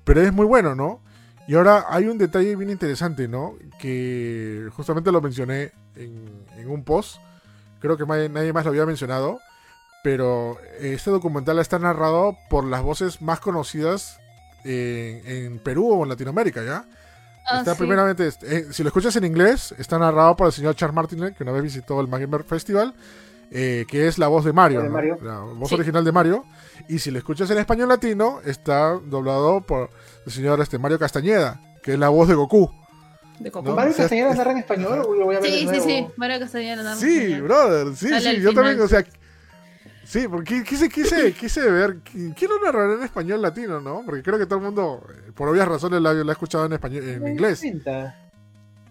[0.03, 1.01] Pero es muy bueno, ¿no?
[1.47, 3.55] Y ahora hay un detalle bien interesante, ¿no?
[3.79, 7.17] Que justamente lo mencioné en, un post.
[7.79, 9.39] Creo que nadie más lo había mencionado.
[10.03, 14.19] Pero este documental está narrado por las voces más conocidas
[14.63, 16.85] en, en Perú o en Latinoamérica, ¿ya?
[17.47, 20.95] Ah, está primeramente, eh, si lo escuchas en inglés, está narrado por el señor Charles
[20.95, 22.95] Martinet, que una vez visitó el Gamer Festival,
[23.51, 24.81] eh, que es la voz de Mario,
[25.21, 26.45] la voz original de Mario.
[26.89, 29.91] Y si lo escuchas en español latino, está doblado por
[30.25, 32.71] el señor este, Mario Castañeda, que es la voz de Goku.
[33.39, 33.71] ¿De Goku?
[33.71, 36.83] ¿Mario Castañeda narra en español o lo voy a ver Sí, sí, sí, Mario Castañeda
[36.83, 39.03] narra Sí, brother, sí, sí, yo también, o sea,
[40.05, 41.97] Sí, porque quise, quise, quise ver.
[42.37, 44.03] Quiero narrar en español latino, ¿no?
[44.05, 47.09] Porque creo que todo el mundo, eh, por obvias razones, la, ha escuchado en español,
[47.09, 47.61] en inglés.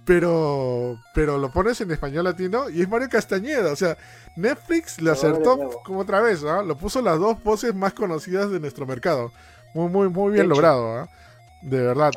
[0.05, 3.73] Pero, pero lo pones en español latino y es Mario Castañeda.
[3.73, 3.97] O sea,
[4.37, 6.63] Netflix le acertó como otra vez, ¿no?
[6.63, 9.33] Lo puso las dos voces más conocidas de nuestro mercado.
[9.73, 11.09] Muy, muy, muy bien logrado, ¿ah?
[11.63, 12.13] De verdad.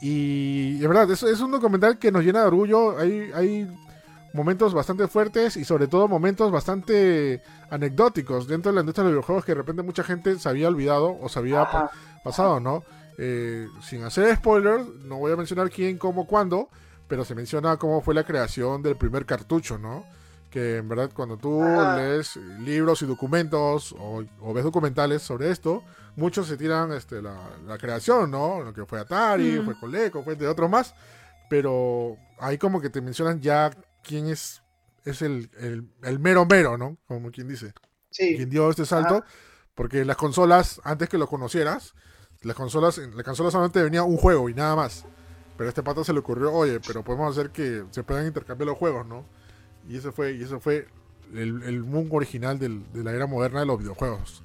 [0.00, 2.98] Y de verdad, es, es un documental que nos llena de orgullo.
[2.98, 3.68] Hay, hay
[4.32, 9.18] momentos bastante fuertes y sobre todo momentos bastante anecdóticos dentro de la industria de los
[9.18, 11.68] videojuegos que de repente mucha gente se había olvidado o se había
[12.22, 12.84] pasado, ¿no?
[13.18, 16.68] Eh, sin hacer spoilers, no voy a mencionar quién, cómo, cuándo,
[17.06, 20.04] pero se menciona cómo fue la creación del primer cartucho, ¿no?
[20.50, 21.62] Que en verdad cuando tú
[21.96, 24.24] lees libros y documentos o,
[24.54, 25.82] ves documentales sobre esto,
[26.20, 28.62] muchos se tiran este, la, creación, ¿no?
[28.62, 30.94] Lo que fue Atari, fue Coleco, fue de otros más,
[31.48, 33.70] pero ahí como que te mencionan ya
[34.04, 34.62] quién es,
[35.04, 35.50] es el,
[36.02, 36.98] el, mero mero, ¿no?
[37.08, 37.72] Como quien dice.
[38.10, 38.36] Sí.
[38.36, 39.24] Quien dio este salto.
[39.74, 41.94] Porque las consolas, antes que lo conocieras,
[42.42, 45.06] las consolas, en la consola solamente venía un juego y nada más.
[45.56, 48.66] Pero a este pato se le ocurrió, oye, pero podemos hacer que se puedan intercambiar
[48.66, 49.24] los juegos, ¿no?
[49.88, 50.86] Y eso fue, y eso fue
[51.32, 54.42] el, el mundo original del, de la era moderna de los videojuegos.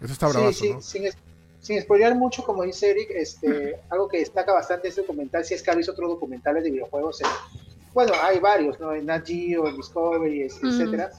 [0.00, 0.80] Eso está bravazo, sí, ¿no?
[0.80, 1.04] Sin,
[1.60, 5.62] sin spoilear mucho, como dice Eric, este, algo que destaca bastante este documental, si es
[5.62, 7.20] que ha visto otros documentales de videojuegos,
[7.92, 8.94] bueno, hay varios, ¿no?
[8.94, 11.10] En Nat Geo, en Discovery, etcétera.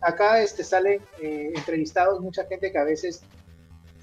[0.00, 3.22] Acá este, salen eh, entrevistados mucha gente que a veces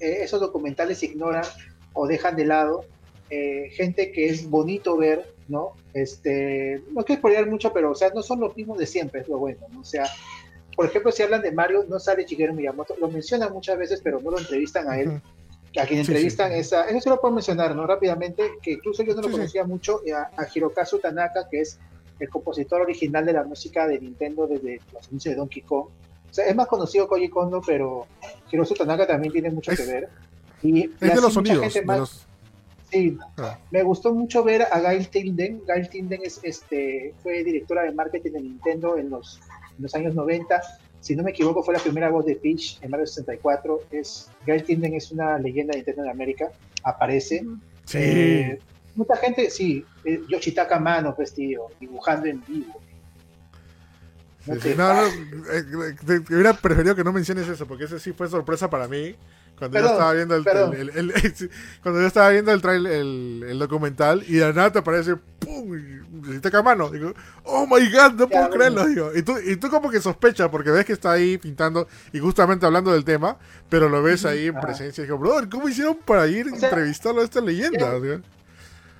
[0.00, 1.44] eh, esos documentales ignoran
[1.92, 2.84] o dejan de lado.
[3.30, 5.72] Eh, gente que es bonito ver, ¿no?
[5.94, 9.28] Este, no quiero spoiler mucho, pero, o sea, no son los mismos de siempre, es
[9.28, 9.80] lo bueno, ¿no?
[9.80, 10.06] O sea,
[10.76, 14.20] por ejemplo, si hablan de Mario, no sale Shigeru Miyamoto, lo mencionan muchas veces, pero
[14.20, 15.22] no lo entrevistan a él.
[15.78, 17.86] A quien entrevistan esa, eso sí lo puedo mencionar, ¿no?
[17.86, 21.78] Rápidamente, que incluso yo no lo conocía mucho, a, a Hirokazu Tanaka, que es
[22.18, 25.88] el compositor original de la música de Nintendo desde los inicios de Donkey Kong.
[26.30, 28.06] O sea, es más conocido Koji Kondo, pero
[28.50, 30.08] Hiroshi Tanaka también tiene mucho que ver.
[30.62, 31.72] Y, es de los sonidos.
[32.90, 33.58] Sí, ah.
[33.72, 35.62] me gustó mucho ver a Gail Tilden.
[35.66, 39.40] Gail Tilden es, este, fue directora de marketing de Nintendo en los,
[39.76, 40.60] en los años 90.
[41.00, 43.80] si no me equivoco, fue la primera voz de Peach en Mario 64.
[43.90, 46.50] Es, Gail Tinden es una leyenda de Nintendo de América,
[46.82, 47.44] aparece.
[47.84, 47.98] Sí.
[47.98, 48.58] Eh,
[48.94, 52.80] mucha gente, sí, eh, Yoshitaka Mano, pues, tío, dibujando en vivo.
[54.46, 58.86] No, no, eh, hubiera preferido que no menciones eso, porque ese sí fue sorpresa para
[58.86, 59.16] mí.
[59.58, 60.44] Cuando yo estaba viendo el,
[61.82, 65.74] cuando yo estaba viendo el, trail, el, documental y de nada te aparece ¡pum!
[65.74, 66.90] y mano.
[66.90, 67.14] Digo,
[67.44, 69.10] oh my god, no puedo creerlo, digo.
[69.14, 72.66] Y tú, y tú como que sospechas porque ves que está ahí pintando y justamente
[72.66, 73.38] hablando del tema,
[73.70, 77.22] pero lo ves ahí en presencia y digo, brother, ¿cómo hicieron para ir a entrevistarlo
[77.22, 77.98] a esta leyenda?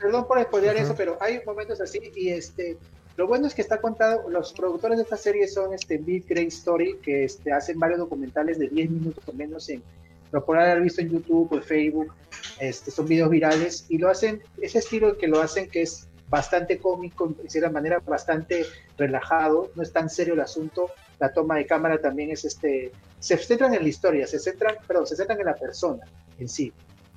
[0.01, 2.79] Perdón por spoilear eso, pero hay momentos así y este
[3.17, 6.49] lo bueno es que está contado, los productores de esta serie son este Beat Great
[6.49, 9.83] Story, que este, hacen varios documentales de 10 minutos o menos en,
[10.33, 12.13] lo pueden haber visto en YouTube o en Facebook,
[12.61, 16.79] este, son videos virales y lo hacen, ese estilo que lo hacen que es bastante
[16.79, 18.67] cómico, de cierta manera bastante
[18.99, 23.37] relajado, no es tan serio el asunto, la toma de cámara también es este, se
[23.39, 26.05] centran en la historia, se centran, perdón, se centran en la persona
[26.39, 26.73] en sí.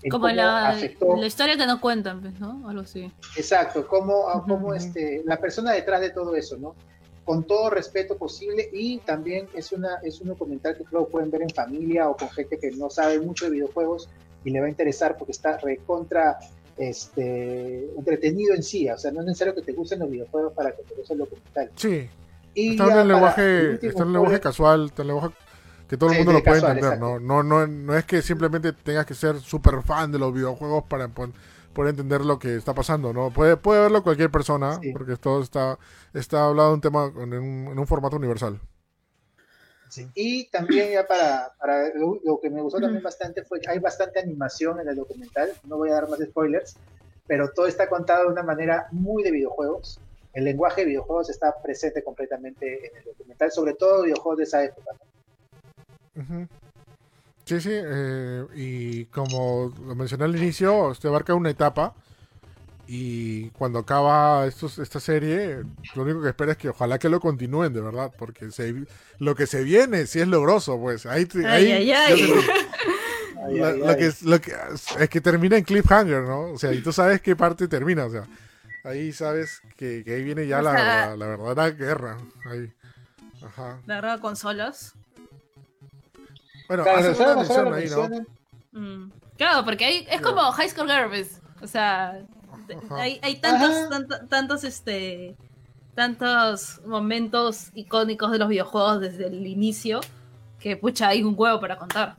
[0.10, 0.78] Como la,
[1.18, 2.70] la, historia que no cuentan, pues, ¿no?
[2.70, 3.12] Algo así.
[3.36, 6.74] Exacto, como, como este, la persona detrás de todo eso, ¿no?
[7.30, 11.44] Con todo respeto posible y también es, una, es un documental que creo pueden ver
[11.44, 14.10] en familia o con gente que no sabe mucho de videojuegos
[14.44, 16.40] y le va a interesar porque está recontra
[16.76, 20.72] este, entretenido en sí, o sea, no es necesario que te gusten los videojuegos para
[20.72, 21.70] que te guste el documental.
[21.76, 22.10] Sí.
[22.56, 25.36] Y está en el lenguaje, está en el lenguaje casual, está en el lenguaje
[25.88, 27.20] que todo el mundo lo puede entender, ¿no?
[27.20, 31.04] No, no, no es que simplemente tengas que ser súper fan de los videojuegos para
[31.80, 33.32] poder entender lo que está pasando, ¿no?
[33.32, 35.80] Puede, puede verlo cualquier persona, porque todo está,
[36.14, 38.60] está hablado de un tema en un, formato universal.
[40.14, 44.20] Y también ya para, para lo, que me gustó también bastante fue que hay bastante
[44.20, 46.76] animación en el documental, no voy a dar más spoilers,
[47.26, 50.02] pero todo está contado de una manera muy de videojuegos.
[50.34, 54.66] El lenguaje de videojuegos está presente completamente en el documental, sobre todo videojuegos de esa
[54.66, 54.92] época.
[57.50, 61.96] Sí, sí, eh, y como lo mencioné al inicio, usted abarca una etapa
[62.86, 65.64] y cuando acaba esta serie,
[65.96, 68.50] lo único que espera es que ojalá que lo continúen de verdad, porque
[69.18, 71.28] lo que se viene, si es logroso, pues ahí...
[71.44, 71.92] ahí,
[74.22, 74.54] lo, que,
[75.00, 76.52] es que termina en cliffhanger, ¿no?
[76.52, 78.28] O sea, y tú sabes qué parte termina, o sea,
[78.84, 82.20] ahí sabes que, ahí viene ya la, la, verdadera guerra.
[82.46, 82.72] Ahí.
[83.44, 83.82] Ajá.
[83.88, 84.94] La guerra consolas.
[86.70, 88.80] Bueno, claro, ahí, ¿no?
[88.80, 89.12] Mm.
[89.38, 92.22] Claro, porque hay, es como High School Girls, o sea,
[92.92, 95.36] hay, hay, tantos, tantos, este,
[95.96, 100.00] tantos momentos icónicos de los videojuegos desde el inicio
[100.60, 102.18] que, pucha, hay un huevo para contar.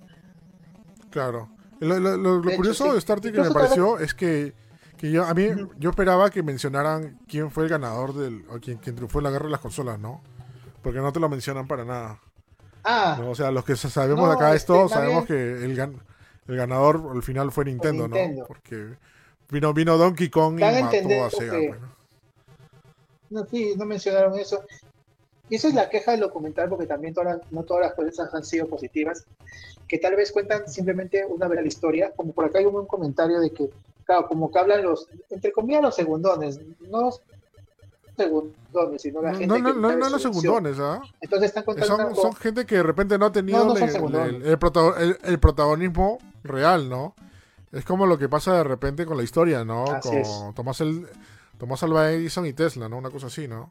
[1.10, 1.48] Claro.
[1.78, 4.52] Lo, curioso de Star Trek que me pareció es que,
[4.96, 5.46] que yo, a mí,
[5.78, 9.30] yo esperaba que mencionaran quién fue el ganador del, o quién, quién triunfó en la
[9.30, 10.20] guerra de las consolas, ¿no?
[10.82, 12.20] Porque no te lo mencionan para nada.
[12.84, 13.20] Ah.
[13.26, 15.78] O sea, los que sabemos de acá esto, sabemos que el,
[16.48, 18.16] el ganador al final fue Nintendo, ¿no?
[18.46, 18.96] Porque
[19.50, 21.52] vino, vino Donkey Kong y mató a Sega.
[21.52, 21.80] Pues,
[23.30, 23.46] ¿no?
[23.46, 24.64] sí, no mencionaron eso.
[25.48, 28.44] Y esa es la queja del documental, porque también todas no todas las cosas han
[28.44, 29.26] sido positivas,
[29.88, 33.40] que tal vez cuentan simplemente una vez la historia, como por acá hay un, comentario
[33.40, 33.68] de que,
[34.04, 37.10] claro, como que hablan los, entre comillas, los segundones, no
[38.24, 41.00] segundones, sino la gente no, no, no, no los segundones, ¿ah?
[41.20, 42.14] Entonces están contando.
[42.14, 44.42] Son, gente que de repente no ha tenido el,
[45.22, 47.14] el, protagonismo real, ¿no?
[47.72, 49.84] Es como lo que pasa de repente con la historia, ¿no?
[50.02, 51.06] con Tomás, el,
[51.58, 52.98] Tomás Alva Edison y Tesla, ¿no?
[52.98, 53.70] Una cosa así, ¿no?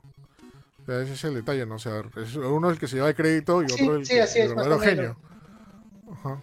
[0.88, 1.76] ese es el detalle, ¿no?
[1.76, 2.01] O sea,
[2.49, 5.17] uno es el que se lleva el crédito y otro el, verdadero genio.
[6.11, 6.41] Ajá.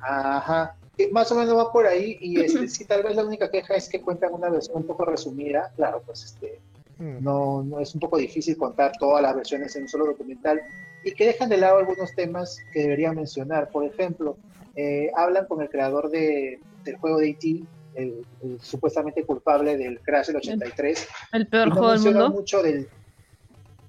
[0.00, 0.76] Ajá.
[1.12, 3.88] más o menos va por ahí y este, sí, tal vez la única queja es
[3.88, 5.72] que cuentan una versión un poco resumida.
[5.76, 6.60] Claro, pues este.
[6.98, 10.60] No, no es un poco difícil contar todas las versiones en un solo documental
[11.04, 13.70] y que dejan de lado algunos temas que debería mencionar.
[13.70, 14.36] Por ejemplo,
[14.76, 17.64] eh, hablan con el creador de, del juego de E.T.,
[17.94, 18.24] el,
[18.60, 21.08] supuestamente culpable del crash del 83.
[21.32, 22.30] El peor juego del mundo.
[22.30, 22.88] mucho del,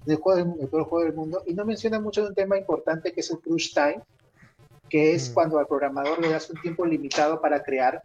[0.06, 3.14] del juego, el peor juego del mundo y no menciona mucho de un tema importante
[3.14, 4.02] que es el crush time,
[4.90, 5.34] que es mm.
[5.34, 8.04] cuando al programador le das un tiempo limitado para crear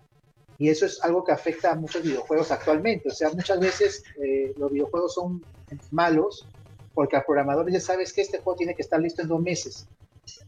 [0.58, 3.08] y eso es algo que afecta a muchos videojuegos actualmente.
[3.08, 5.44] O sea, muchas veces eh, los videojuegos son
[5.92, 6.46] malos
[6.94, 9.86] porque al programador ya sabes que este juego tiene que estar listo en dos meses.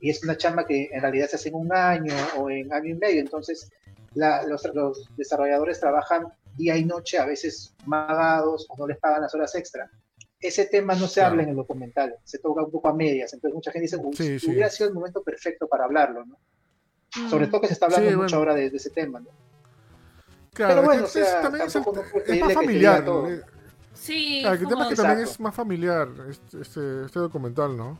[0.00, 2.90] Y es una chamba que en realidad se hace en un año o en año
[2.90, 3.20] y medio.
[3.20, 3.70] Entonces,
[4.14, 6.26] los, desarrolladores trabajan
[6.56, 9.88] día y noche, a veces magados o no les pagan las horas extra.
[10.40, 13.32] Ese tema no se habla en el documental, se toca un poco a medias.
[13.32, 16.36] Entonces, mucha gente dice, hubiera sido el momento perfecto para hablarlo, ¿no?
[17.28, 17.50] Sobre mm.
[17.50, 19.30] todo que se está hablando mucho ahora de, de ese tema, ¿no?
[20.52, 23.04] Claro, bueno, es, también es, más familiar.
[23.94, 27.98] Sí, claro, el tema es que también es más familiar este, este, este, documental, ¿no?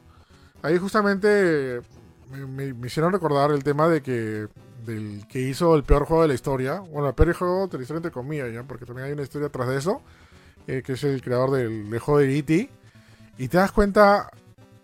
[0.63, 1.81] ahí justamente
[2.31, 4.49] me, hicieron recordar el tema de que
[4.85, 6.81] del que hizo el peor juego de la historia.
[6.81, 8.63] Bueno, el peor juego de la historia entre comillas, ¿ya?
[8.63, 10.01] porque también hay una historia tras de eso,
[10.67, 12.71] eh, que es el creador del, juego de E.T.
[13.37, 14.31] Y te das cuenta,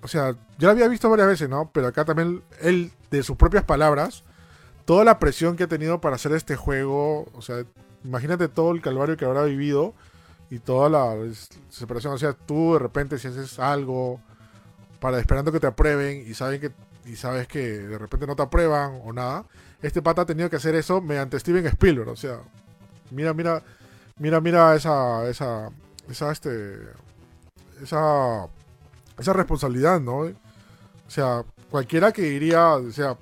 [0.03, 1.71] o sea, yo lo había visto varias veces, ¿no?
[1.73, 4.23] Pero acá también él, de sus propias palabras,
[4.87, 7.65] toda la presión que ha tenido para hacer este juego, o sea,
[8.05, 9.93] imagínate todo el calvario que habrá vivido
[10.49, 11.15] y toda la
[11.69, 12.15] separación.
[12.15, 14.21] O sea, tú de repente si haces algo
[15.01, 16.73] para esperando que te aprueben y saben que
[17.05, 19.45] y sabes que de repente no te aprueban o nada,
[19.83, 22.09] este pata ha tenido que hacer eso mediante Steven Spielberg.
[22.09, 22.41] O sea,
[23.11, 23.63] mira, mira,
[24.19, 25.71] mira, mira esa, esa,
[26.09, 26.79] esa, este,
[27.83, 28.49] esa,
[29.19, 30.19] esa responsabilidad, ¿no?
[30.19, 33.17] O sea, cualquiera que iría, o sea,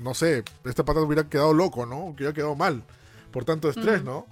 [0.00, 2.14] no sé, este pata hubiera quedado loco, ¿no?
[2.16, 2.82] Que hubiera quedado mal
[3.30, 4.26] por tanto estrés, ¿no?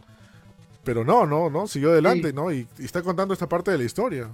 [0.85, 2.53] Pero no, no, no, siguió adelante, ¿no?
[2.53, 4.29] Y, está contando esta parte de la historia.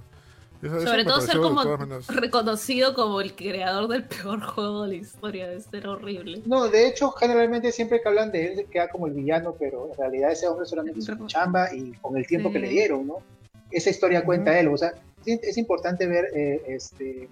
[0.61, 1.61] Sobre todo ser como
[2.07, 6.41] reconocido como el creador del peor juego de la historia, de ser horrible.
[6.45, 9.97] No, de hecho, generalmente siempre que hablan de él queda como el villano, pero en
[9.97, 13.17] realidad ese hombre solamente hizo su chamba y con el tiempo que le dieron, ¿no?
[13.69, 14.93] Esa historia cuenta él, o sea,
[15.25, 17.27] es importante ver eh, este,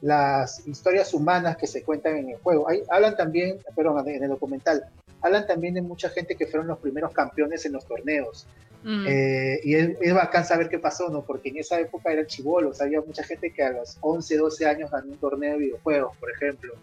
[0.00, 2.68] las historias humanas que se cuentan en el juego.
[2.68, 4.84] Hay, hablan también, perdón, en el documental,
[5.20, 8.46] hablan también de mucha gente que fueron los primeros campeones en los torneos.
[8.84, 9.06] Mm.
[9.08, 11.24] Eh, y es, bacán saber qué pasó, ¿no?
[11.24, 14.90] Porque en esa época eran chivolos, había mucha gente que a los 11, 12 años
[14.90, 16.74] ganó un torneo de videojuegos, por ejemplo.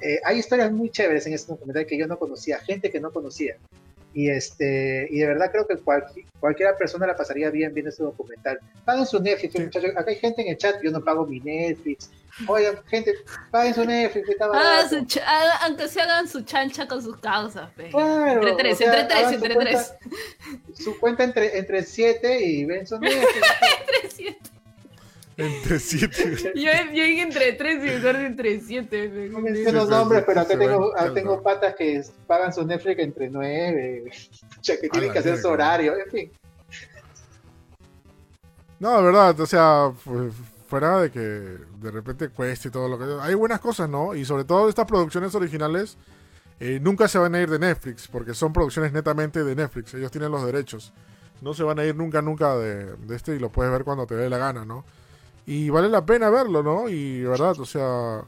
[0.00, 3.10] Eh, hay historias muy chéveres en este documental que yo no conocía, gente que no
[3.10, 3.56] conocía.
[4.12, 8.02] Y, este, y de verdad creo que cualquier, cualquier persona la pasaría bien viendo este
[8.02, 8.58] documental.
[8.84, 9.90] Paguen su Netflix, muchachos.
[9.96, 12.10] Acá hay gente en el chat, yo no pago mi Netflix.
[12.46, 13.14] Oigan, gente,
[13.50, 14.28] paguen su Netflix.
[15.62, 17.70] aunque se hagan su chancha con sus causas.
[17.90, 19.94] Claro, entre tres, entre tres, entre tres.
[20.74, 23.46] Su cuenta entre, entre siete y ven su Netflix.
[23.80, 24.49] entre siete.
[25.36, 26.52] Entre 7.
[26.54, 29.28] yo, yo dije entre 3 y mejor entre 7.
[29.30, 34.04] No menciono nombres, pero acá tengo, tengo patas que pagan su Netflix entre 9.
[34.60, 36.32] O sea, que tienen que hacer su horario, en fin.
[38.78, 39.92] No, de verdad, o sea,
[40.68, 43.04] fuera de que de repente cueste y todo lo que.
[43.22, 44.14] Hay buenas cosas, ¿no?
[44.14, 45.96] Y sobre todo estas producciones originales
[46.60, 49.94] eh, nunca se van a ir de Netflix, porque son producciones netamente de Netflix.
[49.94, 50.92] Ellos tienen los derechos.
[51.40, 54.06] No se van a ir nunca, nunca de, de este y lo puedes ver cuando
[54.06, 54.84] te dé la gana, ¿no?
[55.50, 56.88] Y vale la pena verlo, ¿no?
[56.88, 58.22] Y verdad, o sea,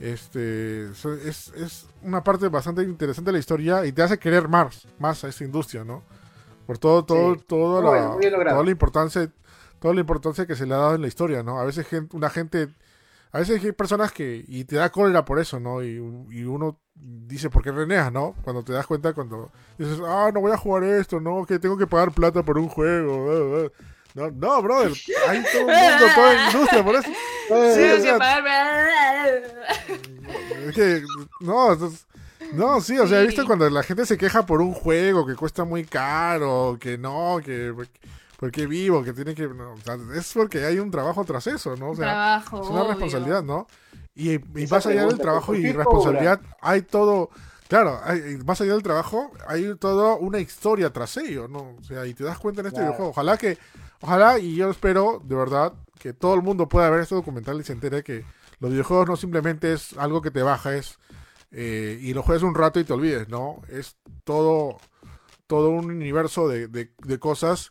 [0.00, 4.88] este es, es una parte bastante interesante de la historia y te hace querer más,
[4.98, 6.04] más a esta industria, ¿no?
[6.66, 8.16] Por todo, todo, todo la,
[8.48, 9.30] toda la importancia,
[9.78, 11.60] toda la importancia que se le ha dado en la historia, ¿no?
[11.60, 12.68] A veces gente, una gente,
[13.30, 15.82] a veces hay personas que, y te da cólera por eso, ¿no?
[15.82, 15.96] Y,
[16.30, 18.34] y uno dice, ¿por qué reneas, no?
[18.42, 21.76] Cuando te das cuenta, cuando dices, ah, no voy a jugar esto, no, que tengo
[21.76, 23.70] que pagar plata por un juego,
[24.14, 24.92] no, no, brother.
[25.28, 27.10] Hay todo el mundo, toda la industria, por eso.
[27.48, 28.18] Sí, o sea,
[30.68, 31.02] es que,
[31.40, 31.76] no,
[32.52, 35.34] no, sí, o sea, he visto cuando la gente se queja por un juego que
[35.34, 37.74] cuesta muy caro, que no, que
[38.38, 41.90] porque vivo, que tiene que, o sea, es porque hay un trabajo tras eso, ¿no?
[41.90, 43.66] O sea, trabajo, es una responsabilidad, ¿no?
[44.14, 47.30] Y, y más allá del trabajo y responsabilidad, hay todo,
[47.68, 51.76] claro, hay, más allá del trabajo, hay toda una historia tras ello, ¿no?
[51.80, 53.10] O sea, y te das cuenta en este videojuego.
[53.10, 53.58] Ojalá que
[54.00, 57.64] Ojalá y yo espero, de verdad, que todo el mundo pueda ver este documental y
[57.64, 58.24] se entere que
[58.60, 60.98] los videojuegos no simplemente es algo que te bajas
[61.50, 63.62] eh, y lo juegas un rato y te olvides, ¿no?
[63.68, 64.78] Es todo,
[65.46, 67.70] todo un universo de, de, cosas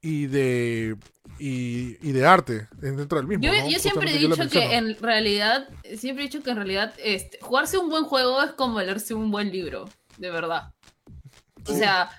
[0.00, 0.96] y de
[1.38, 3.44] y, de arte dentro del mismo.
[3.44, 7.38] Yo, yo siempre he dicho que en realidad, siempre he dicho que en realidad este,
[7.42, 10.72] jugarse un buen juego es como leerse un buen libro, de verdad.
[11.68, 12.10] O sea,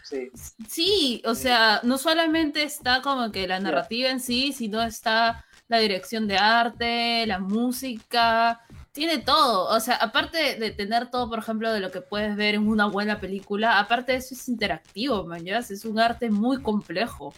[0.67, 1.21] sí.
[1.25, 6.27] o sea, no solamente está como que la narrativa en sí, sino está la dirección
[6.27, 8.61] de arte, la música,
[8.91, 9.75] tiene todo.
[9.75, 12.87] O sea, aparte de tener todo, por ejemplo, de lo que puedes ver en una
[12.87, 17.33] buena película, aparte de eso es interactivo, man, Es un arte muy complejo.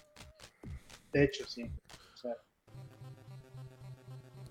[1.12, 1.70] De hecho, sí.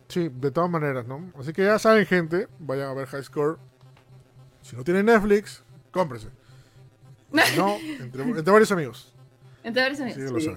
[0.08, 1.32] Sí, de todas maneras, ¿no?
[1.38, 3.58] Así que ya saben, gente, vayan a ver High Score.
[4.60, 5.62] Si no tienen Netflix,
[5.92, 6.39] cómprese.
[7.32, 9.14] No, entre, varios amigos.
[9.62, 10.50] Entre varios amigos.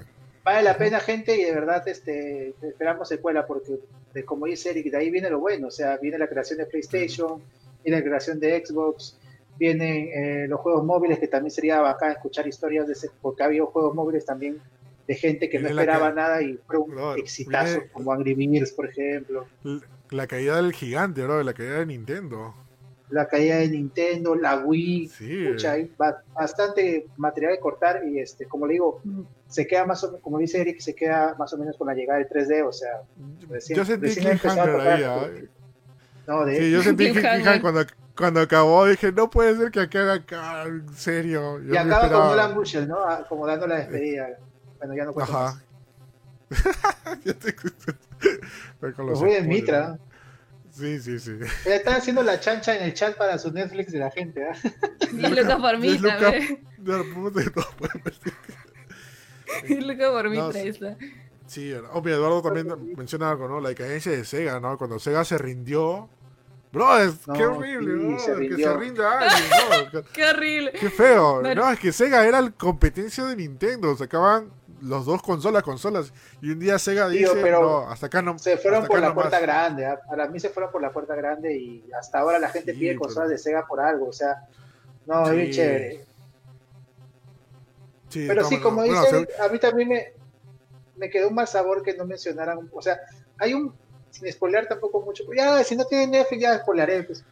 [0.44, 3.80] Vale la pena, gente, y de verdad este, esperamos secuela, porque
[4.14, 5.68] de, como dice Eric, de ahí viene lo bueno.
[5.68, 7.42] O sea, viene la creación de PlayStation,
[7.84, 9.18] viene la creación de Xbox,
[9.58, 13.46] vienen eh, los juegos móviles, que también sería bacán escuchar historias de ese, porque ha
[13.46, 14.60] habido juegos móviles también
[15.08, 19.46] de gente que no esperaba nada y fue un exitazo, como Angry Birds, por ejemplo.
[20.10, 22.54] La, caída del gigante, bro, la caída de Nintendo
[23.14, 25.12] la caída de Nintendo, la Wii,
[25.68, 25.92] hay
[26.34, 29.02] bastante material de cortar y este, como le digo,
[29.48, 31.94] se queda más o menos, como dice Eric, se queda más o menos con la
[31.94, 33.04] llegada del 3D, o sea,
[33.50, 35.30] recién, Yo sentí recién ahí, ¿ah?
[36.26, 36.58] No, de...
[36.58, 37.86] Sí, yo sentí que cuando,
[38.18, 41.62] cuando acabó dije, no puede ser que acabe acá, en serio.
[41.64, 42.98] y acaba con Nolan Bushel, ¿no?
[43.00, 44.40] Ah, como dando la despedida.
[44.80, 45.62] Bueno, ya no cuento Ajá.
[47.24, 47.56] ya te
[49.04, 50.00] Los voy en Mitra.
[50.74, 51.38] Sí, sí, sí.
[51.66, 54.54] Ya están haciendo la chancha en el chat para su Netflix de la gente, ¿eh?
[55.14, 56.40] Y Luca por Mitra,
[59.68, 60.98] Y Luca por Mitra, está.
[61.46, 63.60] Sí, obvio, Eduardo también menciona algo, ¿no?
[63.60, 64.76] La decadencia de Sega, ¿no?
[64.80, 66.10] Cuando Sega se rindió.
[66.72, 68.18] Bro, es, qué horrible, ¿no?
[68.18, 69.50] que se rinda alguien,
[69.94, 70.02] ¿no?
[70.14, 70.72] qué horrible.
[70.72, 71.44] Qué feo.
[71.44, 73.96] No, es que Sega era la competencia de Nintendo.
[73.96, 74.50] Sacaban
[74.84, 76.14] los dos consolas, consolas.
[76.42, 78.38] Y un día Sega dice, no, hasta acá no.
[78.38, 79.86] Se fueron por la puerta grande.
[79.86, 80.00] ¿ah?
[80.10, 83.30] A mí se fueron por la puerta grande y hasta ahora la gente pide consolas
[83.30, 84.08] de Sega por algo.
[84.08, 84.48] O sea,
[85.06, 86.06] no, es bien chévere.
[88.14, 90.14] pero sí, como dicen, a mí también me,
[90.98, 93.00] me quedó un mal sabor que no mencionaran, o sea,
[93.38, 93.74] hay un,
[94.10, 97.24] sin spoilear tampoco mucho, ya, si no tiene Netflix ya spoilearé, pues.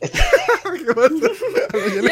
[0.04, 0.10] ya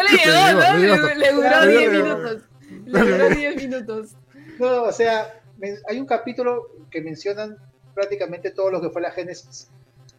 [0.03, 1.15] le llegó, ¿no?
[1.15, 2.43] Le, duró 10 minutos.
[2.87, 4.17] Le duró 10 minutos.
[4.59, 5.41] No, o sea,
[5.89, 7.57] hay un capítulo que mencionan
[7.95, 9.71] prácticamente todo lo que fue la Genesis,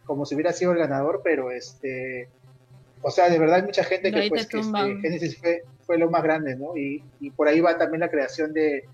[0.05, 2.29] como si hubiera sido el ganador, pero este,
[3.01, 6.09] o sea, de verdad hay mucha gente que pues que este, Genesis fue, fue lo
[6.09, 6.75] más grande, ¿no?
[6.77, 8.85] Y, y por ahí va también la creación de,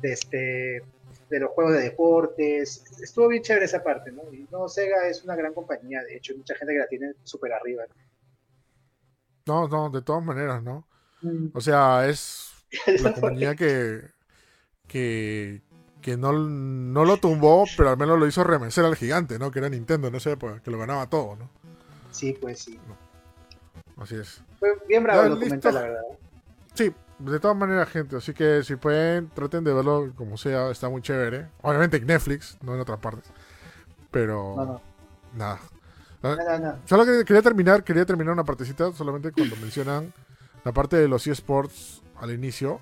[0.00, 0.82] de este
[1.30, 2.84] de los juegos de deportes.
[3.02, 4.22] Estuvo bien chévere esa parte, ¿no?
[4.32, 7.12] Y no, Sega es una gran compañía, de hecho, hay mucha gente que la tiene
[7.24, 7.84] súper arriba.
[9.46, 9.68] ¿no?
[9.68, 10.86] no, de todas maneras, ¿no?
[11.22, 11.48] Mm.
[11.54, 12.50] O sea, es
[13.02, 14.02] la compañía que,
[14.86, 15.62] que,
[16.00, 19.50] que no, no, lo tumbó, pero al menos lo hizo remecer al gigante, ¿no?
[19.50, 21.50] Que era Nintendo en esa época, que lo ganaba todo, ¿no?
[22.10, 22.78] Sí, pues sí.
[23.96, 24.42] Así es.
[24.58, 26.02] Fue bien bravo el documental, la verdad.
[26.74, 30.88] Sí, de todas maneras, gente, así que si pueden, traten de verlo como sea, está
[30.88, 31.48] muy chévere.
[31.62, 33.30] Obviamente en Netflix, no en otras partes.
[34.10, 34.80] Pero
[35.34, 35.60] nada.
[36.86, 40.12] Solo quería terminar, quería terminar una partecita solamente cuando mencionan
[40.64, 42.80] la parte de los eSports al inicio.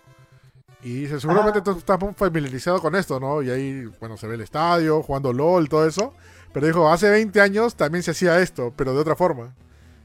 [0.82, 1.62] Y dice, seguramente ah.
[1.62, 3.40] tú estás familiarizado con esto, ¿no?
[3.42, 6.12] Y ahí, bueno, se ve el estadio, jugando LOL, todo eso.
[6.52, 9.54] Pero dijo, hace 20 años también se hacía esto, pero de otra forma.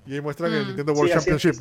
[0.06, 0.68] Y ahí muestran el mm.
[0.68, 1.56] Nintendo World Championship.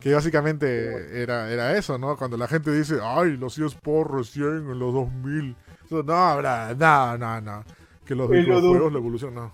[0.00, 2.16] Que básicamente era, era eso, ¿no?
[2.16, 5.56] Cuando la gente dice, ay, los eSports recién en los 2000.
[5.90, 7.64] no, no, no, no.
[8.04, 9.52] Que los videojuegos, la evolución, no.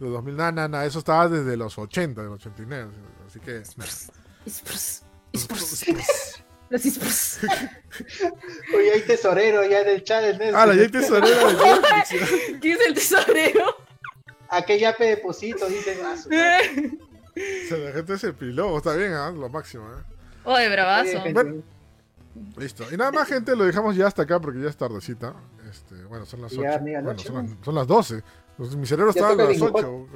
[0.00, 0.82] Los 2000, no, no, no.
[0.82, 2.90] Eso estaba desde los 80, del 89.
[3.28, 3.58] Así que.
[3.58, 4.10] eSports.
[5.32, 6.42] eSports.
[6.68, 7.40] Los eSports.
[8.76, 10.24] Oye, hay tesorero ya en el chat.
[10.54, 11.48] Ah, ya hay tesorero.
[12.60, 13.76] ¿Quién es el tesorero?
[14.48, 15.98] Aquella pe deposito, dice.
[16.04, 19.32] Ah, o sea, la gente se piló, está bien, ¿eh?
[19.34, 19.84] lo máximo.
[19.84, 20.02] ¿eh?
[20.44, 21.22] Oye, bravazo.
[22.56, 22.84] listo.
[22.90, 25.34] Y nada más, gente, lo dejamos ya hasta acá porque ya es tardecita.
[25.68, 26.62] Este, bueno, son las 8.
[26.80, 28.22] bueno, son, las, son, las, 12.
[28.76, 30.06] Mi cerebro estaba a las 8.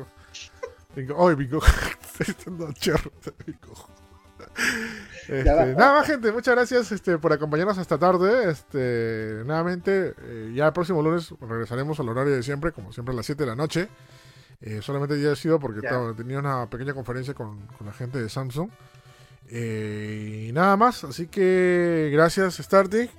[1.16, 1.60] Oye, bingo.
[5.28, 8.50] Este, nada más, gente, muchas gracias este, por acompañarnos esta tarde.
[8.50, 13.16] Este, nuevamente, eh, ya el próximo lunes regresaremos al horario de siempre, como siempre a
[13.16, 13.88] las 7 de la noche.
[14.62, 15.80] Eh, solamente ya he sido porque
[16.16, 18.70] tenía una pequeña conferencia con, la gente de Samsung.
[19.48, 23.10] Eh, y nada más, así que gracias Startic.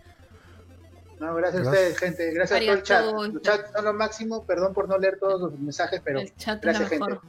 [1.20, 2.32] No, gracias, a ustedes, gente.
[2.34, 3.06] Gracias a todo el chat.
[3.06, 4.44] Los chats son lo máximo.
[4.44, 7.20] Perdón por no leer todos los mensajes, pero gracias, gente.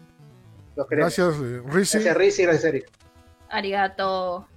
[0.90, 1.98] gracias, Rizzi.
[1.98, 2.42] Gracias, Rizzi.
[2.44, 2.90] Gracias, Eric.
[3.50, 4.48] Arigato.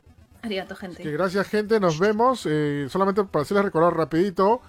[0.45, 1.03] Arigato, gente.
[1.11, 1.80] gracias, gente.
[1.80, 2.41] Nos vemos.
[2.89, 4.61] solamente para hacerles recordar rapidito.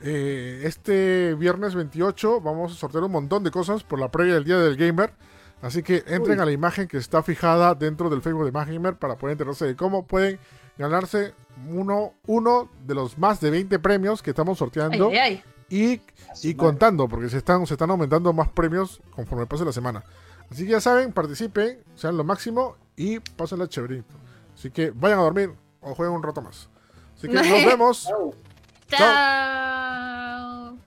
[0.00, 4.44] Eh, este viernes 28 vamos a sortear un montón de cosas por la previa del
[4.44, 5.12] Día del Gamer.
[5.62, 9.16] Así que entren a la imagen que está fijada dentro del Facebook de Magimer para
[9.16, 10.38] poder enterarse de cómo pueden
[10.76, 11.32] ganarse
[11.68, 15.10] uno, uno de los más de 20 premios que estamos sorteando.
[15.70, 16.02] Y,
[16.42, 20.04] y contando, porque se están, se están aumentando más premios conforme pase la semana.
[20.50, 23.18] Así que ya saben, participen, sean lo máximo y
[23.56, 24.23] la chéverito.
[24.64, 26.70] Así que vayan a dormir o jueguen un rato más.
[27.14, 28.10] Así que nos vemos.
[28.88, 30.78] Chao.